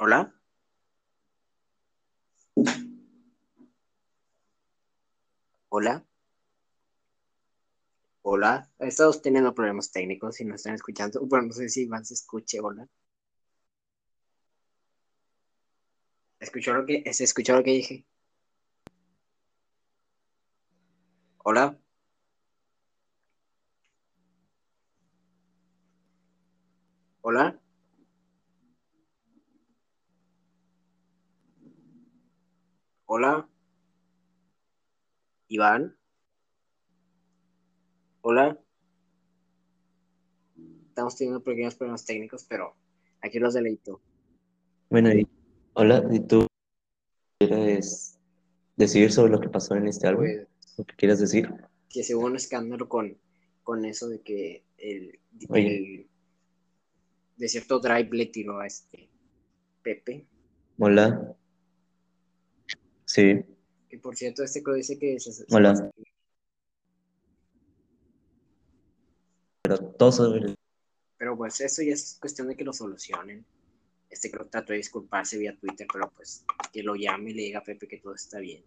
¿Hola? 0.00 0.34
¿Hola? 5.70 6.04
¿Hola? 8.22 8.70
Estamos 8.78 9.20
teniendo 9.20 9.54
problemas 9.54 9.90
técnicos 9.92 10.40
y 10.40 10.44
no 10.46 10.54
están 10.54 10.74
escuchando. 10.74 11.20
Bueno, 11.26 11.48
no 11.48 11.52
sé 11.52 11.68
si 11.68 11.82
Iván 11.82 12.04
se 12.04 12.14
escuche. 12.14 12.58
¿Hola? 12.60 12.86
¿Escuchó 16.40 16.74
lo 16.74 16.84
que, 16.86 17.02
¿Se 17.14 17.24
escuchó 17.24 17.54
lo 17.56 17.62
que 17.62 17.70
dije? 17.70 18.04
¿Hola? 21.44 21.78
¿Hola? 27.22 27.58
¿Hola? 33.06 33.46
¿Iván? 35.48 35.99
¿Hola? 38.22 38.58
Estamos 40.88 41.16
teniendo 41.16 41.42
pequeños 41.42 41.74
problemas 41.74 42.04
técnicos, 42.04 42.44
pero 42.44 42.74
aquí 43.20 43.38
los 43.38 43.54
deleito. 43.54 44.00
Bueno, 44.90 45.12
y 45.12 45.26
hola, 45.74 46.04
¿y 46.10 46.20
tú 46.20 46.46
quieres 47.38 48.18
decir 48.76 49.12
sobre 49.12 49.32
lo 49.32 49.40
que 49.40 49.48
pasó 49.48 49.74
en 49.74 49.86
este 49.86 50.08
álbum? 50.08 50.24
Pues 50.26 50.48
¿Lo 50.78 50.84
que 50.84 50.96
quieras 50.96 51.20
decir? 51.20 51.48
que 51.88 52.04
se 52.04 52.14
hubo 52.14 52.26
un 52.26 52.36
escándalo 52.36 52.88
con, 52.88 53.16
con 53.64 53.84
eso 53.84 54.08
de 54.08 54.20
que 54.20 54.62
el, 54.78 55.18
el 55.52 56.06
de 57.36 57.48
cierto 57.48 57.80
drive 57.80 58.08
le 58.12 58.26
tiró 58.26 58.60
a 58.60 58.66
este 58.66 59.08
Pepe. 59.82 60.24
Hola. 60.78 61.34
Sí, 63.06 63.40
Que 63.88 63.98
por 63.98 64.14
cierto, 64.14 64.44
este 64.44 64.62
creo 64.62 64.76
dice 64.76 64.98
que 65.00 65.18
se, 65.18 65.32
se- 65.32 65.44
pero 71.16 71.36
pues 71.36 71.60
eso 71.60 71.82
ya 71.82 71.92
es 71.92 72.16
cuestión 72.20 72.48
de 72.48 72.56
que 72.56 72.64
lo 72.64 72.72
solucionen. 72.72 73.44
Este 74.08 74.30
creo 74.30 74.44
que 74.44 74.50
trató 74.50 74.72
de 74.72 74.78
disculparse 74.78 75.38
vía 75.38 75.56
Twitter, 75.56 75.86
pero 75.92 76.10
pues 76.10 76.44
que 76.72 76.82
lo 76.82 76.94
llame 76.96 77.30
y 77.30 77.34
le 77.34 77.42
diga 77.42 77.60
a 77.60 77.64
Pepe 77.64 77.86
que 77.86 77.98
todo 77.98 78.14
está 78.14 78.38
bien. 78.38 78.64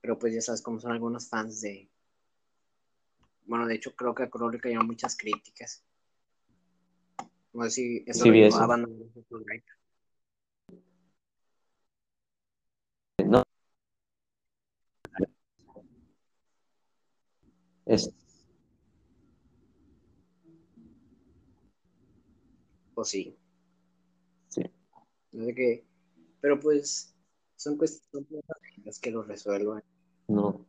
Pero 0.00 0.18
pues 0.18 0.34
ya 0.34 0.40
sabes 0.40 0.62
cómo 0.62 0.80
son 0.80 0.92
algunos 0.92 1.28
fans 1.28 1.60
de... 1.60 1.88
Bueno, 3.44 3.66
de 3.66 3.74
hecho 3.74 3.94
creo 3.94 4.14
que 4.14 4.22
a 4.24 4.30
Crowley 4.30 4.60
cayeron 4.60 4.86
muchas 4.86 5.16
críticas. 5.16 5.84
No 7.52 7.64
sé 7.64 7.70
si 7.70 8.04
eso 8.06 8.22
Sí, 8.22 8.28
lo 8.28 8.32
vi 8.32 8.38
llevó 8.40 8.48
eso. 8.48 8.60
a 8.60 8.64
abandonar 8.64 9.08
su 9.12 9.22
Es, 17.86 18.12
O 22.94 23.04
sí. 23.04 23.36
sí. 24.48 24.62
No 25.32 25.44
sé 25.46 25.54
qué. 25.54 25.84
Pero 26.40 26.60
pues 26.60 27.14
son 27.56 27.76
cuestiones 27.76 28.28
las 28.84 28.98
que 28.98 29.10
lo 29.10 29.22
resuelvan. 29.22 29.82
No. 30.28 30.64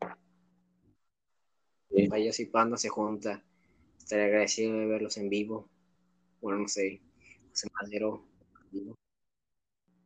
Sí. 1.90 2.08
Vaya 2.08 2.32
si 2.32 2.46
Panda 2.46 2.78
se 2.78 2.90
junta. 2.90 3.44
Estaría 3.98 4.26
agradecido 4.26 4.78
de 4.78 4.86
verlos 4.86 5.18
en 5.18 5.30
vivo. 5.30 5.70
Bueno, 6.42 6.60
no 6.60 6.68
sé. 6.68 7.02
José 7.50 7.68
Madero. 7.82 8.24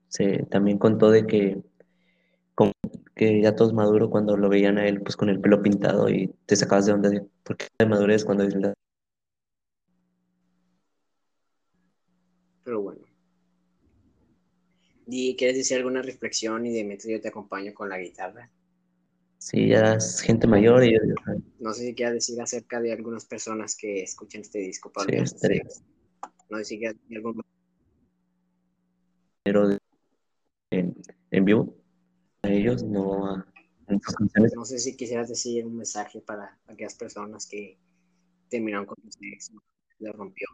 Se 0.10 0.44
también 0.46 0.78
contó 0.78 1.12
de 1.12 1.28
que, 1.28 1.62
que 3.18 3.42
ya 3.42 3.56
todos 3.56 3.74
maduro 3.74 4.10
cuando 4.10 4.38
lo 4.38 4.48
veían 4.50 4.78
a 4.78 4.88
él 4.88 5.02
pues 5.02 5.16
con 5.18 5.30
el 5.30 5.42
pelo 5.42 5.62
pintado 5.62 6.10
y 6.10 6.34
te 6.46 6.56
sacabas 6.56 6.86
de 6.86 6.94
onda 6.94 7.10
de 7.10 7.26
por 7.44 7.58
qué 7.58 7.68
de 7.80 7.86
madurez 7.86 8.24
cuando 8.24 8.44
es 8.46 8.56
la- 8.56 8.74
Pero 12.64 12.82
bueno. 12.82 13.02
¿Y 15.08 15.36
quieres 15.38 15.58
decir 15.58 15.78
alguna 15.78 16.02
reflexión? 16.02 16.66
Y 16.66 16.74
de 16.74 16.84
mientras 16.84 17.10
yo 17.10 17.22
te 17.22 17.30
acompaño 17.30 17.74
con 17.74 17.90
la 17.90 17.98
guitarra. 17.98 18.50
sí, 19.38 19.70
ya 19.70 19.94
es 19.94 20.20
gente 20.22 20.48
mayor 20.48 20.84
y 20.84 20.98
No 21.60 21.74
sé 21.74 21.86
si 21.86 21.96
quieras 21.96 22.16
decir 22.16 22.42
acerca 22.42 22.82
de 22.82 22.92
algunas 22.92 23.26
personas 23.26 23.76
que 23.76 24.04
escuchan 24.04 24.42
este 24.42 24.60
disco 24.60 24.92
para 24.92 25.10
Sí, 25.10 25.16
estaría-. 25.16 25.64
No 26.50 26.58
sé 26.58 26.66
si 26.66 26.78
quieras 26.80 26.98
decir 27.02 27.18
algo 27.18 27.34
más. 27.36 27.46
pero 29.44 29.70
en 30.72 31.46
vivo 31.46 31.74
a 32.48 32.54
ellos 32.54 32.84
no 32.84 33.26
a, 33.26 33.46
sus 33.88 34.16
canciones 34.16 34.54
No 34.56 34.66
sé 34.66 34.80
si 34.80 34.96
quisieras 34.96 35.30
decir 35.30 35.66
un 35.66 35.78
mensaje 35.78 36.22
para 36.22 36.58
aquellas 36.68 36.96
personas 36.96 37.48
que 37.48 37.78
terminaron 38.50 38.86
con 38.86 38.98
sus 39.04 39.18
ex. 39.22 39.52
Le 40.00 40.12
rompió. 40.12 40.48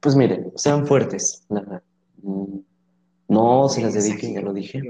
pues 0.00 0.14
miren 0.14 0.52
sean 0.56 0.86
fuertes 0.86 1.44
la 1.48 1.60
verdad. 1.60 1.82
No 3.28 3.68
se 3.68 3.82
las 3.82 3.94
dediquen 3.94 4.34
ya 4.34 4.40
lo 4.40 4.52
dije 4.52 4.82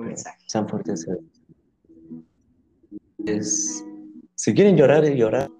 sean 0.47 0.69
fuertes 0.69 1.07
es, 3.25 3.83
si 4.35 4.55
quieren 4.55 4.77
llorar 4.77 5.05
llorar 5.05 5.51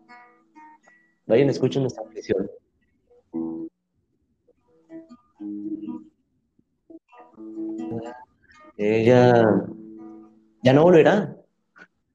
vayan 1.27 1.49
escuchen 1.49 1.83
nuestra 1.83 2.05
canción 2.05 2.51
ella 8.77 9.65
ya 10.63 10.73
no 10.73 10.83
volverá 10.83 11.37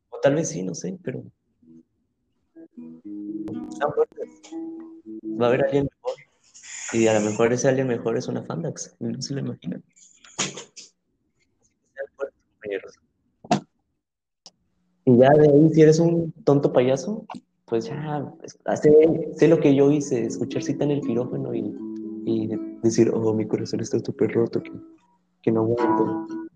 o 0.10 0.20
tal 0.20 0.36
vez 0.36 0.49
sí 0.49 0.64
no 0.64 0.74
sé 0.76 0.97
pero 1.03 1.24
Va 5.39 5.45
a 5.45 5.49
haber 5.49 5.64
alguien 5.64 5.84
mejor. 5.86 6.14
Y 6.91 7.07
a 7.07 7.20
lo 7.20 7.26
mejor 7.26 7.53
ese 7.53 7.70
alguien 7.70 7.88
mejor 7.88 8.18
es 8.18 8.28
una 8.28 8.43
Fandax. 8.43 8.95
No 8.99 9.22
se 9.22 9.34
lo 9.34 9.41
imaginan. 9.41 9.84
Y 15.05 15.18
ya 15.18 15.30
de 15.30 15.49
ahí, 15.49 15.70
si 15.74 15.82
eres 15.82 15.99
un 15.99 16.32
tonto 16.43 16.72
payaso, 16.72 17.26
pues 17.66 17.86
ya 17.86 18.34
sé, 18.76 18.91
sé 19.36 19.47
lo 19.47 19.60
que 19.60 19.74
yo 19.74 19.91
hice, 19.91 20.26
escuchar 20.26 20.62
cita 20.62 20.84
en 20.84 20.91
el 20.91 21.01
quirófano 21.01 21.53
y, 21.55 21.74
y 22.26 22.49
decir, 22.84 23.10
oh, 23.14 23.34
mi 23.34 23.47
corazón 23.47 23.80
está 23.80 23.99
súper 23.99 24.32
roto, 24.34 24.62
que, 24.62 24.72
que 25.41 25.51
no 25.51 25.62
aguanto. 25.62 26.49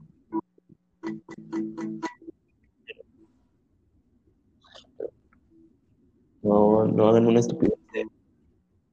No, 6.88 7.08
hagan 7.08 7.28
una 7.28 7.40
estupidez 7.40 7.80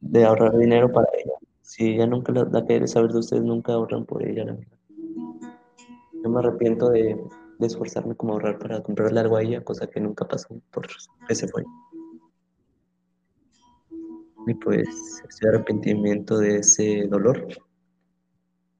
de, 0.01 0.25
ahorrar 0.25 0.57
dinero 0.57 0.93
para 0.93 1.09
ella. 1.15 1.35
Si 1.63 1.95
ella 1.95 2.07
nunca 2.07 2.33
la, 2.33 2.45
la 2.45 2.65
quiere 2.65 2.87
saber 2.87 3.13
de 3.13 3.19
ustedes, 3.19 3.43
nunca 3.43 3.73
ahorran 3.73 4.05
por 4.05 4.27
ella. 4.27 4.57
Yo 6.23 6.31
me 6.31 6.39
arrepiento 6.41 6.91
de, 6.91 7.17
de 7.61 7.67
esforzarme 7.67 8.17
como 8.17 8.33
ahorrar 8.33 8.59
para 8.59 8.83
comprarle 8.83 9.21
algo 9.21 9.37
a 9.37 9.43
ella, 9.43 9.63
cosa 9.63 9.87
que 9.87 10.01
nunca 10.01 10.27
pasó 10.27 10.49
por 10.73 10.87
ese 11.29 11.47
fue. 11.47 11.63
Y 14.47 14.55
pues 14.55 15.23
ese 15.29 15.49
arrepentimiento 15.49 16.39
de 16.39 16.59
ese 16.59 17.07
dolor. 17.07 17.47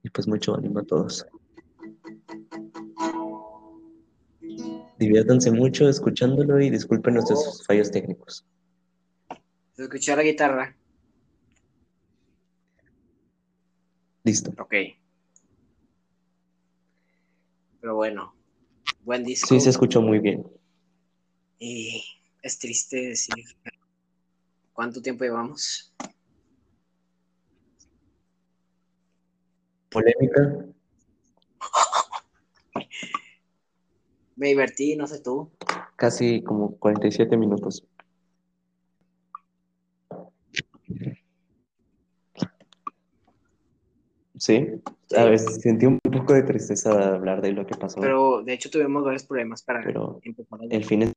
Y 0.03 0.09
pues 0.09 0.27
mucho 0.27 0.57
ánimo 0.57 0.81
a 0.81 0.85
todos. 0.85 1.27
Diviértanse 4.99 5.51
mucho 5.51 5.89
escuchándolo 5.89 6.59
y 6.61 6.71
disculpen 6.71 7.15
nuestros 7.15 7.63
fallos 7.67 7.91
técnicos. 7.91 8.47
¿Se 9.81 9.85
escuchó 9.85 10.15
la 10.15 10.23
guitarra? 10.23 10.77
Listo. 14.25 14.51
Ok. 14.59 14.75
Pero 17.81 17.95
bueno, 17.95 18.35
buen 19.05 19.25
disco. 19.25 19.49
Sí, 19.49 19.59
se 19.59 19.71
escuchó 19.71 20.03
muy 20.03 20.19
bien. 20.19 20.47
Y 21.59 22.05
es 22.43 22.59
triste 22.59 23.09
decir 23.09 23.43
cuánto 24.75 25.01
tiempo 25.01 25.25
llevamos. 25.25 25.95
Polémica. 29.89 30.67
Me 34.37 34.49
divertí, 34.49 34.95
no 34.97 35.07
sé 35.07 35.21
tú. 35.21 35.51
Casi 35.97 36.43
como 36.43 36.77
47 36.77 37.35
minutos. 37.39 37.87
Sí, 44.37 44.67
a 45.17 45.25
ver, 45.25 45.39
sentí 45.39 45.87
un 45.87 45.99
poco 45.99 46.33
de 46.33 46.43
tristeza 46.43 46.97
de 46.97 47.05
hablar 47.05 47.43
de 47.43 47.53
lo 47.53 47.67
que 47.67 47.75
pasó, 47.77 48.01
Pero 48.01 48.43
de 48.43 48.55
hecho 48.55 48.71
tuvimos 48.71 49.05
varios 49.05 49.25
problemas 49.25 49.63
para 49.63 49.83
pero 49.83 50.21
el 50.71 50.85
fin 50.85 51.03
es... 51.03 51.13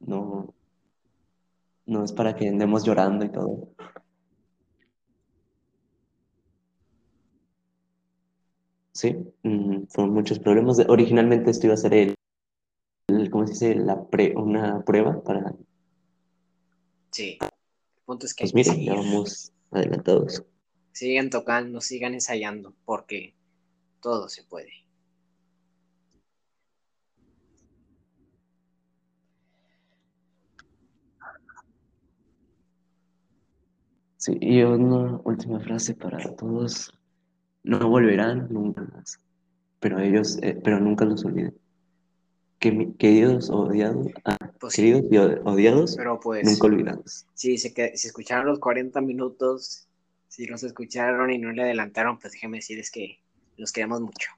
No, 0.00 0.52
no 1.86 2.04
es 2.04 2.12
para 2.12 2.34
que 2.34 2.48
andemos 2.48 2.84
llorando 2.84 3.24
y 3.24 3.28
todo. 3.30 3.68
Sí, 8.92 9.16
mm, 9.42 9.86
fueron 9.88 10.14
muchos 10.14 10.38
problemas. 10.38 10.78
Originalmente 10.88 11.50
esto 11.50 11.66
iba 11.66 11.74
a 11.74 11.78
ser 11.78 11.94
el, 11.94 12.14
el- 13.08 13.30
¿cómo 13.30 13.46
se 13.46 13.52
dice? 13.52 13.74
La 13.76 14.04
pre- 14.04 14.34
una 14.36 14.84
prueba 14.84 15.22
para, 15.22 15.54
Sí. 17.10 17.38
Punto 18.04 18.26
es 18.26 18.34
que 18.34 18.44
pues 18.44 18.54
miren, 18.54 18.84
ya 18.84 18.94
vamos 18.94 19.52
adelantados. 19.70 20.44
Sigan 20.92 21.30
tocando, 21.30 21.80
sigan 21.80 22.14
ensayando, 22.14 22.74
porque 22.84 23.34
todo 24.00 24.28
se 24.28 24.44
puede. 24.44 24.70
Sí, 34.18 34.38
y 34.40 34.62
una 34.62 35.20
última 35.24 35.60
frase 35.60 35.94
para 35.94 36.18
todos. 36.36 36.92
No 37.62 37.88
volverán 37.88 38.48
nunca 38.50 38.82
más, 38.82 39.18
pero 39.80 39.98
ellos, 39.98 40.38
eh, 40.42 40.58
pero 40.62 40.80
nunca 40.80 41.04
los 41.06 41.24
olviden. 41.24 41.58
Que 42.64 42.94
queridos 42.98 43.50
odiados, 43.50 44.06
ah, 44.24 44.38
Pues 44.58 44.72
sí, 44.72 44.80
queridos 44.80 45.02
y 45.12 45.18
od- 45.18 45.42
odiados, 45.44 45.96
pero 45.98 46.18
pues, 46.18 46.46
nunca 46.46 46.66
olvidados. 46.66 47.26
si 47.34 47.58
que- 47.74 47.94
si 47.94 48.06
escucharon 48.06 48.46
los 48.46 48.58
40 48.58 49.02
minutos, 49.02 49.86
si 50.28 50.46
los 50.46 50.62
escucharon 50.62 51.30
y 51.30 51.36
no 51.36 51.52
le 51.52 51.62
adelantaron, 51.62 52.18
pues 52.18 52.32
déjenme 52.32 52.56
decirles 52.56 52.90
que 52.90 53.18
los 53.58 53.70
queremos 53.70 54.00
mucho. 54.00 54.30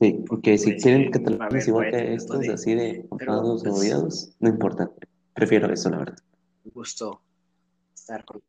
Sí, 0.00 0.24
porque 0.28 0.56
si 0.58 0.70
Pues, 0.72 0.82
quieren 0.82 1.02
eh, 1.02 1.10
que 1.10 1.18
vez 1.48 1.66
igual 1.68 1.90
40 1.90 2.06
que 2.08 2.14
estos, 2.14 2.40
de- 2.40 2.52
así 2.52 2.74
de 2.74 3.08
amados 3.10 3.62
o 3.62 3.64
pues- 3.64 3.76
odiados, 3.80 4.36
no 4.38 4.48
importa. 4.48 4.90
Prefiero 5.34 5.72
eso, 5.72 5.90
la 5.90 5.98
verdad. 5.98 6.18
Un 6.64 6.70
gusto 6.72 7.20
estar 7.94 8.24
con 8.24 8.40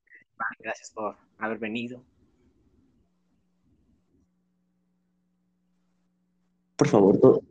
Gracias 0.59 0.91
por 0.91 1.15
haber 1.37 1.57
venido. 1.57 2.01
Por 6.75 6.87
favor, 6.87 7.19
to- 7.19 7.41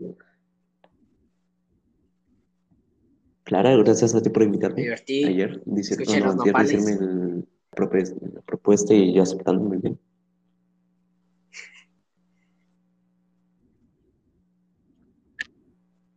Clara, 3.44 3.74
gracias 3.76 4.14
a 4.14 4.22
ti 4.22 4.28
por 4.30 4.40
Me 4.40 4.46
invitarme 4.46 4.82
divertí. 4.82 5.24
ayer, 5.24 5.62
Escuché 5.76 6.20
no, 6.20 6.34
nopales. 6.34 6.70
decirme 6.72 6.92
el- 7.06 7.48
la 8.34 8.40
propuesta, 8.42 8.94
y 8.94 9.14
yo 9.14 9.22
aceptando 9.22 9.62
muy 9.62 9.78
bien. 9.78 9.98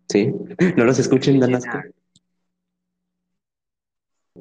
Sí, 0.10 0.28
no 0.78 0.84
los 0.86 1.00
escuchen, 1.00 1.40
dan 1.40 1.56
asco. 1.56 1.78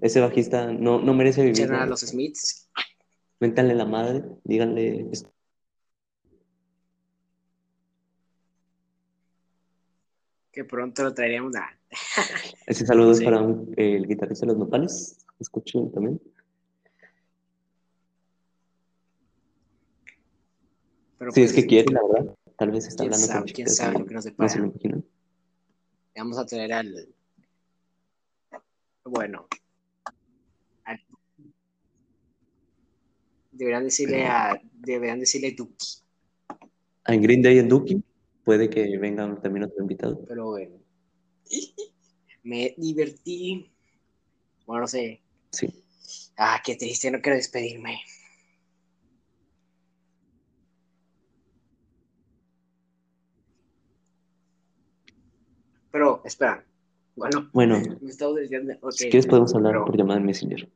Ese 0.03 0.21
bajista 0.21 0.73
no, 0.73 1.01
no 1.01 1.15
merece 1.15 1.43
vivir. 1.45 1.71
a 1.73 1.81
¿no? 1.85 1.87
los 1.87 2.01
Smiths. 2.01 2.69
Méntanle 3.39 3.75
la 3.75 3.85
madre, 3.87 4.23
díganle. 4.45 5.11
Que 10.53 10.65
pronto 10.65 11.03
lo 11.05 11.15
traeremos 11.15 11.55
a. 11.57 11.69
Ese 12.67 12.85
saludo 12.87 13.15
Sí. 13.15 13.23
es 13.23 13.25
para 13.25 13.41
un- 13.43 13.73
el 13.77 14.07
guitarrista 14.07 14.47
de 14.47 14.53
los 14.53 14.59
nopales. 14.59 15.19
Escuchen 15.39 15.91
también. 15.93 16.21
Pero 21.19 21.33
Si 21.33 21.43
es 21.43 21.53
pues, 21.53 21.63
que 21.63 21.69
quiere, 21.69 21.93
la 21.93 22.01
verdad. 22.03 22.35
Tal 22.57 22.71
vez 22.73 22.87
está 22.89 23.05
hablando 23.05 23.27
sabe, 23.27 23.41
con 23.41 23.53
quién 23.53 23.69
sabe 23.69 23.99
lo 24.01 24.07
que 24.07 24.15
nos 24.15 24.25
no 24.25 24.31
depara. 24.31 24.49
se 24.49 24.59
lo 24.59 24.67
imaginan. 24.67 25.05
Vamos 26.17 26.39
a 26.39 26.45
traer 26.47 26.73
al. 26.73 27.09
Bueno. 29.05 29.47
Deberían 33.61 33.85
decirle 33.85 34.25
a. 34.25 34.59
Deberían 34.73 35.21
decirle 35.21 35.53
Duki. 35.53 35.87
En 37.07 37.21
Green 37.21 37.43
Day 37.43 37.59
en 37.59 37.69
Duki 37.69 38.03
puede 38.43 38.71
que 38.71 38.97
vengan 38.97 39.39
también 39.43 39.65
otro 39.65 39.83
invitado. 39.83 40.25
Pero 40.27 40.47
bueno. 40.47 40.77
Me 42.43 42.75
divertí. 42.79 43.71
Bueno, 44.65 44.81
no 44.83 44.89
sé. 44.89 45.21
Sí. 45.51 45.69
Ah, 46.39 46.63
qué 46.65 46.75
triste, 46.77 47.11
no 47.11 47.21
quiero 47.21 47.37
despedirme. 47.37 47.99
Pero, 55.91 56.23
espera. 56.25 56.65
Bueno, 57.17 57.51
Bueno, 57.53 57.81
me 58.01 58.11
estaba 58.11 58.39
diciendo. 58.39 58.73
si 58.91 59.05
quieres 59.11 59.27
podemos 59.27 59.55
hablar 59.55 59.73
pero- 59.73 59.85
por 59.85 59.97
llamada 59.97 60.21
en 60.21 60.27
Messenger. 60.27 60.69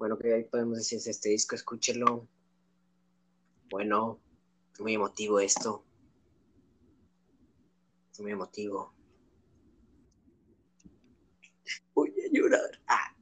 Bueno, 0.00 0.16
que 0.18 0.32
ahí 0.32 0.44
podemos 0.44 0.78
decir 0.78 0.96
es 0.96 1.06
este 1.08 1.28
disco, 1.28 1.54
escúchelo. 1.54 2.26
Bueno, 3.68 4.18
muy 4.78 4.94
emotivo 4.94 5.40
esto. 5.40 5.84
Muy 8.18 8.32
emotivo. 8.32 8.94
Voy 11.94 12.08
a 12.08 12.32
llorar. 12.32 12.80
Ah, 12.88 13.14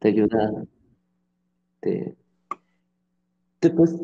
Te 0.00 0.08
ayuda. 0.08 0.64
Te. 1.80 2.16
te, 3.60 3.70
pues, 3.70 3.94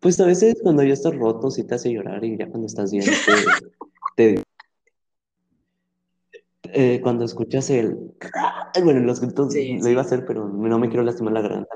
pues 0.00 0.18
a 0.18 0.26
veces 0.26 0.56
cuando 0.64 0.82
ya 0.82 0.94
estás 0.94 1.14
roto 1.16 1.48
sí 1.52 1.62
te 1.62 1.76
hace 1.76 1.92
llorar 1.92 2.24
y 2.24 2.36
ya 2.36 2.48
cuando 2.48 2.66
estás 2.66 2.90
bien 2.90 3.04
te- 4.16 4.42
eh, 6.78 7.00
cuando 7.02 7.24
escuchas 7.24 7.70
el... 7.70 8.12
Bueno, 8.84 9.00
los 9.00 9.20
gritos 9.20 9.52
Sí, 9.52 9.78
lo 9.78 9.88
iba 9.88 10.02
a 10.02 10.04
hacer, 10.04 10.26
pero 10.26 10.46
no 10.46 10.78
me 10.78 10.88
quiero 10.88 11.02
lastimar 11.02 11.32
la 11.32 11.40
garganta. 11.40 11.70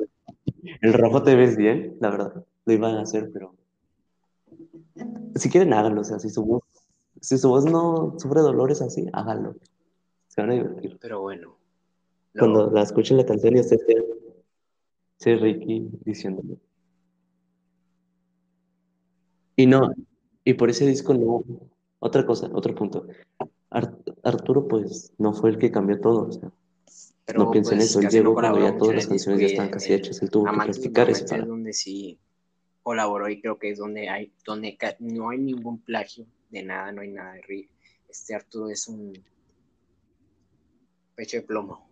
El 0.83 0.93
rojo 0.93 1.23
te 1.23 1.35
ves 1.35 1.57
bien, 1.57 1.97
la 2.01 2.11
verdad. 2.11 2.45
Lo 2.67 2.73
iba 2.73 2.89
a 2.91 3.01
hacer, 3.01 3.31
pero... 3.33 3.55
Si 5.37 5.49
quieren, 5.49 5.73
háganlo. 5.73 6.03
O 6.03 6.05
sea, 6.05 6.19
si 6.19 6.29
su 6.29 6.45
voz, 6.45 6.63
si 7.21 7.39
su 7.39 7.49
voz 7.49 7.65
no 7.65 8.15
sufre 8.19 8.43
dolores 8.43 8.83
así, 8.83 9.07
háganlo. 9.15 9.57
Se 10.29 10.43
van 10.43 10.51
a 10.51 10.55
divertir. 10.55 10.99
Pero 11.01 11.23
bueno. 11.23 11.57
Cuando 12.39 12.71
la 12.71 12.83
escuchen 12.83 13.17
la 13.17 13.25
canción 13.25 13.57
y 13.57 13.61
ustedes 13.61 13.83
sí, 15.17 15.35
Ricky 15.35 15.89
diciéndolo. 16.05 16.59
Y 19.57 19.67
no, 19.67 19.91
y 20.45 20.55
por 20.55 20.71
ese 20.71 20.87
disco 20.87 21.15
no. 21.15 21.43
Otra 21.99 22.25
cosa, 22.25 22.51
otro 22.53 22.75
punto. 22.75 23.07
Ar- 23.71 23.97
Arturo, 24.23 24.67
pues, 24.69 25.13
no 25.19 25.33
fue 25.33 25.51
el 25.51 25.59
que 25.59 25.71
cambió 25.71 26.01
todo. 26.01 26.29
O 26.29 26.33
sea, 26.33 26.51
pero 27.25 27.45
no 27.45 27.51
piensen 27.51 27.79
pues 27.79 27.91
eso. 27.91 27.99
Él 28.01 28.05
no 28.07 28.11
llegó 28.11 28.35
cuando 28.35 28.59
ya 28.61 28.79
todas 28.79 28.95
las 28.97 29.07
canciones 29.07 29.41
ya 29.41 29.47
y 29.47 29.51
estaban 29.51 29.71
casi 29.71 29.93
hechas. 29.93 30.23
Él 30.23 30.31
tuvo 30.31 30.45
que 30.45 30.51
practicar 30.57 31.11
ese 31.11 31.23
Momento 31.23 31.25
es 31.25 31.31
para. 31.31 31.47
donde 31.47 31.73
sí 31.73 32.19
colaboró 32.83 33.29
y 33.29 33.41
creo 33.41 33.59
que 33.59 33.71
es 33.71 33.79
donde 33.79 34.09
hay, 34.09 34.33
donde 34.45 34.77
no 35.01 35.31
hay 35.31 35.39
ningún 35.39 35.81
plagio 35.83 36.27
de 36.51 36.63
nada, 36.63 36.91
no 36.93 37.03
hay 37.03 37.09
nada 37.09 37.35
de 37.35 37.43
ri- 37.43 37.69
Este 38.09 38.35
Arturo 38.35 38.69
es 38.69 38.89
un 38.89 39.13
pecho 41.15 41.37
de 41.37 41.43
plomo. 41.43 41.89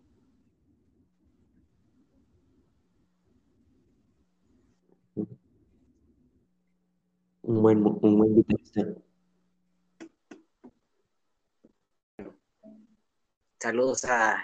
Un 7.42 7.62
buen, 7.62 7.78
un 7.84 8.18
buen 8.18 8.34
guitarrista. 8.34 8.86
Saludos 13.60 14.04
a, 14.04 14.36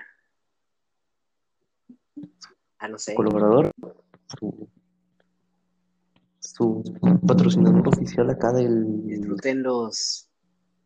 a 2.78 2.88
no 2.88 2.98
sé, 2.98 3.14
colaborador, 3.14 3.70
su, 4.38 4.68
su 6.40 6.82
patrocinador 7.26 7.86
oficial 7.88 8.28
acá 8.30 8.52
del 8.52 9.06
disfruten 9.06 9.62
los 9.62 10.28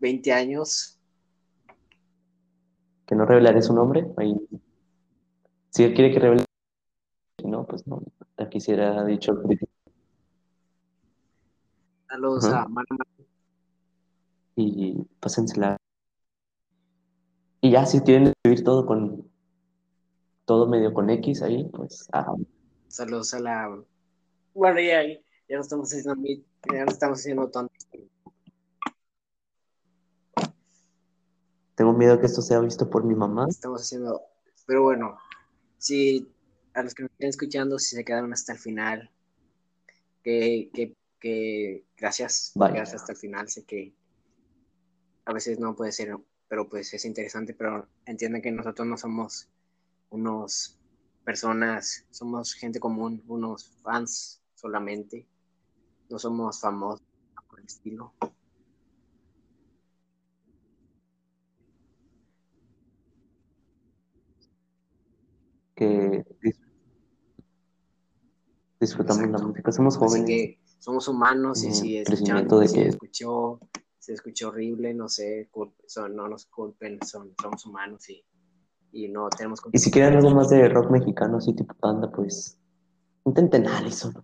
20 0.01 0.33
años. 0.33 0.99
que 3.07 3.15
no 3.15 3.25
revelaré 3.25 3.63
su 3.63 3.73
nombre. 3.73 4.07
Ahí, 4.19 4.37
si 5.71 5.85
él 5.85 5.95
quiere 5.95 6.13
que 6.13 6.21
revele, 6.21 6.45
si 7.41 7.49
no, 7.49 7.67
pues 7.67 7.87
no. 7.87 8.03
Aquí 8.37 8.61
se 8.61 8.79
ha 8.81 9.05
dicho. 9.05 9.43
Saludos 12.09 12.45
Ajá. 12.45 12.63
a 12.63 12.69
Mara 12.69 12.87
y 14.57 15.03
pásensela. 15.21 15.79
Y 17.61 17.71
ya 17.71 17.87
si 17.87 18.01
quieren 18.01 18.29
escribir 18.29 18.65
todo 18.65 18.87
con 18.87 19.29
todo 20.45 20.67
medio 20.67 20.95
con 20.95 21.11
X 21.11 21.43
ahí, 21.43 21.65
pues 21.73 22.09
ah, 22.13 22.35
Saludos 22.89 23.35
a 23.35 23.41
la. 23.41 23.83
Bueno, 24.55 24.81
ya, 24.81 25.03
ya 25.05 25.57
no 25.57 25.61
estamos 25.61 25.93
haciendo 25.93 26.15
ya 26.73 26.85
no 26.85 26.91
estamos 26.91 27.19
haciendo 27.19 27.51
tontos. 27.51 27.87
tengo 31.79 31.93
miedo 31.93 32.19
que 32.19 32.27
esto 32.27 32.43
sea 32.43 32.59
visto 32.59 32.91
por 32.91 33.05
mi 33.05 33.15
mamá. 33.15 33.47
Estamos 33.49 33.83
haciendo. 33.83 34.21
Pero 34.67 34.83
bueno, 34.83 35.17
si 35.79 36.29
a 36.75 36.83
los 36.83 36.93
que 36.93 37.05
nos 37.05 37.13
estén 37.13 37.29
escuchando, 37.29 37.79
si 37.79 37.95
se 37.95 38.05
quedaron 38.05 38.33
hasta 38.33 38.55
el 38.55 38.59
final, 38.59 39.09
que, 40.25 40.71
que, 40.75 40.97
que 41.21 41.85
gracias 41.97 42.51
Vale. 42.57 42.73
quedarse 42.75 42.97
hasta 42.97 43.13
el 43.13 43.19
final. 43.19 43.49
Sé 43.49 43.65
que 43.65 43.95
a 45.25 45.33
veces 45.33 45.61
no 45.61 45.77
puede 45.77 45.93
ser, 45.93 46.19
pero 46.49 46.69
pues 46.69 46.93
es 46.95 47.05
interesante, 47.05 47.55
pero 47.55 47.87
entiendan 48.07 48.43
que 48.43 48.51
nosotros 48.51 48.87
no 48.87 48.97
somos 48.97 49.49
unos 50.11 50.79
personas, 51.25 52.07
somos 52.11 52.55
gente 52.55 52.81
común, 52.81 53.23
unos 53.29 53.69
fans 53.83 54.41
solamente. 54.55 55.27
No 56.09 56.19
somos 56.19 56.61
famosos 56.61 57.03
por 57.49 57.61
el 57.61 57.67
estilo. 57.67 58.15
que 65.75 66.25
dis- 66.43 66.59
disfrutamos 68.81 69.23
Exacto. 69.23 69.39
la 69.43 69.49
música. 69.49 69.73
Somos 69.73 69.97
Así 69.97 70.05
jóvenes. 70.05 70.27
que 70.27 70.59
somos 70.81 71.09
humanos 71.09 71.63
y 71.63 71.73
si 71.73 71.99
escucharon, 71.99 72.49
de 72.49 72.73
que 72.73 72.89
escuchó, 72.89 73.61
se 74.09 74.15
escuchó 74.15 74.49
horrible, 74.49 74.95
no 74.95 75.07
sé, 75.07 75.51
son, 75.87 76.17
no 76.17 76.29
nos 76.29 76.47
culpen, 76.47 76.99
son, 77.05 77.35
somos 77.39 77.67
humanos 77.67 78.09
y, 78.09 78.25
y 78.91 79.07
no 79.09 79.29
tenemos 79.29 79.61
Y 79.71 79.77
si 79.77 79.91
quieren 79.91 80.15
algo 80.15 80.31
más 80.31 80.49
de 80.49 80.67
rock 80.67 80.91
mexicano, 80.91 81.37
así 81.37 81.55
tipo 81.55 81.75
panda, 81.75 82.11
pues 82.11 82.59
intenten 83.27 83.67
Allison. 83.67 84.15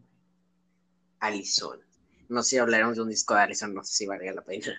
Allison. 1.21 1.81
No 2.31 2.43
sé 2.43 2.49
si 2.49 2.57
hablaremos 2.57 2.97
de 2.97 3.03
un 3.03 3.11
disco 3.11 3.35
de 3.35 3.41
Allison, 3.41 3.75
no 3.75 3.85
sé 3.85 3.93
si 3.93 4.07
valga 4.07 4.33
la 4.33 4.43
pena. 4.43 4.73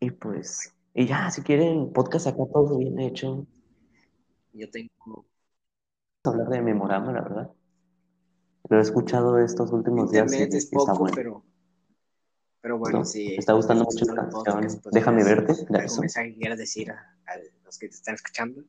Y 0.00 0.10
pues, 0.10 0.74
y 0.94 1.06
ya, 1.06 1.30
si 1.30 1.42
quieren 1.42 1.92
podcast 1.92 2.26
acá 2.26 2.42
todo 2.52 2.76
bien 2.76 2.98
hecho. 2.98 3.46
Yo 4.52 4.68
tengo, 4.68 4.90
Vamos 5.06 5.26
a 6.24 6.28
hablar 6.30 6.48
de 6.48 6.60
Memorama, 6.60 7.12
la 7.12 7.20
verdad. 7.20 7.52
Lo 8.68 8.78
he 8.78 8.80
escuchado 8.80 9.38
estos 9.38 9.72
últimos 9.72 10.10
días 10.10 10.32
y 10.32 10.42
es 10.42 10.54
está 10.54 10.76
poco, 10.78 11.00
bueno. 11.00 11.14
pero, 11.14 11.44
pero 12.60 12.78
bueno, 12.78 12.98
¿no? 13.00 13.04
sí. 13.04 13.28
Me 13.28 13.36
está 13.36 13.52
gustando 13.52 13.82
estás 13.82 13.94
mucho 14.02 14.14
la 14.14 14.22
canción 14.22 14.44
podcast, 14.44 14.82
pues, 14.82 14.94
Déjame 14.94 15.24
¿tienes 15.24 15.46
verte, 15.46 15.78
¿Algún 15.78 16.00
mensaje 16.00 16.32
que 16.32 16.38
quieras 16.38 16.58
decir 16.58 16.90
a, 16.90 17.16
a 17.26 17.38
los 17.64 17.78
que 17.78 17.88
te 17.88 17.94
están 17.94 18.14
escuchando? 18.14 18.62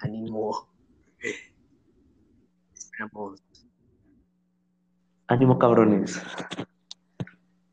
Ánimo. 0.00 0.68
Esperamos. 2.72 3.42
Ánimo, 5.26 5.58
cabrones. 5.58 6.20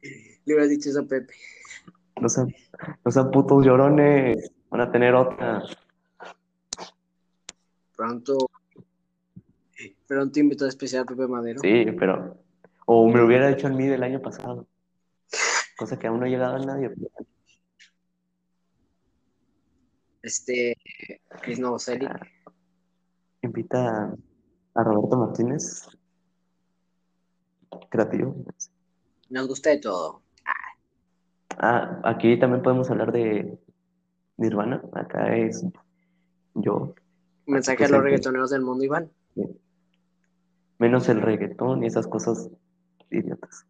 Le 0.02 0.54
hubieras 0.54 0.70
dicho 0.70 0.89
eso 0.89 1.00
a 1.02 1.04
Pepe. 1.04 1.34
No 2.20 2.30
sean, 2.30 2.54
no 3.04 3.12
sean 3.12 3.32
putos 3.32 3.66
llorones. 3.66 4.52
Van 4.70 4.82
a 4.82 4.91
tener 4.91 5.14
otra. 5.14 5.64
Pronto, 7.96 8.38
pronto 10.08 10.39
invitado 10.39 10.70
especial 10.70 11.04
a 11.04 11.06
Pepe 11.06 11.28
Madero. 11.28 11.60
Sí, 11.62 11.86
pero. 11.98 12.38
O 12.86 13.08
me 13.08 13.20
lo 13.20 13.26
hubiera 13.26 13.50
hecho 13.50 13.68
en 13.68 13.78
mí 13.78 13.88
del 13.88 14.04
año 14.04 14.22
pasado. 14.22 14.68
Cosa 15.78 15.98
que 15.98 16.08
aún 16.08 16.20
no 16.20 16.26
ha 16.26 16.30
llegado 16.30 16.56
a 16.56 16.60
nadie. 16.60 16.91
Este, 20.22 20.78
Chris 21.41 21.60
Novoselic. 21.60 22.10
Ah, 22.10 22.20
Invita 23.41 24.16
a 24.74 24.84
Roberto 24.84 25.18
Martínez. 25.18 25.88
Creativo. 27.89 28.36
Nos 29.30 29.48
gusta 29.48 29.72
de 29.72 29.80
todo. 29.80 30.22
Ah, 31.58 32.02
aquí 32.04 32.38
también 32.39 32.62
podemos 32.62 32.89
hablar 32.89 33.12
de 33.12 33.58
Nirvana. 34.38 34.82
Acá 34.93 35.36
es 35.36 35.66
yo. 36.54 36.93
Mensaje 37.48 37.86
a 37.86 37.89
los 37.89 38.02
reggaetoneros 38.02 38.50
del 38.50 38.62
mundo, 38.62 38.84
Iván. 38.84 39.12
Menos 40.80 41.08
el 41.10 41.22
reggaetón 41.22 41.84
y 41.84 41.88
esas 41.88 42.08
cosas 42.08 42.50
idiotas. 43.10 43.66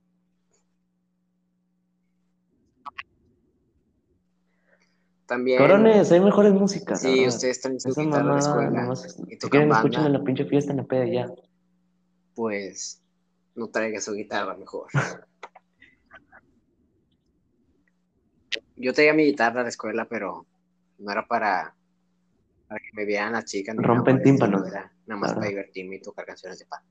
También, 5.26 5.58
Cabrones, 5.58 6.12
hay 6.12 6.20
mejores 6.20 6.54
músicas. 6.54 7.04
verdad. 7.04 7.28
ustedes 7.28 7.60
traen 7.62 7.80
su 7.80 7.90
Esa 7.90 8.04
guitarra 8.04 8.30
a 8.30 8.34
la 8.34 8.40
escuela 8.40 8.70
nomás, 8.70 9.06
y 9.28 9.36
si 9.36 9.50
quieren, 9.50 9.72
escuchen 9.72 10.06
en 10.06 10.14
la 10.14 10.24
pinche 10.24 10.46
fiesta 10.46 10.72
en 10.72 10.78
la 10.78 10.84
peda 10.84 11.06
ya. 11.08 11.26
pues 12.36 13.02
no 13.56 13.68
traiga 13.70 14.00
su 14.02 14.14
guitarra 14.14 14.56
mejor. 14.56 14.88
Yo 18.76 18.94
traía 18.94 19.14
mi 19.14 19.24
guitarra 19.26 19.62
a 19.62 19.64
la 19.64 19.70
escuela, 19.70 20.06
pero 20.08 20.46
no 21.00 21.12
era 21.12 21.26
para, 21.26 21.74
para 22.68 22.80
que 22.80 22.90
me 22.94 23.06
vieran 23.06 23.34
las 23.34 23.46
chicas. 23.46 23.76
Rompen 23.78 24.18
el 24.18 24.24
tímpanos, 24.24 24.64
nada 24.64 24.90
más 25.08 25.20
claro. 25.20 25.36
para 25.36 25.50
divertirme 25.50 25.98
y 25.98 26.02
tocar 26.02 26.26
canciones 26.26 26.60
de 26.60 26.66
pan. 26.66 26.82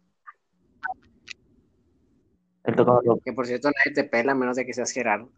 Él 2.65 2.75
tocaba 2.75 3.01
rock. 3.05 3.23
Que 3.25 3.33
por 3.33 3.47
cierto, 3.47 3.69
nadie 3.69 3.95
te 3.95 4.05
pela 4.05 4.33
a 4.33 4.35
menos 4.35 4.57
de 4.57 4.65
que 4.65 4.73
seas 4.73 4.91
Gerardo. 4.91 5.31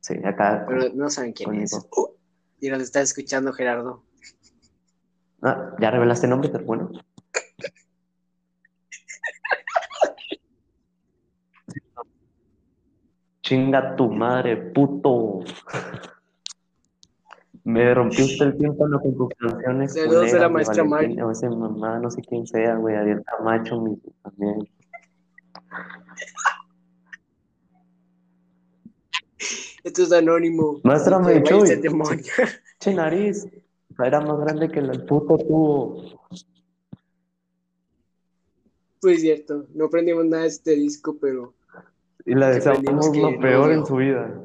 Sí, 0.00 0.14
acá. 0.22 0.66
Pero 0.68 0.92
no 0.94 1.08
saben 1.08 1.32
quién 1.32 1.54
es. 1.54 1.72
Uh, 1.72 2.10
y 2.60 2.68
nos 2.68 2.82
estás 2.82 3.04
escuchando, 3.04 3.54
Gerardo. 3.54 4.04
Ah, 5.42 5.74
ya 5.80 5.90
revelaste 5.90 6.26
nombre, 6.26 6.50
pero 6.50 6.64
bueno. 6.64 6.90
Chinga 13.42 13.96
tu 13.96 14.10
madre, 14.10 14.56
puto. 14.56 15.40
Me 17.74 17.92
rompió 17.92 18.24
usted 18.24 18.46
el 18.46 18.56
tímpano 18.56 19.00
con 19.00 19.16
tus 19.16 19.28
canciones 19.30 19.92
Saludos 19.94 20.32
a 20.32 20.38
la 20.38 20.48
maestra 20.48 20.84
Mari. 20.84 21.20
o 21.20 21.32
ese 21.32 21.48
mamá, 21.50 21.98
no 21.98 22.08
sé 22.08 22.22
quién 22.22 22.46
sea, 22.46 22.76
güey, 22.76 22.94
Ariel 22.94 23.24
Camacho 23.24 23.80
mi- 23.80 24.00
también. 24.22 24.68
Esto 29.82 30.02
es 30.04 30.12
anónimo. 30.12 30.80
Maestra 30.84 31.18
váyase 31.18 31.72
al 31.74 31.82
demonio. 31.82 32.24
Che 32.78 32.94
nariz, 32.94 33.44
era 33.98 34.20
más 34.20 34.38
grande 34.38 34.68
que 34.70 34.78
el 34.78 35.04
puto 35.04 35.36
tubo. 35.36 36.20
Pues 39.00 39.20
cierto, 39.20 39.66
no 39.74 39.86
aprendimos 39.86 40.24
nada 40.26 40.44
de 40.44 40.48
este 40.48 40.76
disco, 40.76 41.16
pero 41.20 41.54
Y 42.24 42.34
Que 42.34 42.40
deseamos 42.40 43.16
lo 43.16 43.38
peor 43.40 43.72
en 43.72 43.84
su 43.84 43.96
vida. 43.96 44.44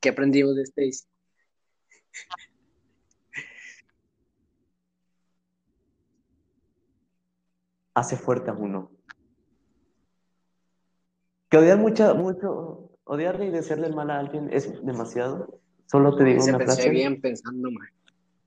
¿qué 0.00 0.08
aprendimos 0.08 0.56
de 0.56 0.62
este 0.62 0.82
disco? 0.82 1.08
Hace 7.94 8.16
fuerte 8.16 8.50
a 8.50 8.54
uno. 8.54 8.90
Que 11.48 11.58
odiar 11.58 11.78
mucho, 11.78 12.14
mucho, 12.16 12.90
odiarle 13.04 13.46
y 13.46 13.50
desearle 13.50 13.88
mal 13.90 14.10
a 14.10 14.18
alguien 14.18 14.52
es 14.52 14.84
demasiado. 14.84 15.60
Solo 15.86 16.16
te 16.16 16.24
digo 16.24 16.40
Se 16.40 16.50
una 16.50 16.58
pensé 16.58 16.74
frase. 16.74 16.90
bien 16.90 17.20
pensando 17.20 17.70
mal. 17.70 17.88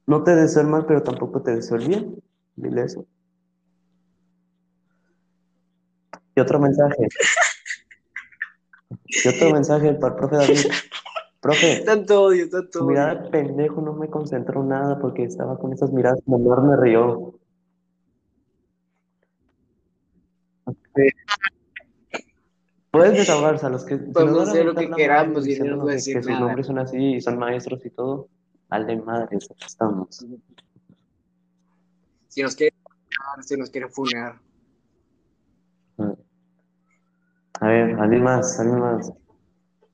No 0.05 0.24
te 0.24 0.36
deseo 0.36 0.63
el 0.63 0.68
mal, 0.68 0.86
pero 0.86 1.03
tampoco 1.03 1.41
te 1.41 1.55
deseo 1.55 1.78
el 1.78 1.88
bien. 1.88 2.24
Dile 2.55 2.84
eso. 2.84 3.05
Y 6.36 6.39
otro 6.39 6.59
mensaje. 6.59 7.07
Y 9.05 9.28
otro 9.30 9.51
mensaje 9.53 9.93
para 9.93 10.13
el 10.13 10.20
profe 10.20 10.36
David. 10.36 10.72
Profe, 11.42 11.82
Tanto 11.86 12.24
odio, 12.24 12.50
tanto 12.50 12.80
odio. 12.80 12.88
mirada 12.90 13.16
de 13.16 13.30
pendejo 13.30 13.82
no 13.82 13.94
me 13.94 14.10
concentró 14.10 14.64
nada 14.64 15.00
porque 15.00 15.24
estaba 15.24 15.58
con 15.58 15.72
esas 15.74 15.92
miradas. 15.92 16.20
Menor 16.28 16.64
me 16.64 16.76
rió. 16.78 17.34
Puedes 22.92 23.14
desahogarse 23.14 23.66
a 23.66 23.70
los 23.70 23.86
que 23.86 23.98
si 23.98 24.06
Podemos 24.12 24.40
a 24.48 24.52
hacer 24.52 24.66
lo 24.66 24.74
que 24.74 24.90
queramos 24.90 25.38
madre 25.38 25.52
y 25.54 25.60
no 25.60 25.76
nos 25.76 25.80
diciéndonos 25.80 25.80
va 25.80 25.84
a 25.84 25.88
que- 25.90 25.96
decir 25.96 26.16
que 26.16 26.24
sus 26.24 26.32
nada. 26.32 26.46
nombres 26.46 26.68
son 26.68 26.80
así 26.80 26.98
y 27.16 27.22
son 27.22 27.38
maestros 27.38 27.86
y 27.86 27.90
todo. 27.92 28.30
Al 28.70 28.88
de 28.88 28.98
madres, 28.98 29.50
aquí 29.52 29.66
estamos. 29.66 30.26
Si 32.28 32.42
nos 32.42 32.56
quieren 32.56 32.78
funar, 32.84 33.44
si 33.44 33.58
nos 33.58 33.70
quieren 33.70 33.90
funar. 33.92 34.40
A 37.60 37.68
ver, 37.68 38.00
alguien 38.00 38.24
más, 38.24 38.60
alguien 38.60 38.80
más. 38.80 39.12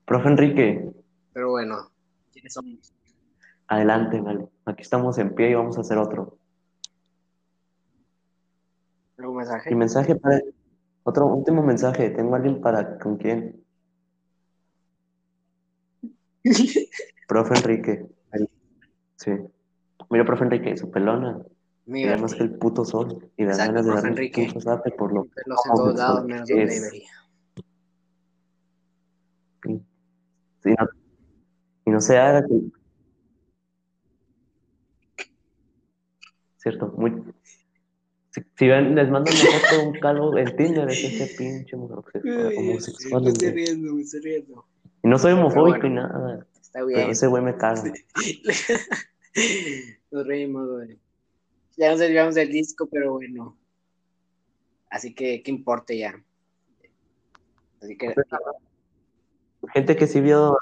Profe 0.06 0.28
Enrique, 0.28 0.92
Pero 1.34 1.50
bueno, 1.50 1.90
¿quiénes 2.32 2.54
somos? 2.54 2.94
adelante, 3.66 4.20
vale. 4.20 4.48
Aquí 4.66 4.82
estamos 4.82 5.18
en 5.18 5.34
pie 5.34 5.50
y 5.50 5.54
vamos 5.54 5.76
a 5.76 5.80
hacer 5.80 5.98
otro. 5.98 6.38
¿Algún 9.18 9.36
mensaje? 9.38 9.72
Y 9.72 9.74
mensaje 9.74 10.16
para. 10.16 10.40
Otro 11.02 11.26
último 11.26 11.62
mensaje. 11.62 12.10
Tengo 12.10 12.34
alguien 12.36 12.60
para. 12.60 12.98
¿Con 12.98 13.16
quién? 13.16 13.64
Profe 17.28 17.54
Enrique. 17.56 18.06
Sí. 19.16 19.32
Mira, 20.10 20.24
profe 20.24 20.44
Enrique, 20.44 20.76
su 20.76 20.90
pelona. 20.90 21.38
Mira, 21.86 22.10
Mira 22.10 22.22
más 22.22 22.34
que 22.34 22.42
el 22.42 22.54
puto 22.56 22.84
sol. 22.84 23.30
Y 23.36 23.42
Exacto, 23.44 23.72
ganas 23.72 23.86
de 23.86 23.92
darle 23.92 24.10
un 24.10 24.18
Enrique. 24.18 24.52
por 24.96 25.12
lo 25.12 25.24
pelos 25.24 25.60
en 25.66 25.74
todos 25.74 25.94
lados, 25.96 26.24
menos 26.24 26.48
donde 26.48 26.66
debería. 26.66 27.08
Sí, 30.62 30.74
no- 30.78 31.03
y 31.86 31.90
no 31.90 32.00
se 32.00 32.18
haga 32.18 32.44
que. 32.46 32.60
Cierto, 36.58 36.88
muy. 36.96 37.12
Si, 38.30 38.40
si 38.56 38.68
ven, 38.68 38.94
les 38.94 39.10
mando 39.10 39.30
una 39.30 39.58
foto 39.60 39.76
de 39.80 39.86
un 39.88 40.00
calvo 40.00 40.38
en 40.38 40.56
Tinder, 40.56 40.88
es 40.88 41.04
ese 41.04 41.36
pinche 41.36 41.76
homosexual. 41.76 43.22
Me 43.22 43.28
estoy 43.30 43.50
riendo, 43.50 43.94
me 43.94 44.02
estoy 44.02 44.20
riendo. 44.20 44.66
Y 45.02 45.08
no 45.08 45.18
soy 45.18 45.32
homofóbico 45.34 45.78
Pero 45.80 45.86
y 45.86 45.90
bueno. 45.94 46.08
nada. 46.08 46.46
Está 46.60 46.70
Pero 46.72 46.86
bien. 46.86 47.10
ese 47.10 47.26
güey 47.26 47.42
me 47.42 47.56
caga. 47.56 47.82
Nos 50.10 50.26
reímos, 50.26 50.68
güey. 50.68 50.98
Ya 51.76 51.90
nos 51.90 51.98
desviamos 51.98 52.36
del 52.36 52.52
disco, 52.52 52.88
pero 52.88 53.14
bueno. 53.14 53.58
Así 54.88 55.12
que, 55.12 55.42
¿qué 55.42 55.50
importa 55.50 55.92
ya? 55.92 56.14
Así 57.82 57.98
que, 57.98 58.14
Gente 59.72 59.96
que 59.96 60.06
sí 60.06 60.20
vio. 60.20 60.56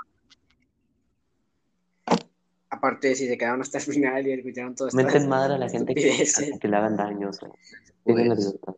Aparte 2.73 3.09
de 3.09 3.15
si 3.15 3.29
se 3.29 3.37
quedaron 3.39 3.61
hasta 3.61 3.79
el 3.79 3.85
final 3.95 4.27
y 4.27 4.33
escucharon 4.33 4.75
todo 4.75 4.89
esto. 4.89 4.97
Meten 4.97 5.29
madre 5.29 5.55
a 5.55 5.59
la 5.59 5.69
gente 5.69 5.95
que, 5.95 6.01
estupideces. 6.09 6.57
a 6.57 6.59
que 6.59 6.69
le 6.69 6.77
hagan 6.77 6.97
daño. 6.97 7.29
O 7.29 7.33
sea, 7.33 7.49
tienen 8.05 8.29
la 8.31 8.35
Pues. 8.35 8.47
libertad. 8.47 8.75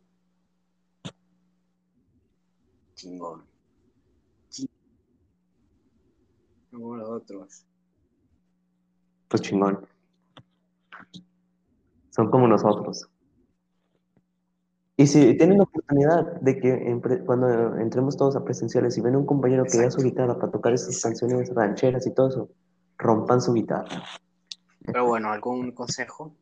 Chingón. 2.95 3.45
Chingón. 4.51 4.74
Como 6.72 6.97
los 6.97 7.09
otros. 7.09 7.64
Pues 9.28 9.42
chingón. 9.42 9.86
Son 12.11 12.30
como 12.30 12.47
nosotros. 12.49 13.09
Y 14.97 15.09
si 15.09 15.36
tienen 15.36 15.59
la 15.59 15.64
oportunidad 15.64 16.40
de 16.40 16.57
que 16.61 16.70
en 16.70 17.01
cuando 17.24 17.76
entremos 17.78 18.16
todos 18.16 18.36
a 18.36 18.45
presenciales 18.45 18.97
y 18.97 19.01
ven 19.01 19.16
un 19.16 19.26
compañero 19.26 19.64
que 19.64 19.76
lleva 19.78 19.90
su 19.90 20.01
guitarra 20.03 20.38
para 20.38 20.53
tocar 20.53 20.72
esas 20.72 20.95
Exacto. 20.95 21.20
canciones 21.26 21.53
rancheras 21.53 22.07
y 22.07 22.14
todo 22.14 22.28
eso, 22.28 22.49
rompan 22.99 23.40
su 23.40 23.53
guitarra. 23.53 24.03
Pero 24.84 25.07
bueno, 25.07 25.30
¿algún 25.30 25.72
consejo? 25.72 26.34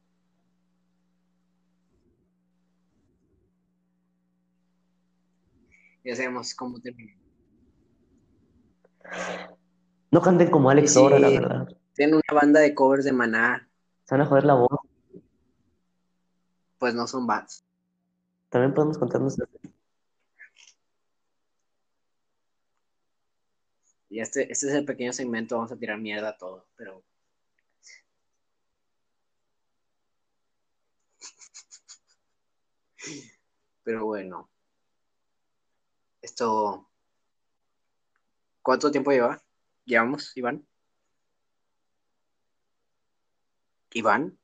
Ya 6.05 6.17
sabemos 6.17 6.55
cómo 6.55 6.81
terminar. 6.81 7.17
No 10.11 10.21
canten 10.21 10.51
como 10.51 10.71
Alex 10.71 10.95
Dora, 10.95 11.19
la 11.19 11.29
verdad. 11.29 11.69
Tienen 11.95 12.17
una 12.17 12.41
banda 12.41 12.61
de 12.61 12.75
covers 12.75 13.05
de 13.05 13.13
Maná, 13.13 13.69
Se 14.05 14.15
van 14.15 14.23
a 14.23 14.27
joder 14.27 14.45
la 14.45 14.55
voz. 14.55 14.69
pues 16.79 16.95
no 16.95 17.07
son 17.07 17.27
bands. 17.27 17.65
También 18.49 18.75
podemos 18.75 18.99
contarnos. 18.99 19.37
Y 24.13 24.21
este, 24.21 24.43
este 24.53 24.67
es 24.69 24.75
el 24.75 24.85
pequeño 24.85 25.11
segmento, 25.15 25.57
vamos 25.57 25.73
a 25.73 25.79
tirar 25.79 25.99
mierda 25.99 26.37
todo, 26.37 26.69
pero... 26.77 27.03
Pero 33.83 34.05
bueno. 34.05 34.51
Esto... 36.21 36.91
¿Cuánto 38.61 38.91
tiempo 38.91 39.13
lleva? 39.13 39.43
¿Llevamos, 39.87 40.37
Iván? 40.37 40.67
Iván. 43.95 44.39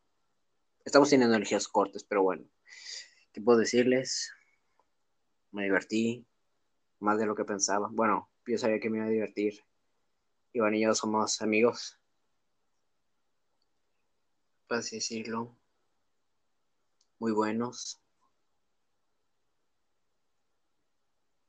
Estamos 0.83 1.11
teniendo 1.11 1.37
energías 1.37 1.69
cortes, 1.69 2.05
pero 2.05 2.23
bueno. 2.23 2.49
¿Qué 3.33 3.43
puedo 3.43 3.59
decirles? 3.59 4.33
Me 5.53 5.65
divertí 5.65 6.27
más 7.01 7.19
de 7.19 7.27
lo 7.27 7.35
que 7.35 7.45
pensaba. 7.45 7.91
Bueno, 7.93 8.31
yo 8.49 8.57
sabía 8.57 8.81
que 8.81 8.89
me 8.89 8.99
iba 8.99 9.07
a 9.07 9.11
divertir. 9.11 9.63
Iván 10.55 10.75
y 10.75 10.83
yo 10.83 10.95
somos 10.95 11.43
amigos. 11.43 11.99
Por 14.67 14.79
así 14.79 14.97
decirlo. 14.97 15.55
Muy 17.19 17.33
buenos. 17.33 18.01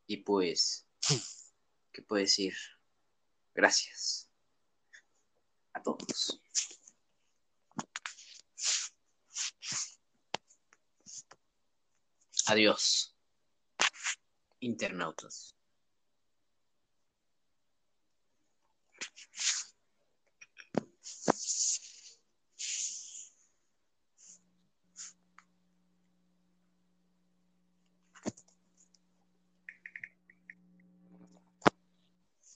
Y 0.08 0.18
pues, 0.18 0.88
¿qué 1.94 2.02
puedo 2.02 2.22
decir? 2.22 2.54
Gracias 3.54 4.30
a 5.74 5.82
todos. 5.82 6.42
Adiós, 12.48 13.16
internautas. 14.60 15.59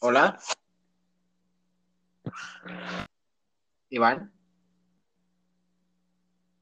Hola. 0.06 0.38
Iván. 3.90 4.34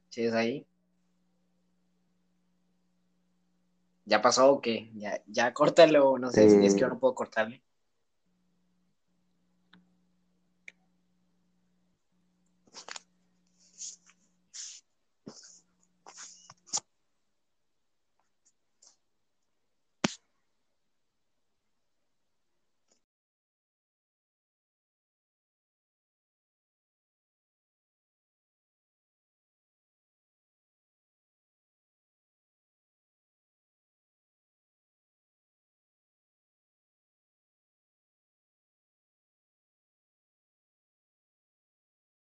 ¿Sigues 0.10 0.34
ahí? 0.36 0.68
¿Ya 4.06 4.22
pasó 4.22 4.52
o 4.52 4.62
qué? 4.62 4.92
¿Ya, 4.94 5.24
ya 5.26 5.56
córtalo? 5.56 6.20
No 6.20 6.30
sé 6.30 6.48
si 6.52 6.64
es 6.64 6.76
que 6.76 6.82
yo 6.82 6.90
no 6.90 7.00
puedo 7.00 7.16
cortarle. 7.16 7.64